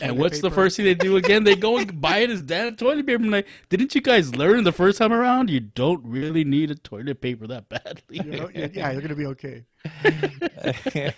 And 0.01 0.11
Toilet 0.11 0.19
what's 0.19 0.41
the 0.41 0.51
first 0.51 0.77
thing 0.77 0.85
they 0.85 0.95
do 0.95 1.17
again? 1.17 1.43
They 1.43 1.55
go 1.55 1.77
and 1.77 2.01
buy 2.07 2.19
it 2.19 2.29
as 2.29 2.41
damn 2.41 2.75
toilet 2.75 3.05
paper. 3.05 3.23
I'm 3.23 3.29
like, 3.29 3.47
didn't 3.69 3.95
you 3.95 4.01
guys 4.01 4.35
learn 4.35 4.63
the 4.63 4.71
first 4.71 4.97
time 4.97 5.13
around? 5.13 5.49
You 5.49 5.59
don't 5.59 6.03
really 6.03 6.43
need 6.43 6.71
a 6.71 6.75
toilet 6.75 7.21
paper 7.21 7.47
that 7.47 7.69
badly. 7.69 8.01
You 8.09 8.23
know, 8.23 8.49
yeah, 8.53 8.91
you're 8.91 9.01
gonna 9.01 9.15
be 9.15 9.27
okay. 9.27 9.63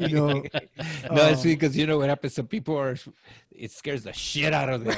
You 0.00 0.08
know, 0.08 0.44
no, 1.10 1.28
it's 1.28 1.42
because 1.42 1.74
um, 1.74 1.80
you 1.80 1.86
know 1.86 1.98
what 1.98 2.08
happens. 2.08 2.34
Some 2.34 2.46
people 2.46 2.76
are, 2.76 2.96
it 3.50 3.70
scares 3.70 4.04
the 4.04 4.12
shit 4.12 4.52
out 4.52 4.68
of 4.68 4.84
them. 4.84 4.96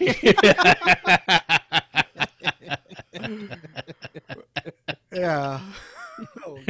yeah. 5.12 5.60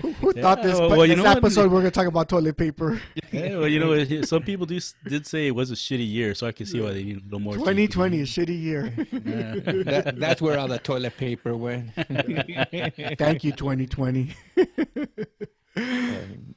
Who, 0.00 0.12
who 0.12 0.32
thought 0.32 0.62
this, 0.62 0.78
well, 0.78 0.88
but 0.88 0.98
well, 0.98 1.06
you 1.06 1.14
this 1.14 1.24
know 1.24 1.30
what? 1.30 1.36
episode 1.38 1.72
we're 1.72 1.80
gonna 1.80 1.90
talk 1.90 2.06
about 2.06 2.28
toilet 2.28 2.56
paper? 2.56 3.00
Yeah, 3.30 3.58
well, 3.58 3.68
you 3.68 3.78
know, 3.78 4.22
some 4.22 4.42
people 4.42 4.64
do 4.64 4.80
did 5.06 5.26
say 5.26 5.48
it 5.48 5.54
was 5.54 5.70
a 5.70 5.74
shitty 5.74 6.08
year, 6.08 6.34
so 6.34 6.46
I 6.46 6.52
can 6.52 6.64
see 6.64 6.80
why 6.80 6.92
they 6.92 7.04
need 7.04 7.18
a 7.18 7.24
little 7.24 7.40
more. 7.40 7.54
2020 7.54 8.20
a 8.20 8.24
shitty 8.24 8.60
year. 8.60 8.94
That, 9.84 10.14
that's 10.18 10.40
where 10.40 10.58
all 10.58 10.66
the 10.66 10.78
toilet 10.78 11.16
paper 11.18 11.54
went. 11.54 11.90
Thank 11.94 13.44
you, 13.44 13.52
2020. 13.52 14.34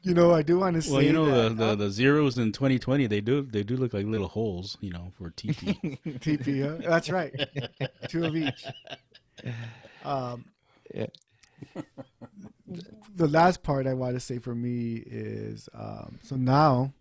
you 0.01 0.13
know, 0.13 0.33
I 0.33 0.41
do 0.41 0.59
want 0.59 0.75
to 0.75 0.81
say 0.81 0.91
Well, 0.91 1.01
you 1.01 1.11
know 1.13 1.25
that, 1.25 1.57
the, 1.57 1.65
the, 1.65 1.75
the 1.75 1.91
zeros 1.91 2.37
in 2.37 2.51
2020 2.53 3.07
they 3.07 3.21
do 3.21 3.41
they 3.41 3.63
do 3.63 3.75
look 3.75 3.93
like 3.93 4.05
little 4.05 4.29
holes, 4.29 4.77
you 4.79 4.91
know, 4.91 5.11
for 5.17 5.31
TP. 5.31 5.99
TP. 6.19 6.63
Huh? 6.63 6.87
That's 6.89 7.09
right. 7.09 7.33
Two 8.07 8.25
of 8.25 8.35
each. 8.35 8.65
Um, 10.03 10.45
Yeah. 10.93 11.07
the 13.15 13.27
last 13.27 13.63
part 13.63 13.87
I 13.87 13.93
want 13.93 14.15
to 14.15 14.19
say 14.19 14.39
for 14.39 14.55
me 14.55 15.03
is 15.05 15.69
um, 15.73 16.19
so 16.23 16.35
now 16.35 16.93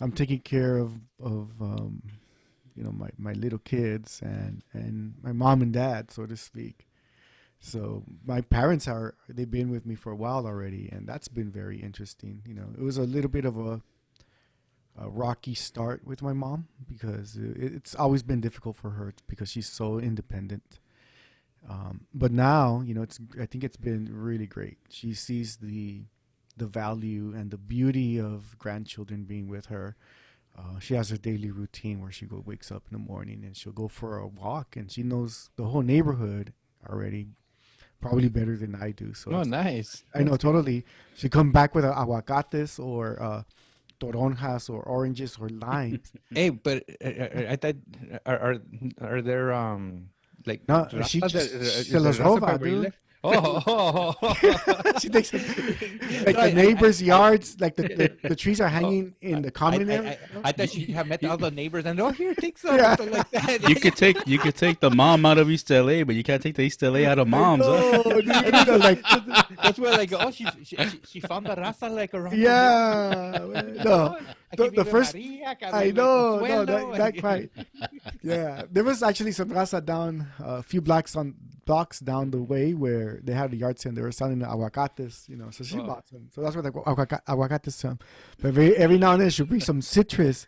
I'm 0.00 0.12
taking 0.12 0.40
care 0.40 0.78
of 0.78 0.92
of 1.22 1.50
um, 1.60 2.02
you 2.74 2.84
know 2.84 2.92
my, 2.92 3.08
my 3.18 3.32
little 3.32 3.58
kids 3.58 4.20
and 4.22 4.62
and 4.72 5.14
my 5.22 5.32
mom 5.32 5.62
and 5.62 5.72
dad, 5.72 6.10
so 6.10 6.26
to 6.26 6.36
speak. 6.36 6.86
So 7.58 8.04
my 8.24 8.42
parents 8.42 8.86
are 8.86 9.14
they've 9.28 9.50
been 9.50 9.70
with 9.70 9.86
me 9.86 9.94
for 9.94 10.12
a 10.12 10.16
while 10.16 10.46
already, 10.46 10.88
and 10.92 11.06
that's 11.06 11.28
been 11.28 11.50
very 11.50 11.80
interesting. 11.80 12.42
You 12.46 12.54
know, 12.54 12.68
it 12.78 12.82
was 12.82 12.98
a 12.98 13.02
little 13.02 13.30
bit 13.30 13.44
of 13.44 13.58
a 13.58 13.80
a 14.98 15.08
rocky 15.08 15.54
start 15.54 16.06
with 16.06 16.22
my 16.22 16.32
mom 16.32 16.68
because 16.88 17.36
it, 17.36 17.56
it's 17.74 17.94
always 17.94 18.22
been 18.22 18.40
difficult 18.40 18.76
for 18.76 18.90
her 18.90 19.14
because 19.26 19.50
she's 19.50 19.68
so 19.68 19.98
independent. 19.98 20.80
Um, 21.68 22.06
but 22.14 22.30
now, 22.32 22.80
you 22.84 22.94
know, 22.94 23.02
it's 23.02 23.18
I 23.40 23.46
think 23.46 23.64
it's 23.64 23.76
been 23.76 24.08
really 24.12 24.46
great. 24.46 24.78
She 24.88 25.14
sees 25.14 25.56
the 25.56 26.02
the 26.56 26.66
value 26.66 27.34
and 27.36 27.50
the 27.50 27.58
beauty 27.58 28.18
of 28.20 28.56
grandchildren 28.58 29.24
being 29.24 29.48
with 29.48 29.66
her. 29.66 29.96
Uh, 30.56 30.78
she 30.78 30.94
has 30.94 31.10
her 31.10 31.18
daily 31.18 31.50
routine 31.50 32.00
where 32.00 32.10
she 32.10 32.24
go 32.24 32.42
wakes 32.46 32.70
up 32.72 32.84
in 32.90 32.92
the 32.96 33.04
morning 33.04 33.44
and 33.44 33.54
she'll 33.56 33.72
go 33.72 33.88
for 33.88 34.16
a 34.18 34.26
walk, 34.26 34.76
and 34.76 34.90
she 34.90 35.02
knows 35.02 35.50
the 35.56 35.64
whole 35.64 35.82
neighborhood 35.82 36.54
already, 36.88 37.26
probably 38.00 38.28
better 38.28 38.56
than 38.56 38.74
I 38.74 38.92
do. 38.92 39.12
So 39.12 39.32
Oh, 39.32 39.42
nice. 39.42 40.04
I 40.14 40.22
know 40.22 40.36
totally. 40.36 40.84
She 41.14 41.28
come 41.28 41.52
back 41.52 41.74
with 41.74 41.84
a 41.84 41.92
aguacates 41.98 42.78
or 42.78 43.20
uh, 43.22 43.42
toronjas 44.00 44.70
or 44.70 44.82
oranges 44.82 45.36
or 45.38 45.48
limes. 45.50 46.12
Hey, 46.32 46.50
but 46.50 46.84
uh, 47.04 47.08
uh, 47.08 47.46
I 47.50 47.56
thought 47.56 47.76
are 48.24 48.38
are, 48.38 48.56
are 49.00 49.22
there 49.22 49.52
um 49.52 50.08
like 50.46 50.66
No, 50.68 50.86
she 51.06 51.20
just- 51.20 51.34
that- 51.34 51.60
uh, 51.60 51.64
se 51.64 51.80
is 51.80 51.88
there 51.90 52.00
los 52.00 52.18
roba, 52.18 52.40
by 52.46 52.56
where 52.56 52.68
you 52.70 52.82
dude. 52.84 52.92
Oh, 53.28 53.62
oh, 53.66 54.14
oh, 54.22 54.36
oh. 54.68 54.92
she 55.00 55.08
takes 55.08 55.32
like 55.32 55.42
No, 55.42 56.32
the 56.32 56.40
I- 56.40 56.46
I- 56.46 56.52
neighbors' 56.52 57.02
yards, 57.02 57.56
like 57.58 57.74
the, 57.74 57.82
the, 57.82 58.28
the 58.28 58.36
trees 58.42 58.60
are 58.60 58.68
hanging 58.68 59.14
in 59.20 59.42
the 59.42 59.48
I, 59.48 59.50
common 59.50 59.90
I, 59.90 59.94
area. 59.94 60.18
I, 60.44 60.48
I 60.50 60.52
thought 60.52 60.70
she 60.70 60.92
had 60.92 61.08
met 61.08 61.24
all 61.24 61.36
the 61.36 61.50
neighbors 61.50 61.86
and 61.86 61.98
oh 61.98 62.10
here 62.10 62.34
take 62.36 62.56
some 62.56 62.76
Yeah. 62.76 62.94
like 63.00 63.28
that. 63.32 63.68
you 63.68 63.74
could 63.74 63.96
take 63.96 64.18
you 64.28 64.38
could 64.38 64.54
take 64.54 64.78
the 64.78 64.90
mom 64.90 65.26
out 65.26 65.38
of 65.38 65.50
East 65.50 65.68
LA, 65.70 66.04
but 66.04 66.14
you 66.14 66.22
can't 66.22 66.40
take 66.42 66.54
the 66.54 66.62
East 66.62 66.80
LA 66.82 67.02
out 67.10 67.18
of 67.18 67.26
moms. 67.26 67.64
huh? 67.64 68.02
Oh, 68.04 68.20
dude, 68.20 68.26
you 68.54 68.64
know, 68.64 68.76
like 68.76 69.02
That's 69.62 69.78
where 69.80 69.92
like 69.96 70.12
oh 70.12 70.30
she 70.30 70.46
she, 70.62 70.76
she, 70.76 71.00
she 71.10 71.20
found 71.20 71.46
the 71.46 71.56
raza 71.56 71.90
like 71.90 72.14
around. 72.14 72.38
yeah, 72.38 73.38
no, 73.84 74.16
Aquí 74.45 74.45
the- 74.56 74.70
the 74.70 74.84
first- 74.84 75.14
María, 75.14 75.56
I 75.72 75.90
know, 75.90 76.40
no, 76.40 76.64
that, 76.64 76.98
that 76.98 77.20
quite. 77.20 77.50
Yeah, 78.22 78.62
there 78.70 78.84
was 78.84 79.02
actually 79.02 79.32
some 79.32 79.50
raza 79.50 79.84
down 79.84 80.26
uh, 80.40 80.56
a 80.58 80.62
few 80.62 80.80
blocks 80.80 81.14
on 81.16 81.34
blocks 81.64 82.00
down 82.00 82.30
the 82.30 82.40
way 82.42 82.74
where 82.74 83.20
they 83.22 83.32
had 83.32 83.52
a 83.52 83.56
yard 83.56 83.78
sale. 83.80 83.92
They 83.92 84.02
were 84.02 84.12
selling 84.12 84.38
the 84.40 84.48
aguacates, 84.48 85.28
you 85.28 85.36
know. 85.36 85.50
So 85.50 85.64
she 85.64 85.78
Oh. 85.78 85.84
bought 85.84 86.08
some. 86.08 86.28
So 86.32 86.40
that's 86.42 86.54
where 86.56 86.62
the 86.62 86.72
aguaca- 86.72 87.20
aguacates 87.26 87.82
come. 87.82 87.98
But 88.40 88.54
very, 88.54 88.76
every 88.76 88.98
now 88.98 89.12
and 89.12 89.20
then 89.22 89.30
she'll 89.30 89.46
bring 89.46 89.60
some 89.60 89.80
citrus. 89.82 90.46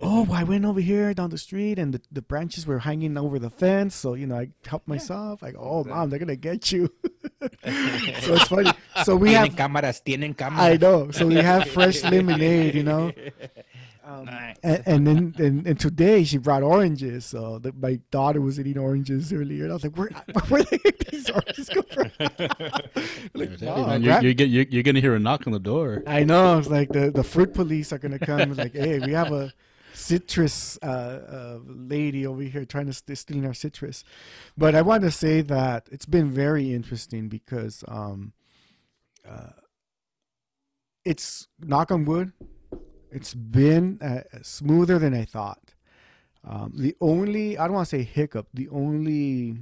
Oh, 0.00 0.28
I 0.30 0.44
went 0.44 0.64
over 0.64 0.80
here 0.80 1.14
down 1.14 1.30
the 1.30 1.38
street 1.38 1.78
and 1.78 1.94
the, 1.94 2.00
the 2.12 2.20
branches 2.22 2.66
were 2.66 2.80
hanging 2.80 3.16
over 3.16 3.38
the 3.38 3.48
fence. 3.50 3.94
So, 3.94 4.14
you 4.14 4.26
know, 4.26 4.36
I 4.36 4.48
helped 4.66 4.86
myself. 4.88 5.40
Like, 5.42 5.54
oh, 5.58 5.84
mom, 5.84 6.10
they're 6.10 6.18
going 6.18 6.28
to 6.28 6.36
get 6.36 6.70
you. 6.70 6.90
so 7.40 7.48
it's 8.34 8.48
funny. 8.48 8.70
So 9.04 9.14
we 9.14 9.34
have, 9.34 9.48
cámaras, 9.50 10.02
tienen 10.02 10.34
cámaras. 10.34 10.58
I 10.58 10.76
know. 10.76 11.10
So 11.10 11.26
we 11.26 11.34
have 11.36 11.68
fresh 11.76 12.02
lemonade, 12.02 12.74
you 12.74 12.82
know. 12.82 13.12
Um, 14.04 14.24
Nice. 14.26 14.56
and, 14.62 14.82
and 14.86 15.06
then 15.06 15.34
and, 15.38 15.66
and 15.66 15.78
today 15.80 16.24
she 16.24 16.38
brought 16.38 16.62
oranges. 16.62 17.26
So 17.26 17.58
the, 17.58 17.72
my 17.72 18.00
daughter 18.10 18.40
was 18.40 18.58
eating 18.60 18.78
oranges 18.78 19.32
earlier. 19.32 19.64
And 19.64 19.72
I 19.72 19.74
was 19.74 19.84
like, 19.84 19.96
where, 19.98 20.08
where 20.48 20.62
did 20.62 21.06
these 21.10 21.28
oranges 21.30 21.68
come 21.68 21.84
from? 21.92 22.10
like, 23.34 23.58
Hey, 23.58 23.66
man, 23.66 24.02
you're, 24.02 24.20
you're, 24.22 24.34
get- 24.34 24.48
you're, 24.48 24.64
you're 24.70 24.82
gonna 24.82 25.00
hear 25.00 25.14
a 25.14 25.18
knock 25.18 25.46
on 25.46 25.52
the 25.52 25.58
door. 25.58 26.02
I 26.06 26.24
know. 26.24 26.58
It's 26.58 26.68
like 26.68 26.90
the, 26.90 27.10
the 27.10 27.24
fruit 27.24 27.52
police 27.54 27.92
are 27.92 27.98
gonna 27.98 28.18
come. 28.18 28.40
It's 28.50 28.58
like, 28.58 28.74
hey, 28.74 28.98
we 29.00 29.12
have 29.12 29.32
a 29.32 29.52
citrus 29.96 30.78
uh, 30.82 30.86
uh, 30.86 31.58
lady 31.66 32.26
over 32.26 32.42
here 32.42 32.64
trying 32.64 32.86
to 32.86 32.92
st- 32.92 33.16
stealing 33.16 33.46
our 33.46 33.54
citrus. 33.54 34.04
But 34.56 34.74
I 34.74 34.82
want 34.82 35.02
to 35.02 35.10
say 35.10 35.40
that 35.42 35.88
it's 35.90 36.06
been 36.06 36.30
very 36.30 36.74
interesting 36.74 37.28
because 37.28 37.82
um, 37.88 38.32
uh, 39.28 39.50
it's 41.04 41.48
knock 41.60 41.90
on 41.90 42.04
wood. 42.04 42.32
It's 43.10 43.34
been 43.34 43.98
uh, 44.02 44.22
smoother 44.42 44.98
than 44.98 45.14
I 45.14 45.24
thought. 45.24 45.74
Um, 46.44 46.72
the 46.76 46.94
only 47.00 47.58
I 47.58 47.64
don't 47.64 47.74
want 47.74 47.88
to 47.88 47.96
say 47.96 48.02
hiccup. 48.02 48.48
The 48.52 48.68
only 48.68 49.56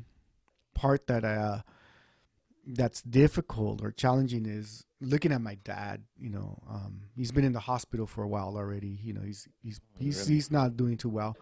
part 0.75 1.07
that 1.07 1.25
uh, 1.25 1.61
that's 2.67 3.03
difficult 3.03 3.83
or 3.83 3.93
challenging 3.93 4.47
is 4.47 4.85
looking 5.05 5.33
at 5.33 5.41
my 5.41 5.57
dad. 5.65 6.03
You 6.19 6.31
know, 6.31 6.63
um, 6.69 7.03
he's 7.17 7.33
been 7.33 7.45
in 7.45 7.53
the 7.53 7.61
hospital 7.61 8.07
for 8.07 8.23
a 8.23 8.29
while 8.29 8.55
already. 8.57 8.99
You 9.03 9.15
know, 9.15 9.23
he's 9.23 9.49
he's 9.63 9.81
he's 9.99 10.21
really? 10.21 10.35
he's 10.35 10.51
not 10.51 10.77
doing 10.77 10.97
too 10.97 11.09
well, 11.09 11.37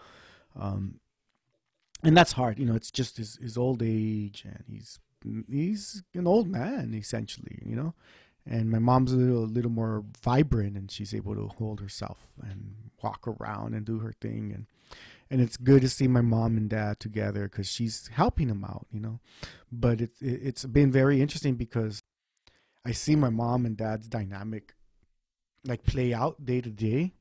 um, 0.58 1.00
and 2.02 2.16
that's 2.16 2.32
hard. 2.32 2.58
You 2.58 2.66
know, 2.66 2.74
it's 2.74 2.90
just 2.90 3.16
his 3.16 3.36
his 3.36 3.56
old 3.56 3.82
age, 3.82 4.44
and 4.44 4.64
he's 4.68 4.98
he's 5.48 6.02
an 6.14 6.26
old 6.26 6.48
man 6.48 6.94
essentially. 6.94 7.58
You 7.64 7.76
know, 7.76 7.94
and 8.46 8.70
my 8.70 8.78
mom's 8.78 9.12
a 9.12 9.16
little 9.16 9.46
little 9.46 9.70
more 9.70 10.04
vibrant, 10.22 10.76
and 10.76 10.90
she's 10.90 11.14
able 11.14 11.34
to 11.34 11.48
hold 11.58 11.80
herself 11.80 12.28
and 12.42 12.74
walk 13.02 13.26
around 13.26 13.74
and 13.74 13.84
do 13.84 13.98
her 13.98 14.12
thing, 14.20 14.52
and 14.54 14.66
and 15.30 15.40
it's 15.40 15.56
good 15.56 15.80
to 15.80 15.88
see 15.88 16.06
my 16.08 16.20
mom 16.20 16.58
and 16.58 16.68
dad 16.68 17.00
together 17.00 17.44
because 17.44 17.66
she's 17.66 18.08
helping 18.08 18.48
him 18.48 18.64
out, 18.64 18.86
you 18.92 19.00
know. 19.00 19.20
But 19.70 20.00
it's 20.00 20.20
it's 20.20 20.64
been 20.66 20.92
very 20.92 21.22
interesting 21.22 21.54
because 21.54 22.02
I 22.84 22.92
see 22.92 23.16
my 23.16 23.30
mom 23.30 23.66
and 23.66 23.76
dad's 23.76 24.08
dynamic 24.08 24.74
like 25.64 25.84
play 25.84 26.12
out 26.12 26.44
day 26.44 26.60
to 26.60 26.70
day, 26.70 27.12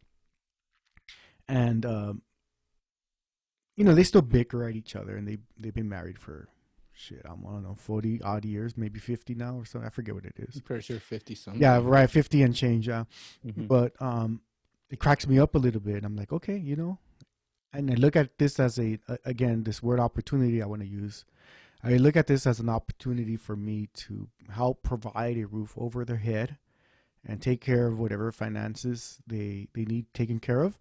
and 1.47 1.85
um, 1.85 2.21
you 3.75 3.83
know 3.83 3.93
they 3.93 4.03
still 4.03 4.21
bicker 4.21 4.67
at 4.67 4.75
each 4.75 4.95
other, 4.95 5.15
and 5.15 5.27
they 5.27 5.37
they've 5.59 5.73
been 5.73 5.89
married 5.89 6.17
for 6.17 6.47
shit, 6.93 7.21
I'm, 7.25 7.45
I 7.47 7.51
don't 7.51 7.63
know, 7.63 7.75
40 7.75 8.21
odd 8.21 8.45
years, 8.45 8.77
maybe 8.77 8.99
50 8.99 9.35
now 9.35 9.55
or 9.57 9.65
something. 9.65 9.87
I 9.87 9.89
forget 9.89 10.13
what 10.13 10.25
it 10.25 10.35
is. 10.37 10.55
I'm 10.55 10.61
pretty 10.61 10.83
sure 10.83 10.99
50 10.99 11.35
something. 11.35 11.61
Yeah, 11.61 11.79
right, 11.81 12.09
50 12.09 12.43
and 12.43 12.55
change. 12.55 12.87
Yeah. 12.87 13.05
Mhm. 13.45 13.67
But 13.67 13.99
um, 13.99 14.41
it 14.89 14.99
cracks 14.99 15.27
me 15.27 15.39
up 15.39 15.55
a 15.55 15.57
little 15.57 15.81
bit. 15.81 16.03
I'm 16.03 16.15
like, 16.15 16.31
okay, 16.31 16.57
you 16.57 16.75
know, 16.75 16.99
and 17.73 17.89
I 17.89 17.95
look 17.95 18.15
at 18.15 18.37
this 18.37 18.59
as 18.59 18.77
a, 18.79 18.99
a 19.07 19.17
again, 19.25 19.63
this 19.63 19.81
word 19.81 19.99
opportunity 19.99 20.61
I 20.61 20.65
want 20.65 20.81
to 20.81 20.87
use. 20.87 21.25
I 21.83 21.97
look 21.97 22.15
at 22.15 22.27
this 22.27 22.45
as 22.45 22.59
an 22.59 22.69
opportunity 22.69 23.35
for 23.35 23.55
me 23.55 23.89
to 23.93 24.29
help 24.51 24.83
provide 24.83 25.37
a 25.37 25.47
roof 25.47 25.73
over 25.77 26.05
their 26.05 26.17
head 26.17 26.57
and 27.25 27.41
take 27.41 27.61
care 27.61 27.87
of 27.87 27.99
whatever 27.99 28.31
finances 28.31 29.19
they 29.27 29.67
they 29.73 29.85
need 29.85 30.05
taken 30.13 30.39
care 30.39 30.61
of. 30.61 30.79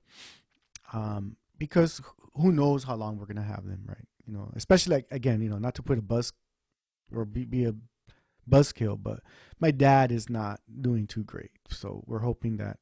Um, 0.92 1.36
because 1.58 2.00
who 2.34 2.52
knows 2.52 2.84
how 2.84 2.96
long 2.96 3.18
we're 3.18 3.26
gonna 3.26 3.42
have 3.42 3.66
them, 3.66 3.84
right? 3.86 4.06
You 4.26 4.34
know, 4.34 4.52
especially 4.54 4.96
like 4.96 5.06
again, 5.10 5.40
you 5.40 5.48
know, 5.48 5.58
not 5.58 5.74
to 5.76 5.82
put 5.82 5.98
a 5.98 6.02
buzz 6.02 6.32
or 7.14 7.24
be, 7.24 7.44
be 7.44 7.64
a 7.64 7.74
buzzkill, 8.48 9.02
but 9.02 9.20
my 9.58 9.70
dad 9.70 10.12
is 10.12 10.28
not 10.28 10.60
doing 10.80 11.06
too 11.06 11.24
great, 11.24 11.50
so 11.68 12.02
we're 12.06 12.20
hoping 12.20 12.56
that 12.58 12.78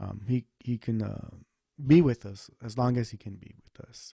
um, 0.00 0.22
he 0.26 0.44
he 0.60 0.78
can 0.78 1.02
uh, 1.02 1.30
be 1.86 2.00
with 2.00 2.26
us 2.26 2.50
as 2.62 2.78
long 2.78 2.96
as 2.96 3.10
he 3.10 3.16
can 3.16 3.34
be 3.34 3.54
with 3.62 3.86
us. 3.88 4.14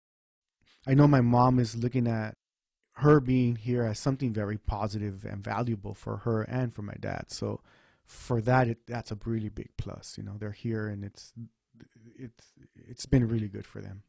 I 0.86 0.94
know 0.94 1.06
my 1.06 1.20
mom 1.20 1.58
is 1.58 1.76
looking 1.76 2.06
at 2.06 2.36
her 2.94 3.20
being 3.20 3.56
here 3.56 3.84
as 3.84 3.98
something 3.98 4.32
very 4.32 4.58
positive 4.58 5.24
and 5.24 5.42
valuable 5.42 5.94
for 5.94 6.18
her 6.18 6.42
and 6.42 6.74
for 6.74 6.82
my 6.82 6.94
dad. 7.00 7.26
So 7.28 7.60
for 8.04 8.40
that, 8.42 8.68
it, 8.68 8.86
that's 8.86 9.10
a 9.10 9.18
really 9.24 9.48
big 9.48 9.70
plus. 9.76 10.18
You 10.18 10.24
know, 10.24 10.36
they're 10.38 10.50
here 10.52 10.88
and 10.88 11.04
it's 11.04 11.32
it's 12.18 12.52
it's 12.74 13.06
been 13.06 13.26
really 13.26 13.48
good 13.48 13.66
for 13.66 13.80
them. 13.80 14.02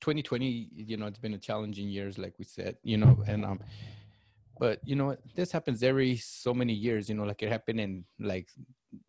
2020 0.00 0.68
you 0.74 0.96
know 0.96 1.06
it's 1.06 1.18
been 1.18 1.34
a 1.34 1.38
challenging 1.38 1.88
years 1.88 2.18
like 2.18 2.34
we 2.36 2.44
said 2.44 2.76
you 2.82 2.96
know 2.96 3.22
and 3.28 3.44
um 3.44 3.60
but 4.58 4.80
you 4.84 4.96
know 4.96 5.16
this 5.36 5.52
happens 5.52 5.80
every 5.84 6.16
so 6.16 6.52
many 6.52 6.72
years 6.72 7.08
you 7.08 7.14
know 7.14 7.22
like 7.22 7.40
it 7.40 7.48
happened 7.48 7.78
in 7.78 8.04
like 8.18 8.48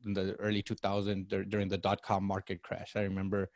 in 0.05 0.13
the 0.13 0.35
early 0.35 0.61
2000s 0.61 1.27
dur- 1.27 1.45
during 1.45 1.67
the 1.67 1.79
dot-com 1.79 2.23
market 2.23 2.61
crash 2.61 2.93
i 2.95 3.01
remember 3.01 3.49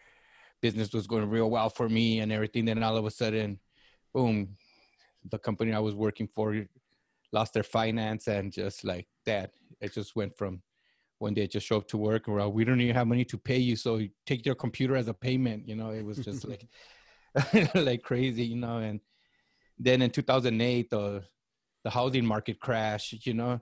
business 0.61 0.91
was 0.91 1.05
going 1.05 1.30
real 1.30 1.49
well 1.49 1.70
for 1.70 1.88
me 1.88 2.20
and 2.22 2.32
everything 2.32 2.65
then 2.65 2.82
all 2.82 2.97
of 2.97 3.05
a 3.05 3.11
sudden 3.11 3.59
boom 4.15 4.57
the 5.32 5.39
company 5.39 5.73
i 5.73 5.80
was 5.80 5.95
working 5.95 6.28
for 6.36 6.65
lost 7.34 7.53
their 7.53 7.63
finance 7.63 8.28
and 8.28 8.51
just 8.51 8.84
like 8.84 9.07
that 9.25 9.51
it 9.82 9.93
just 9.93 10.15
went 10.15 10.36
from 10.38 10.61
one 11.19 11.34
day 11.34 11.47
just 11.47 11.65
show 11.65 11.78
up 11.78 11.88
to 11.88 11.97
work 11.97 12.28
well 12.28 12.51
we 12.51 12.63
don't 12.63 12.80
even 12.80 12.95
have 12.95 13.07
money 13.07 13.25
to 13.25 13.38
pay 13.38 13.57
you 13.57 13.75
so 13.75 13.97
you 13.97 14.09
take 14.25 14.45
your 14.45 14.55
computer 14.55 14.95
as 14.95 15.07
a 15.07 15.13
payment 15.13 15.67
you 15.67 15.75
know 15.75 15.89
it 15.89 16.05
was 16.05 16.17
just 16.17 16.47
like 16.47 16.67
like 17.75 18.03
crazy, 18.03 18.45
you 18.45 18.55
know. 18.55 18.78
And 18.78 18.99
then 19.78 20.01
in 20.01 20.09
2008, 20.09 20.89
the 20.89 21.23
the 21.84 21.89
housing 21.89 22.25
market 22.25 22.59
crashed, 22.59 23.25
you 23.25 23.34
know, 23.34 23.61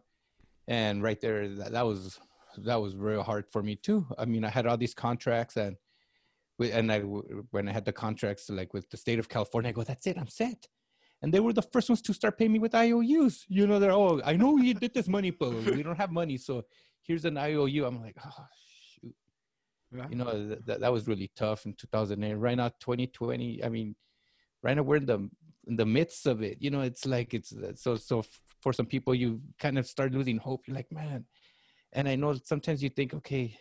and 0.68 1.03
right 1.03 1.20
there, 1.20 1.47
that, 1.47 1.72
that 1.74 1.86
was 1.86 2.20
that 2.57 2.82
was 2.82 2.95
real 2.95 3.24
hard 3.24 3.45
for 3.51 3.61
me 3.61 3.76
too. 3.76 4.05
I 4.18 4.26
mean, 4.26 4.43
I 4.43 4.49
had 4.49 4.66
all 4.66 4.78
these 4.78 4.93
contracts, 4.93 5.57
and 5.57 5.76
and 6.59 6.91
I 6.91 6.99
when 6.99 7.68
I 7.68 7.74
had 7.74 7.86
the 7.86 7.93
contracts 7.93 8.49
like 8.49 8.74
with 8.74 8.89
the 8.89 8.97
state 8.97 9.20
of 9.20 9.30
California, 9.30 9.70
I 9.70 9.74
go, 9.74 9.84
that's 9.84 10.07
it, 10.07 10.18
I'm 10.18 10.28
set. 10.28 10.68
And 11.26 11.34
they 11.34 11.39
were 11.39 11.53
the 11.53 11.63
first 11.63 11.89
ones 11.89 12.03
to 12.03 12.13
start 12.13 12.38
paying 12.38 12.51
me 12.51 12.59
with 12.59 12.76
IOUs. 12.76 13.45
You 13.47 13.65
know, 13.65 13.80
they're 13.80 13.91
oh, 13.91 14.21
I 14.23 14.36
know 14.36 14.57
you 14.57 14.76
did 14.76 14.93
this 14.93 15.07
money, 15.07 15.32
but 15.32 15.51
we 15.76 15.82
don't 15.82 15.97
have 15.97 16.11
money, 16.11 16.38
so 16.38 16.65
here's 17.01 17.26
an 17.26 17.36
IOU. 17.36 17.84
I'm 17.84 17.99
like, 17.99 18.15
oh 18.23 18.45
shoot. 18.91 19.15
You 20.11 20.17
know 20.17 20.32
th- 20.32 20.59
that, 20.67 20.82
that 20.82 20.93
was 20.93 21.07
really 21.07 21.32
tough 21.36 21.65
in 21.65 21.73
2008 21.73 22.36
right 22.36 22.57
now 22.57 22.67
2020 22.67 23.63
i 23.63 23.69
mean 23.69 23.95
right 24.61 24.76
now 24.76 24.84
we're 24.84 24.97
in 24.97 25.05
the 25.05 25.30
in 25.67 25.76
the 25.76 25.86
midst 25.86 26.28
of 26.28 26.43
it. 26.43 26.57
You 26.59 26.69
know 26.69 26.82
it's 26.82 27.07
like 27.07 27.34
it's 27.34 27.51
so 27.76 27.95
so 27.95 28.23
for 28.61 28.71
some 28.71 28.86
people 28.86 29.15
you 29.15 29.41
kind 29.57 29.80
of 29.80 29.88
start 29.88 30.11
losing 30.11 30.38
hope. 30.38 30.67
You're 30.67 30.76
like 30.76 30.91
man. 30.91 31.26
And 31.93 32.07
i 32.07 32.15
know 32.15 32.36
sometimes 32.43 32.84
you 32.84 32.89
think 32.89 33.15
okay 33.15 33.57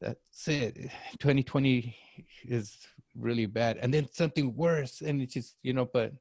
that's 0.00 0.46
it. 0.46 0.76
2020 1.18 1.96
is 2.44 2.76
really 3.16 3.46
bad. 3.46 3.78
And 3.78 3.92
then 3.92 4.06
something 4.12 4.54
worse 4.54 5.00
and 5.00 5.20
it's 5.20 5.34
just 5.34 5.56
you 5.62 5.72
know 5.72 5.86
but 5.86 6.12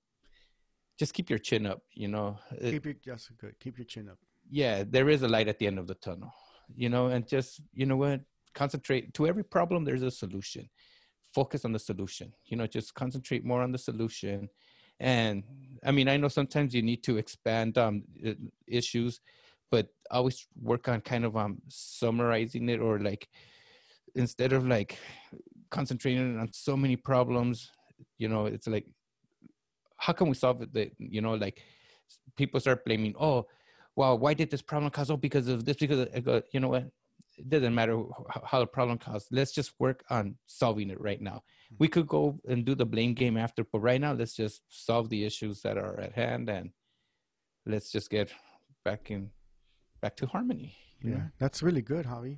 just 1.04 1.14
keep 1.18 1.30
your 1.30 1.40
chin 1.50 1.66
up 1.72 1.82
you 2.04 2.08
know 2.08 2.28
Keep 2.74 2.86
your 2.86 2.96
that's 3.06 3.30
good. 3.42 3.56
Keep 3.64 3.76
your 3.80 3.90
chin 3.94 4.06
up. 4.10 4.20
yeah, 4.62 4.84
there 4.96 5.10
is 5.10 5.22
a 5.24 5.28
light 5.36 5.48
at 5.48 5.58
the 5.60 5.68
end 5.68 5.80
of 5.80 5.88
the 5.88 5.96
tunnel, 5.96 6.32
you 6.84 6.90
know, 6.94 7.06
and 7.14 7.22
just, 7.36 7.52
you 7.74 7.86
know 7.86 7.98
what, 8.04 8.22
concentrate 8.62 9.14
to 9.16 9.22
every 9.32 9.44
problem, 9.56 9.84
there's 9.84 10.04
a 10.04 10.12
solution. 10.12 10.70
Focus 11.34 11.66
on 11.66 11.72
the 11.72 11.80
solution, 11.80 12.28
you 12.46 12.56
know, 12.58 12.68
just 12.68 12.94
concentrate 12.94 13.44
more 13.44 13.62
on 13.66 13.72
the 13.72 13.78
solution. 13.90 14.50
And 15.00 15.44
I 15.84 15.92
mean, 15.92 16.08
I 16.08 16.18
know 16.18 16.28
sometimes 16.40 16.74
you 16.76 16.84
need 16.84 17.02
to 17.04 17.18
expand 17.18 17.78
um, 17.78 18.04
issues, 18.68 19.20
but 19.72 19.88
always 20.12 20.48
work 20.62 20.88
on 20.88 21.02
kind 21.02 21.26
of 21.26 21.36
um, 21.36 21.62
summarizing 21.68 22.70
it 22.70 22.80
or 22.80 23.00
like 23.00 23.28
instead 24.14 24.54
of 24.54 24.68
like 24.68 25.00
concentrating 25.72 26.40
on 26.40 26.50
so 26.54 26.78
many 26.78 26.96
problems, 26.96 27.72
you 28.20 28.30
know, 28.30 28.46
it's 28.46 28.68
like, 28.68 28.86
how 30.04 30.12
can 30.12 30.28
we 30.28 30.36
solve 30.36 30.62
it? 30.62 30.74
That, 30.74 30.92
you 31.00 31.22
know, 31.22 31.36
like 31.36 31.62
people 32.36 32.60
start 32.60 32.84
blaming, 32.84 33.16
oh, 33.18 33.46
well, 33.96 34.18
why 34.18 34.34
did 34.34 34.52
this 34.52 34.62
problem 34.62 34.92
cause? 34.92 35.10
Oh, 35.10 35.16
because 35.18 35.48
of 35.48 35.64
this, 35.64 35.78
because 35.78 36.00
of, 36.00 36.10
I 36.14 36.20
go, 36.20 36.42
you 36.52 36.60
know 36.60 36.68
what? 36.68 36.90
It 37.38 37.50
doesn't 37.50 37.74
matter 37.74 38.04
how 38.44 38.60
the 38.60 38.68
problem 38.68 38.98
caused. 38.98 39.28
Let's 39.32 39.54
just 39.54 39.74
work 39.80 40.04
on 40.10 40.36
solving 40.46 40.90
it 40.90 41.00
right 41.00 41.22
now. 41.22 41.44
We 41.80 41.88
could 41.88 42.08
go 42.08 42.40
and 42.48 42.66
do 42.66 42.76
the 42.76 42.86
blame 42.86 43.14
game 43.14 43.38
after, 43.38 43.64
but 43.64 43.80
right 43.80 44.00
now, 44.00 44.14
let's 44.14 44.36
just 44.36 44.62
solve 44.68 45.10
the 45.10 45.24
issues 45.24 45.62
that 45.62 45.78
are 45.78 46.00
at 46.00 46.14
hand 46.14 46.50
and 46.50 46.72
let's 47.66 47.90
just 47.92 48.10
get 48.10 48.30
back 48.84 49.10
in, 49.10 49.30
back 50.02 50.18
to 50.18 50.28
harmony. 50.28 50.76
Yeah, 51.02 51.12
know? 51.12 51.24
that's 51.40 51.64
really 51.64 51.82
good, 51.82 52.06
Javi. 52.06 52.38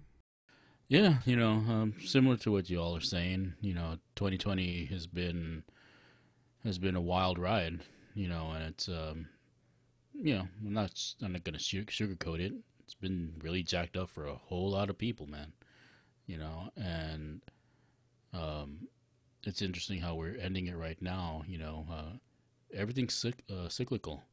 Yeah, 0.88 1.16
you 1.26 1.36
know, 1.36 1.54
um, 1.54 1.96
similar 2.00 2.38
to 2.38 2.52
what 2.52 2.70
you 2.70 2.80
all 2.80 2.96
are 2.96 3.02
saying, 3.02 3.56
you 3.60 3.74
know, 3.74 3.98
2020 4.16 4.86
has 4.86 5.08
been 5.08 5.64
has 6.66 6.78
been 6.78 6.96
a 6.96 7.02
wild 7.02 7.38
ride, 7.40 7.80
you 8.16 8.28
know, 8.28 8.52
and 8.52 8.64
it's 8.64 8.88
um, 8.90 9.28
you 10.14 10.36
know, 10.36 10.48
I'm 10.66 10.74
not 10.74 10.92
I'm 11.22 11.34
not 11.34 11.44
gonna 11.44 11.58
sugarcoat 11.58 12.40
it. 12.40 12.54
It's 12.84 12.96
been 12.96 13.34
really 13.42 13.64
jacked 13.64 13.98
up 13.98 14.10
for 14.10 14.26
a 14.26 14.36
whole 14.36 14.72
lot 14.72 14.90
of 14.90 14.98
people, 14.98 15.28
man. 15.28 15.54
You 16.28 16.38
know, 16.38 16.72
and 16.76 17.42
um, 18.34 18.88
it's 19.44 19.62
interesting 19.62 20.02
how 20.02 20.16
we're 20.16 20.38
ending 20.38 20.68
it 20.68 20.78
right 20.78 21.02
now. 21.02 21.44
You 21.48 21.60
know, 21.60 21.88
uh, 21.92 22.18
everything's 22.74 23.14
cyc- 23.14 23.50
uh, 23.52 23.70
cyclical. 23.70 24.24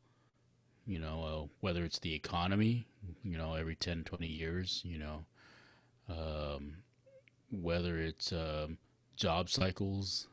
You 0.87 0.99
know, 0.99 1.23
uh, 1.25 1.49
whether 1.61 1.85
it's 1.85 2.01
the 2.01 2.15
economy, 2.15 2.87
you 3.23 3.39
know, 3.39 3.55
every 3.55 3.77
10, 3.77 4.03
20 4.05 4.27
years, 4.27 4.83
you 4.85 4.99
know, 4.99 5.25
um, 6.09 6.79
whether 7.51 7.99
it's 7.99 8.33
um, 8.33 8.79
job 9.17 9.49
cycles, 9.49 10.27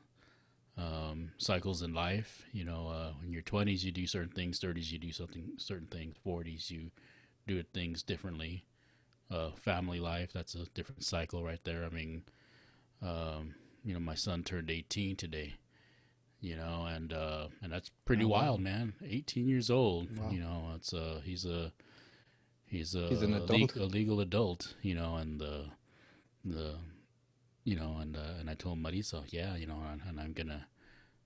um, 0.80 1.32
cycles 1.38 1.82
in 1.82 1.94
life. 1.94 2.44
You 2.54 2.64
know, 2.64 2.88
uh, 2.88 3.12
in 3.26 3.34
your 3.34 3.42
twenties 3.44 3.84
you 3.84 3.92
do 3.92 4.08
certain 4.08 4.30
things, 4.32 4.60
thirties 4.60 4.92
you 4.92 5.00
do 5.00 5.12
something 5.12 5.44
certain 5.58 5.88
things, 5.88 6.16
forties 6.24 6.72
you 6.72 6.92
do 7.48 7.62
things 7.74 8.04
differently. 8.04 8.64
Uh, 9.32 9.52
family 9.56 10.00
life 10.00 10.32
that's 10.34 10.56
a 10.56 10.66
different 10.74 11.04
cycle 11.04 11.44
right 11.44 11.64
there. 11.64 11.84
I 11.86 11.90
mean, 11.90 12.24
um, 13.02 13.54
you 13.86 13.94
know, 13.94 14.00
my 14.00 14.16
son 14.16 14.44
turned 14.44 14.72
eighteen 14.72 15.16
today. 15.16 15.56
You 16.42 16.56
know, 16.56 16.86
and 16.88 17.12
uh, 17.12 17.48
and 17.62 17.72
that's 17.72 17.92
pretty 18.06 18.24
Oh, 18.24 18.30
wow. 18.30 18.42
wild, 18.42 18.62
man. 18.62 18.94
Eighteen 19.06 19.48
years 19.50 19.70
old. 19.70 20.18
Wow. 20.18 20.30
You 20.32 20.40
know, 20.40 20.72
it's 20.76 20.94
uh, 20.94 21.20
he's 21.24 21.46
a 21.46 21.74
he's 22.66 22.96
a, 22.96 23.08
He's 23.10 23.22
an 23.22 23.34
adult. 23.34 23.76
le- 23.76 23.84
a 23.84 23.88
legal 23.88 24.22
adult. 24.22 24.74
You 24.82 24.96
know, 24.96 25.18
and 25.18 25.38
the 25.42 25.66
the 26.46 26.76
you 27.64 27.76
know, 27.76 27.98
and 28.00 28.16
uh, 28.16 28.40
and 28.40 28.50
I 28.50 28.56
told 28.56 28.80
Marisa, 28.80 29.24
yeah, 29.30 29.56
you 29.56 29.68
know, 29.68 29.82
and, 29.92 30.02
and 30.08 30.20
I'm 30.20 30.34
gonna, 30.34 30.68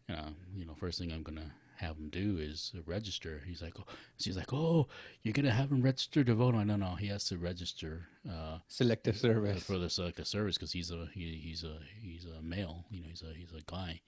you 0.08 0.16
know, 0.16 0.28
you 0.56 0.66
know, 0.66 0.74
first 0.76 1.00
thing 1.00 1.12
I'm 1.12 1.24
gonna 1.24 1.52
have 1.78 1.98
him 1.98 2.10
do 2.10 2.38
is 2.40 2.72
register. 2.86 3.42
He's 3.46 3.62
like, 3.62 3.74
oh, 3.80 3.84
she's 4.18 4.38
like, 4.38 4.54
oh, 4.54 4.88
you're 5.24 5.34
gonna 5.34 5.52
have 5.52 5.72
him 5.72 5.82
register 5.82 6.24
to 6.24 6.34
vote? 6.36 6.56
I 6.56 6.64
no, 6.64 6.76
no, 6.76 6.96
he 6.96 7.08
has 7.08 7.26
to 7.26 7.38
register 7.38 8.08
uh, 8.30 8.60
Selective 8.68 9.18
service. 9.18 9.64
for 9.64 9.78
the 9.78 9.90
selective 9.90 10.28
service 10.28 10.58
because 10.58 10.72
he's 10.72 10.92
a 10.92 11.08
he, 11.14 11.42
he's 11.44 11.64
a 11.64 11.78
he's 12.02 12.26
a 12.26 12.42
male, 12.42 12.86
you 12.90 13.02
know, 13.02 13.08
he's 13.10 13.24
a 13.24 13.34
he's 13.34 13.54
a 13.54 13.62
guy, 13.72 14.02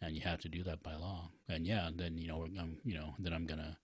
and 0.00 0.14
you 0.14 0.20
have 0.22 0.40
to 0.40 0.48
do 0.48 0.62
that 0.64 0.82
by 0.82 0.94
law. 0.94 1.30
And 1.48 1.66
yeah, 1.66 1.90
then 1.94 2.18
you 2.18 2.28
know, 2.28 2.46
I'm 2.58 2.78
you 2.84 2.94
know, 2.94 3.14
then 3.18 3.32
I'm 3.32 3.46
gonna, 3.46 3.78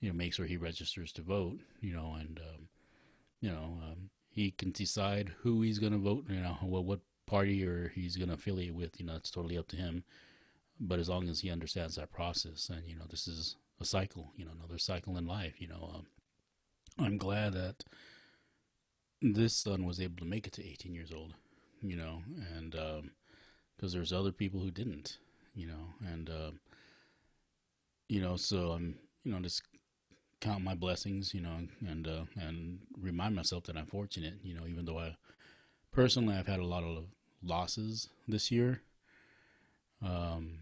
you 0.00 0.08
know, 0.08 0.14
make 0.14 0.34
sure 0.34 0.46
he 0.46 0.56
registers 0.56 1.12
to 1.12 1.22
vote, 1.22 1.58
you 1.80 1.92
know, 1.94 2.16
and 2.18 2.38
um, 2.38 2.68
you 3.40 3.50
know, 3.50 3.78
um, 3.82 4.10
he 4.40 4.50
can 4.52 4.70
decide 4.72 5.32
who 5.42 5.62
he's 5.62 5.78
gonna 5.78 5.98
vote, 5.98 6.24
you 6.28 6.40
know, 6.40 6.56
what 6.62 6.84
what 6.84 7.00
party 7.30 7.64
or 7.64 7.92
he's 7.94 8.16
going 8.16 8.28
to 8.28 8.34
affiliate 8.34 8.74
with, 8.74 8.98
you 8.98 9.06
know, 9.06 9.14
it's 9.14 9.30
totally 9.30 9.56
up 9.56 9.68
to 9.68 9.76
him. 9.76 10.02
But 10.80 10.98
as 10.98 11.08
long 11.08 11.28
as 11.28 11.40
he 11.40 11.50
understands 11.50 11.94
that 11.94 12.10
process, 12.10 12.68
and 12.68 12.84
you 12.84 12.96
know, 12.96 13.04
this 13.08 13.28
is 13.28 13.56
a 13.80 13.84
cycle, 13.84 14.32
you 14.36 14.44
know, 14.44 14.50
another 14.58 14.78
cycle 14.78 15.16
in 15.16 15.26
life. 15.26 15.60
You 15.60 15.68
know, 15.68 15.92
um, 15.94 16.06
I'm 16.98 17.18
glad 17.18 17.52
that 17.52 17.84
this 19.22 19.54
son 19.54 19.86
was 19.86 20.00
able 20.00 20.16
to 20.16 20.24
make 20.24 20.46
it 20.46 20.54
to 20.54 20.66
18 20.66 20.92
years 20.92 21.12
old, 21.12 21.34
you 21.82 21.96
know, 21.96 22.22
and 22.56 22.72
because 22.72 23.94
um, 23.94 23.98
there's 23.98 24.12
other 24.12 24.32
people 24.32 24.60
who 24.60 24.70
didn't, 24.70 25.18
you 25.54 25.66
know, 25.66 25.94
and 26.04 26.30
um, 26.30 26.60
you 28.08 28.20
know, 28.20 28.36
so 28.36 28.72
I'm, 28.72 28.96
you 29.22 29.32
know, 29.32 29.40
just 29.40 29.62
count 30.40 30.64
my 30.64 30.74
blessings, 30.74 31.34
you 31.34 31.40
know, 31.40 31.56
and 31.86 32.06
uh, 32.08 32.24
and 32.36 32.80
remind 33.00 33.36
myself 33.36 33.64
that 33.64 33.76
I'm 33.76 33.86
fortunate, 33.86 34.34
you 34.42 34.54
know, 34.54 34.66
even 34.66 34.84
though 34.84 34.98
I 34.98 35.16
personally 35.92 36.34
I've 36.34 36.46
had 36.46 36.60
a 36.60 36.66
lot 36.66 36.84
of 36.84 37.04
losses 37.42 38.08
this 38.28 38.50
year. 38.50 38.82
Um, 40.02 40.60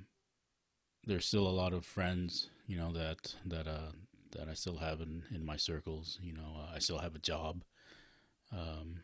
there's 1.06 1.26
still 1.26 1.46
a 1.46 1.50
lot 1.50 1.72
of 1.72 1.86
friends, 1.86 2.50
you 2.66 2.76
know, 2.76 2.92
that 2.92 3.34
that 3.46 3.66
uh, 3.66 3.92
that 4.32 4.48
I 4.48 4.54
still 4.54 4.78
have 4.78 5.00
in, 5.00 5.22
in 5.34 5.44
my 5.44 5.56
circles. 5.56 6.18
You 6.22 6.34
know, 6.34 6.56
uh, 6.58 6.74
I 6.74 6.78
still 6.80 6.98
have 6.98 7.14
a 7.14 7.20
job, 7.20 7.62
um, 8.52 9.00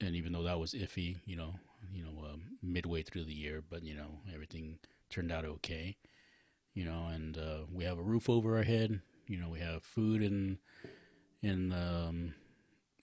and 0.00 0.14
even 0.14 0.32
though 0.32 0.42
that 0.42 0.58
was 0.58 0.74
iffy, 0.74 1.16
you 1.24 1.36
know, 1.36 1.54
you 1.92 2.02
know, 2.02 2.24
um, 2.32 2.42
midway 2.62 3.02
through 3.02 3.24
the 3.24 3.34
year, 3.34 3.62
but 3.68 3.82
you 3.82 3.94
know, 3.94 4.20
everything 4.32 4.78
turned 5.10 5.32
out 5.32 5.44
okay. 5.44 5.96
You 6.74 6.84
know, 6.84 7.08
and 7.12 7.36
uh, 7.36 7.62
we 7.72 7.84
have 7.84 7.98
a 7.98 8.02
roof 8.02 8.28
over 8.28 8.56
our 8.56 8.62
head. 8.62 9.00
You 9.28 9.38
know, 9.38 9.50
we 9.50 9.60
have 9.60 9.82
food 9.82 10.22
in 10.22 10.58
in 11.42 11.72
um, 11.72 12.34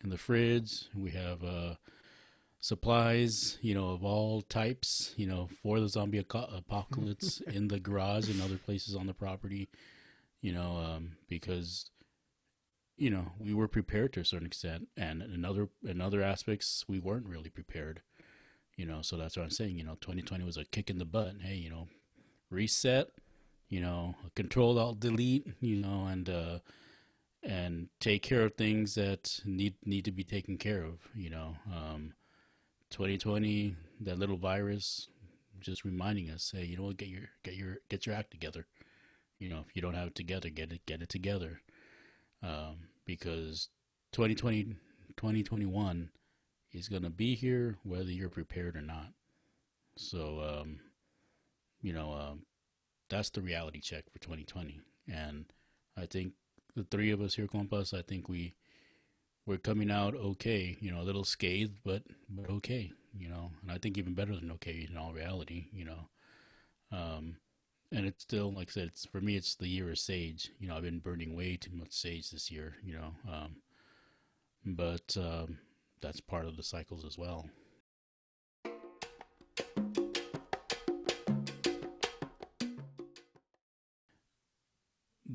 in 0.03 0.09
the 0.09 0.17
fridge. 0.17 0.85
We 0.95 1.11
have 1.11 1.43
uh, 1.43 1.75
supplies, 2.59 3.57
you 3.61 3.75
know, 3.75 3.89
of 3.89 4.03
all 4.03 4.41
types. 4.41 5.13
You 5.17 5.27
know, 5.27 5.49
for 5.61 5.79
the 5.79 5.87
zombie 5.87 6.17
apocalypse 6.17 7.41
in 7.47 7.67
the 7.67 7.79
garage 7.79 8.29
and 8.29 8.41
other 8.41 8.57
places 8.57 8.95
on 8.95 9.07
the 9.07 9.13
property. 9.13 9.69
You 10.41 10.53
know, 10.53 10.77
um, 10.77 11.17
because 11.29 11.89
you 12.97 13.09
know 13.09 13.31
we 13.39 13.53
were 13.53 13.67
prepared 13.67 14.13
to 14.13 14.21
a 14.21 14.25
certain 14.25 14.47
extent, 14.47 14.87
and 14.97 15.21
in 15.21 15.45
other 15.45 15.69
in 15.83 16.01
other 16.01 16.21
aspects 16.21 16.85
we 16.87 16.99
weren't 16.99 17.27
really 17.27 17.49
prepared. 17.49 18.01
You 18.75 18.85
know, 18.85 19.01
so 19.01 19.15
that's 19.15 19.37
what 19.37 19.43
I'm 19.43 19.51
saying. 19.51 19.77
You 19.77 19.85
know, 19.85 19.97
2020 20.01 20.43
was 20.43 20.57
a 20.57 20.65
kick 20.65 20.89
in 20.89 20.97
the 20.97 21.05
butt. 21.05 21.35
Hey, 21.41 21.55
you 21.55 21.69
know, 21.69 21.87
reset 22.49 23.09
you 23.69 23.81
know, 23.81 24.15
control 24.35 24.79
alt 24.79 24.99
delete, 24.99 25.47
you 25.59 25.77
know, 25.77 26.05
and 26.05 26.29
uh, 26.29 26.59
and 27.43 27.89
take 27.99 28.23
care 28.23 28.43
of 28.43 28.55
things 28.55 28.95
that 28.95 29.39
need 29.45 29.75
need 29.85 30.05
to 30.05 30.11
be 30.11 30.23
taken 30.23 30.57
care 30.57 30.83
of. 30.83 30.99
You 31.15 31.29
know, 31.29 31.55
um, 31.73 32.13
2020, 32.89 33.75
that 34.01 34.19
little 34.19 34.37
virus, 34.37 35.09
just 35.59 35.83
reminding 35.83 36.29
us, 36.29 36.53
hey, 36.55 36.65
you 36.65 36.77
know 36.77 36.83
what, 36.83 36.97
get 36.97 37.09
your 37.09 37.29
get 37.43 37.55
your 37.55 37.77
get 37.89 38.05
your 38.05 38.15
act 38.15 38.31
together. 38.31 38.67
You 39.39 39.49
know, 39.49 39.65
if 39.67 39.75
you 39.75 39.81
don't 39.81 39.95
have 39.95 40.07
it 40.07 40.15
together, 40.15 40.49
get 40.49 40.71
it 40.71 40.85
get 40.85 41.01
it 41.01 41.09
together, 41.09 41.61
um, 42.41 42.87
because 43.05 43.69
2020, 44.13 44.75
2021 45.17 46.09
is 46.71 46.87
gonna 46.87 47.09
be 47.09 47.35
here 47.35 47.77
whether 47.83 48.11
you're 48.11 48.29
prepared 48.29 48.75
or 48.75 48.81
not. 48.81 49.07
So, 49.97 50.61
um, 50.61 50.79
you 51.81 51.93
know, 51.93 52.13
um, 52.13 52.45
that's 53.15 53.29
the 53.29 53.41
reality 53.41 53.79
check 53.79 54.03
for 54.11 54.19
2020. 54.19 54.79
And 55.11 55.45
I 55.97 56.05
think 56.05 56.33
the 56.75 56.83
three 56.83 57.11
of 57.11 57.21
us 57.21 57.35
here, 57.35 57.47
compas, 57.47 57.93
I 57.93 58.01
think 58.01 58.27
we 58.27 58.55
we're 59.45 59.57
coming 59.57 59.91
out 59.91 60.15
okay. 60.15 60.75
You 60.81 60.91
know, 60.91 61.01
a 61.01 61.03
little 61.03 61.23
scathed, 61.23 61.79
but 61.83 62.03
but 62.29 62.49
okay. 62.49 62.91
You 63.17 63.29
know, 63.29 63.51
and 63.61 63.71
I 63.71 63.77
think 63.77 63.97
even 63.97 64.13
better 64.13 64.35
than 64.35 64.51
okay 64.53 64.87
in 64.89 64.97
all 64.97 65.13
reality. 65.13 65.67
You 65.71 65.85
know, 65.85 66.09
um, 66.91 67.37
and 67.91 68.05
it's 68.05 68.23
still 68.23 68.51
like 68.51 68.69
I 68.69 68.71
said, 68.71 68.87
it's 68.87 69.05
for 69.05 69.21
me. 69.21 69.37
It's 69.37 69.55
the 69.55 69.67
year 69.67 69.89
of 69.89 69.99
sage. 69.99 70.51
You 70.59 70.67
know, 70.67 70.75
I've 70.75 70.83
been 70.83 70.99
burning 70.99 71.35
way 71.35 71.55
too 71.55 71.71
much 71.73 71.93
sage 71.93 72.31
this 72.31 72.51
year. 72.51 72.75
You 72.83 72.95
know, 72.95 73.15
um, 73.31 73.55
but 74.65 75.15
um, 75.17 75.59
that's 76.01 76.19
part 76.19 76.47
of 76.47 76.57
the 76.57 76.63
cycles 76.63 77.05
as 77.05 77.17
well. 77.17 77.45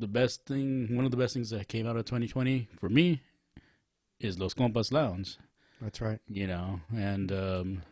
The 0.01 0.09
best 0.09 0.47
thing, 0.47 0.89
one 0.97 1.05
of 1.05 1.11
the 1.11 1.17
best 1.17 1.35
things 1.35 1.51
that 1.51 1.69
came 1.69 1.87
out 1.87 1.97
of 1.97 2.05
2020 2.07 2.69
for 2.79 2.89
me 2.89 3.21
is 4.19 4.39
Los 4.39 4.55
Compas 4.55 4.91
Lounge. 4.91 5.37
That's 5.81 6.01
right. 6.01 6.19
You 6.29 6.47
know, 6.47 6.81
and 6.95 7.31
um, 7.31 7.83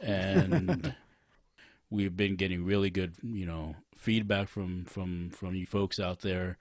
and 0.00 0.94
we've 1.90 2.16
been 2.16 2.36
getting 2.36 2.64
really 2.64 2.90
good, 2.90 3.14
you 3.22 3.46
know, 3.46 3.74
feedback 3.96 4.48
from 4.48 4.84
from 4.84 5.30
from 5.30 5.54
you 5.54 5.66
folks 5.66 5.98
out 5.98 6.20
there, 6.20 6.58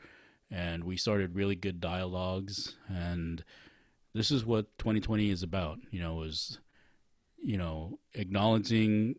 and 0.50 0.84
we 0.84 0.98
started 0.98 1.36
really 1.36 1.56
good 1.56 1.80
dialogues, 1.80 2.76
and 2.88 3.44
this 4.14 4.32
is 4.32 4.46
what 4.46 4.78
2020 4.80 5.30
is 5.30 5.44
about. 5.44 5.80
You 5.92 6.02
know, 6.02 6.24
is 6.24 6.60
you 7.38 7.58
know 7.58 8.00
acknowledging 8.14 9.16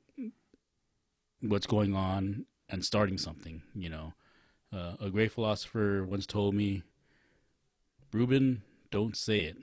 what's 1.41 1.67
going 1.67 1.95
on 1.95 2.47
and 2.69 2.85
starting 2.85 3.17
something. 3.17 3.63
You 3.75 3.89
know 3.89 4.13
uh, 4.73 4.95
a 5.01 5.11
great 5.11 5.33
philosopher 5.33 6.05
once 6.05 6.27
told 6.27 6.55
me, 6.55 6.83
Ruben, 8.13 8.63
don't 8.91 9.17
say 9.17 9.41
it, 9.41 9.57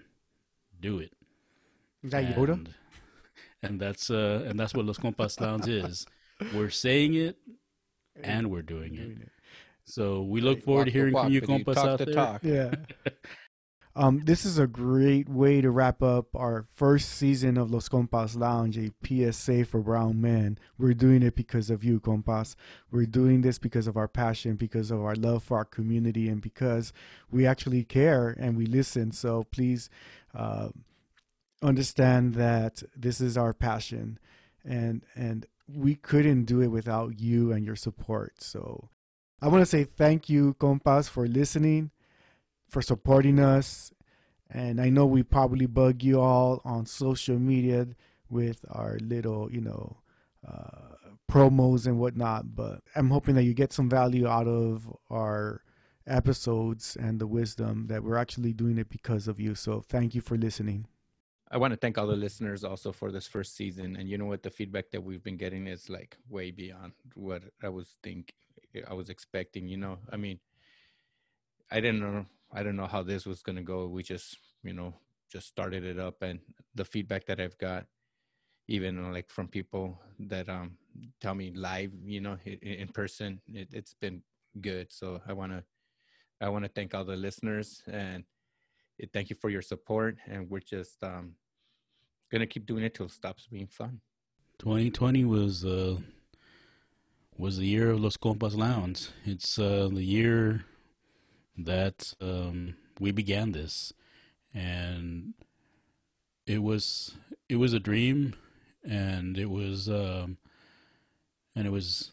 do 0.79 0.99
it. 0.99 1.13
Is 2.03 2.11
that 2.11 2.35
Yoda? 2.35 2.53
And, 2.53 2.69
and 3.63 3.79
that's 3.79 4.09
uh, 4.09 4.45
and 4.47 4.59
that's 4.59 4.73
what 4.73 4.85
Los 4.85 4.97
Compas 4.97 5.39
Lounge 5.39 5.67
is. 5.67 6.05
We're 6.53 6.69
saying 6.69 7.15
it, 7.15 7.37
and 8.23 8.51
we're 8.51 8.61
doing 8.61 8.95
it. 8.95 9.29
So 9.85 10.23
we 10.23 10.41
look 10.41 10.63
forward 10.63 10.85
to 10.85 10.91
hearing 10.91 11.13
from 11.13 11.31
you, 11.31 11.41
compas, 11.41 11.77
out 11.77 11.99
there. 11.99 12.13
Talk. 12.13 12.43
Yeah. 12.43 12.73
Um, 13.97 14.19
this 14.25 14.43
is 14.43 14.59
a 14.59 14.67
great 14.67 15.29
way 15.29 15.61
to 15.61 15.71
wrap 15.71 16.03
up 16.03 16.35
our 16.35 16.65
first 16.75 17.11
season 17.11 17.57
of 17.57 17.71
Los 17.71 17.87
Compas 17.87 18.35
Lounge, 18.35 18.77
a 18.77 18.91
PSA 19.05 19.63
for 19.63 19.79
brown 19.79 20.19
men. 20.19 20.57
We're 20.77 20.93
doing 20.93 21.23
it 21.23 21.33
because 21.33 21.69
of 21.69 21.81
you, 21.81 22.01
compas. 22.01 22.57
We're 22.91 23.05
doing 23.05 23.41
this 23.41 23.57
because 23.57 23.87
of 23.87 23.95
our 23.95 24.09
passion, 24.09 24.55
because 24.55 24.91
of 24.91 25.01
our 25.01 25.15
love 25.15 25.43
for 25.43 25.55
our 25.55 25.63
community, 25.63 26.27
and 26.27 26.41
because 26.41 26.91
we 27.31 27.47
actually 27.47 27.85
care 27.85 28.35
and 28.37 28.57
we 28.57 28.65
listen. 28.65 29.13
So 29.13 29.45
please 29.45 29.89
uh, 30.33 30.69
understand 31.61 32.33
that 32.35 32.83
this 32.97 33.21
is 33.21 33.37
our 33.37 33.53
passion, 33.53 34.19
and 34.65 35.05
and 35.15 35.45
we 35.73 35.95
couldn't 35.95 36.43
do 36.43 36.61
it 36.61 36.67
without 36.67 37.17
you 37.17 37.53
and 37.53 37.65
your 37.65 37.77
support. 37.77 38.41
So 38.41 38.89
I 39.41 39.47
want 39.47 39.61
to 39.61 39.65
say 39.65 39.85
thank 39.85 40.27
you, 40.27 40.53
compas, 40.55 41.07
for 41.07 41.27
listening 41.27 41.91
for 42.76 42.82
supporting 42.82 43.39
us. 43.39 43.93
And 44.49 44.82
I 44.82 44.89
know 44.89 45.05
we 45.05 45.23
probably 45.23 45.65
bug 45.65 46.03
you 46.03 46.19
all 46.19 46.61
on 46.65 46.86
social 46.86 47.39
media 47.39 47.88
with 48.30 48.65
our 48.69 48.97
little, 49.01 49.49
you 49.49 49.61
know, 49.61 49.95
uh, 50.45 51.09
promos 51.32 51.88
and 51.88 51.97
whatnot. 52.01 52.53
But 52.53 52.82
I'm 52.93 53.09
hoping 53.11 53.36
that 53.36 53.43
you 53.43 53.53
get 53.53 53.71
some 53.71 53.89
value 53.89 54.28
out 54.28 54.49
of 54.49 54.93
our 55.09 55.61
episodes 56.05 56.97
and 56.99 57.17
the 57.17 57.28
wisdom 57.28 57.88
that 57.88 58.03
we're 58.03 58.17
actually 58.17 58.51
doing 58.51 58.78
it 58.78 58.89
because 58.89 59.30
of 59.30 59.39
you. 59.39 59.55
So 59.55 59.80
thank 59.80 60.13
you 60.13 60.19
for 60.19 60.36
listening. 60.36 60.86
I 61.49 61.55
want 61.55 61.71
to 61.71 61.78
thank 61.78 61.97
all 61.97 62.07
the 62.07 62.17
listeners 62.17 62.65
also 62.65 62.91
for 62.91 63.09
this 63.09 63.26
first 63.26 63.55
season. 63.55 63.95
And 63.95 64.09
you 64.09 64.17
know 64.17 64.26
what? 64.26 64.43
The 64.43 64.49
feedback 64.49 64.91
that 64.91 65.01
we've 65.01 65.23
been 65.23 65.38
getting 65.38 65.67
is 65.67 65.89
like 65.89 66.17
way 66.30 66.51
beyond 66.51 66.91
what 67.13 67.41
I 67.63 67.69
was 67.69 67.88
think 68.03 68.34
I 68.86 68.93
was 68.93 69.09
expecting. 69.09 69.69
You 69.69 69.78
know, 69.78 69.99
I 70.11 70.17
mean, 70.17 70.41
I 71.71 71.80
didn't 71.80 72.01
know 72.01 72.26
I 72.55 72.63
don't 72.63 72.77
know 72.77 72.87
how 72.87 73.03
this 73.03 73.25
was 73.25 73.43
going 73.43 73.57
to 73.57 73.61
go. 73.61 73.87
We 73.87 74.01
just, 74.01 74.37
you 74.63 74.73
know, 74.73 74.93
just 75.29 75.47
started 75.47 75.83
it 75.83 75.99
up 75.99 76.21
and 76.21 76.39
the 76.73 76.85
feedback 76.85 77.25
that 77.25 77.41
I've 77.41 77.57
got 77.57 77.85
even 78.67 79.11
like 79.11 79.29
from 79.29 79.47
people 79.47 79.99
that 80.19 80.47
um 80.47 80.77
tell 81.19 81.35
me 81.35 81.51
live, 81.53 81.91
you 82.05 82.21
know, 82.21 82.37
in 82.45 82.87
person, 82.87 83.41
it, 83.53 83.67
it's 83.73 83.93
been 83.93 84.21
good. 84.61 84.91
So 84.91 85.21
I 85.27 85.33
want 85.33 85.51
to 85.51 85.63
I 86.39 86.49
want 86.49 86.63
to 86.63 86.69
thank 86.69 86.95
all 86.95 87.03
the 87.03 87.17
listeners 87.17 87.83
and 87.91 88.23
thank 89.13 89.29
you 89.29 89.35
for 89.35 89.49
your 89.49 89.61
support 89.61 90.17
and 90.25 90.49
we're 90.49 90.59
just 90.59 91.03
um 91.03 91.33
going 92.31 92.39
to 92.39 92.47
keep 92.47 92.65
doing 92.65 92.83
it 92.85 92.93
till 92.93 93.07
it 93.07 93.11
stops 93.11 93.47
being 93.51 93.67
fun. 93.67 93.99
2020 94.59 95.25
was 95.25 95.65
uh 95.65 95.97
was 97.37 97.57
the 97.57 97.65
year 97.65 97.91
of 97.91 97.99
Los 97.99 98.15
Compas 98.15 98.55
Lounge. 98.55 99.09
It's 99.25 99.59
uh 99.59 99.89
the 99.91 100.03
year 100.03 100.65
that 101.57 102.13
um, 102.21 102.75
we 102.99 103.11
began 103.11 103.51
this, 103.51 103.93
and 104.53 105.33
it 106.45 106.61
was 106.61 107.15
it 107.49 107.57
was 107.57 107.73
a 107.73 107.79
dream, 107.79 108.35
and 108.83 109.37
it 109.37 109.49
was 109.49 109.89
um, 109.89 110.37
and 111.55 111.67
it 111.67 111.71
was 111.71 112.11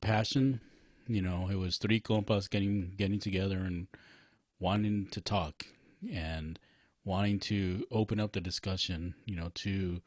passion. 0.00 0.60
You 1.06 1.22
know, 1.22 1.48
it 1.50 1.56
was 1.56 1.76
three 1.76 2.00
compas 2.00 2.48
getting 2.48 2.92
getting 2.96 3.18
together 3.20 3.58
and 3.58 3.86
wanting 4.58 5.06
to 5.08 5.20
talk 5.20 5.66
and 6.12 6.58
wanting 7.04 7.38
to 7.38 7.86
open 7.90 8.18
up 8.18 8.32
the 8.32 8.40
discussion. 8.40 9.14
You 9.26 9.36
know, 9.36 9.50
to 9.56 10.00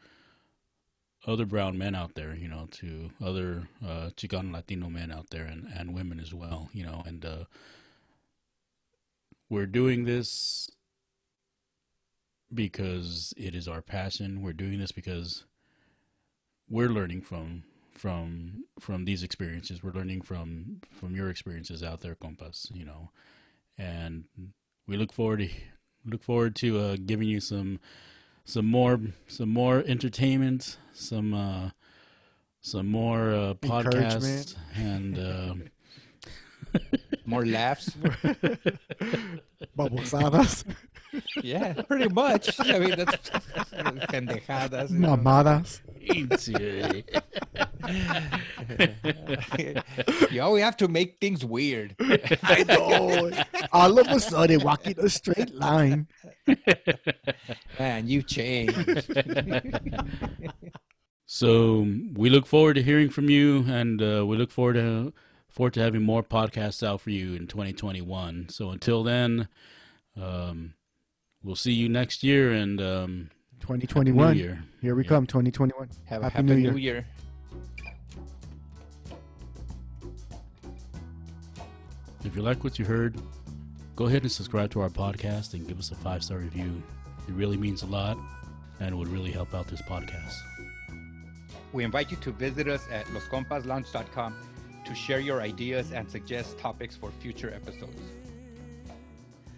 other 1.25 1.45
brown 1.45 1.77
men 1.77 1.95
out 1.95 2.15
there, 2.15 2.35
you 2.35 2.47
know, 2.47 2.67
to 2.71 3.11
other 3.23 3.67
uh, 3.85 4.09
Chicano 4.15 4.53
Latino 4.53 4.89
men 4.89 5.11
out 5.11 5.29
there 5.29 5.43
and, 5.43 5.67
and 5.75 5.93
women 5.93 6.19
as 6.19 6.33
well, 6.33 6.69
you 6.73 6.85
know, 6.85 7.03
and 7.05 7.25
uh, 7.25 7.43
we're 9.49 9.65
doing 9.65 10.05
this 10.05 10.69
because 12.53 13.33
it 13.37 13.55
is 13.55 13.67
our 13.67 13.81
passion. 13.81 14.41
We're 14.41 14.53
doing 14.53 14.79
this 14.79 14.91
because 14.91 15.45
we're 16.69 16.89
learning 16.89 17.21
from 17.21 17.63
from 17.91 18.65
from 18.79 19.05
these 19.05 19.23
experiences. 19.23 19.83
We're 19.83 19.91
learning 19.91 20.21
from 20.21 20.81
from 20.91 21.15
your 21.15 21.29
experiences 21.29 21.83
out 21.83 22.01
there, 22.01 22.15
compas, 22.15 22.71
you 22.73 22.85
know, 22.85 23.11
and 23.77 24.25
we 24.87 24.97
look 24.97 25.13
forward 25.13 25.39
to 25.39 25.49
look 26.05 26.23
forward 26.23 26.55
to 26.57 26.79
uh, 26.79 26.97
giving 27.05 27.27
you 27.27 27.39
some 27.39 27.79
some 28.45 28.65
more 28.65 28.99
some 29.27 29.49
more 29.49 29.83
entertainment, 29.85 30.77
some 30.93 31.33
uh, 31.33 31.69
some 32.61 32.87
more 32.87 33.33
uh, 33.33 33.53
podcasts, 33.55 34.55
and 34.75 35.19
uh, 35.19 35.53
More 37.27 37.45
laughs. 37.45 37.89
Babosadas, 39.77 40.63
yeah, 41.43 41.73
pretty 41.73 42.07
much. 42.07 42.57
I 42.57 42.79
mean, 42.79 42.95
that's 42.95 43.29
pendejadas. 44.07 44.91
you 44.91 44.99
know. 44.99 45.17
mamadas. 45.17 45.81
Yo, 50.31 50.53
we 50.53 50.61
have 50.61 50.77
to 50.77 50.87
make 50.87 51.17
things 51.19 51.43
weird. 51.43 51.97
I 52.43 52.63
know. 52.63 53.29
All 53.73 53.99
of 53.99 54.07
a 54.07 54.21
sudden, 54.21 54.63
walking 54.63 54.95
a 54.97 55.09
straight 55.09 55.53
line. 55.53 56.07
Man, 57.77 58.07
you 58.07 58.23
changed. 58.23 59.11
So 61.25 61.85
we 62.13 62.29
look 62.29 62.45
forward 62.45 62.75
to 62.75 62.83
hearing 62.83 63.09
from 63.09 63.29
you, 63.29 63.65
and 63.67 64.01
uh, 64.01 64.25
we 64.25 64.37
look 64.37 64.49
forward 64.49 64.75
to 64.75 65.11
forward 65.57 65.73
to 65.73 65.81
having 65.81 66.03
more 66.03 66.21
podcasts 66.23 66.85
out 66.85 67.01
for 67.01 67.09
you 67.09 67.33
in 67.33 67.47
2021. 67.47 68.47
So 68.49 68.69
until 68.69 69.03
then, 69.03 69.47
um, 70.15 70.75
we'll 71.43 71.55
see 71.55 71.73
you 71.73 71.89
next 71.89 72.23
year, 72.23 72.51
and 72.53 72.79
um, 72.79 73.29
2021. 73.61 74.33
New 74.35 74.39
Year. 74.39 74.63
Here 74.81 74.93
we 74.93 75.03
Yeah. 75.03 75.09
come, 75.09 75.25
2021. 75.25 75.89
Have 76.05 76.21
a 76.21 76.25
Happy 76.25 76.35
happy 76.35 76.45
New 76.61 76.71
new 76.71 76.77
Year. 76.77 76.93
year. 76.95 77.05
If 82.23 82.35
you 82.35 82.41
like 82.41 82.63
what 82.63 82.77
you 82.77 82.85
heard, 82.85 83.15
go 83.95 84.05
ahead 84.05 84.21
and 84.21 84.31
subscribe 84.31 84.69
to 84.71 84.81
our 84.81 84.89
podcast 84.89 85.53
and 85.53 85.67
give 85.67 85.79
us 85.79 85.91
a 85.91 85.95
five 85.95 86.23
star 86.23 86.37
review. 86.37 86.81
It 87.27 87.33
really 87.33 87.57
means 87.57 87.81
a 87.81 87.87
lot, 87.87 88.17
and 88.79 88.97
would 88.97 89.07
really 89.07 89.31
help 89.31 89.53
out 89.53 89.67
this 89.67 89.81
podcast. 89.81 90.35
We 91.73 91.83
invite 91.83 92.11
you 92.11 92.17
to 92.17 92.31
visit 92.31 92.67
us 92.67 92.85
at 92.91 93.05
loscompaslounge.com 93.07 94.35
to 94.87 94.95
share 94.95 95.19
your 95.19 95.41
ideas 95.41 95.91
and 95.91 96.09
suggest 96.09 96.57
topics 96.57 96.95
for 96.95 97.11
future 97.19 97.53
episodes. 97.53 98.01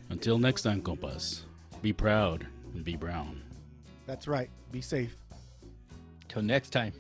Until 0.10 0.40
next 0.40 0.64
time, 0.64 0.82
compas, 0.82 1.46
be 1.84 1.94
proud 1.94 2.48
and 2.74 2.84
be 2.84 2.96
brown. 2.96 3.44
That's 4.08 4.28
right. 4.28 4.50
Be 4.72 4.82
safe. 4.82 5.16
Till 6.28 6.42
next 6.42 6.72
time. 6.72 6.94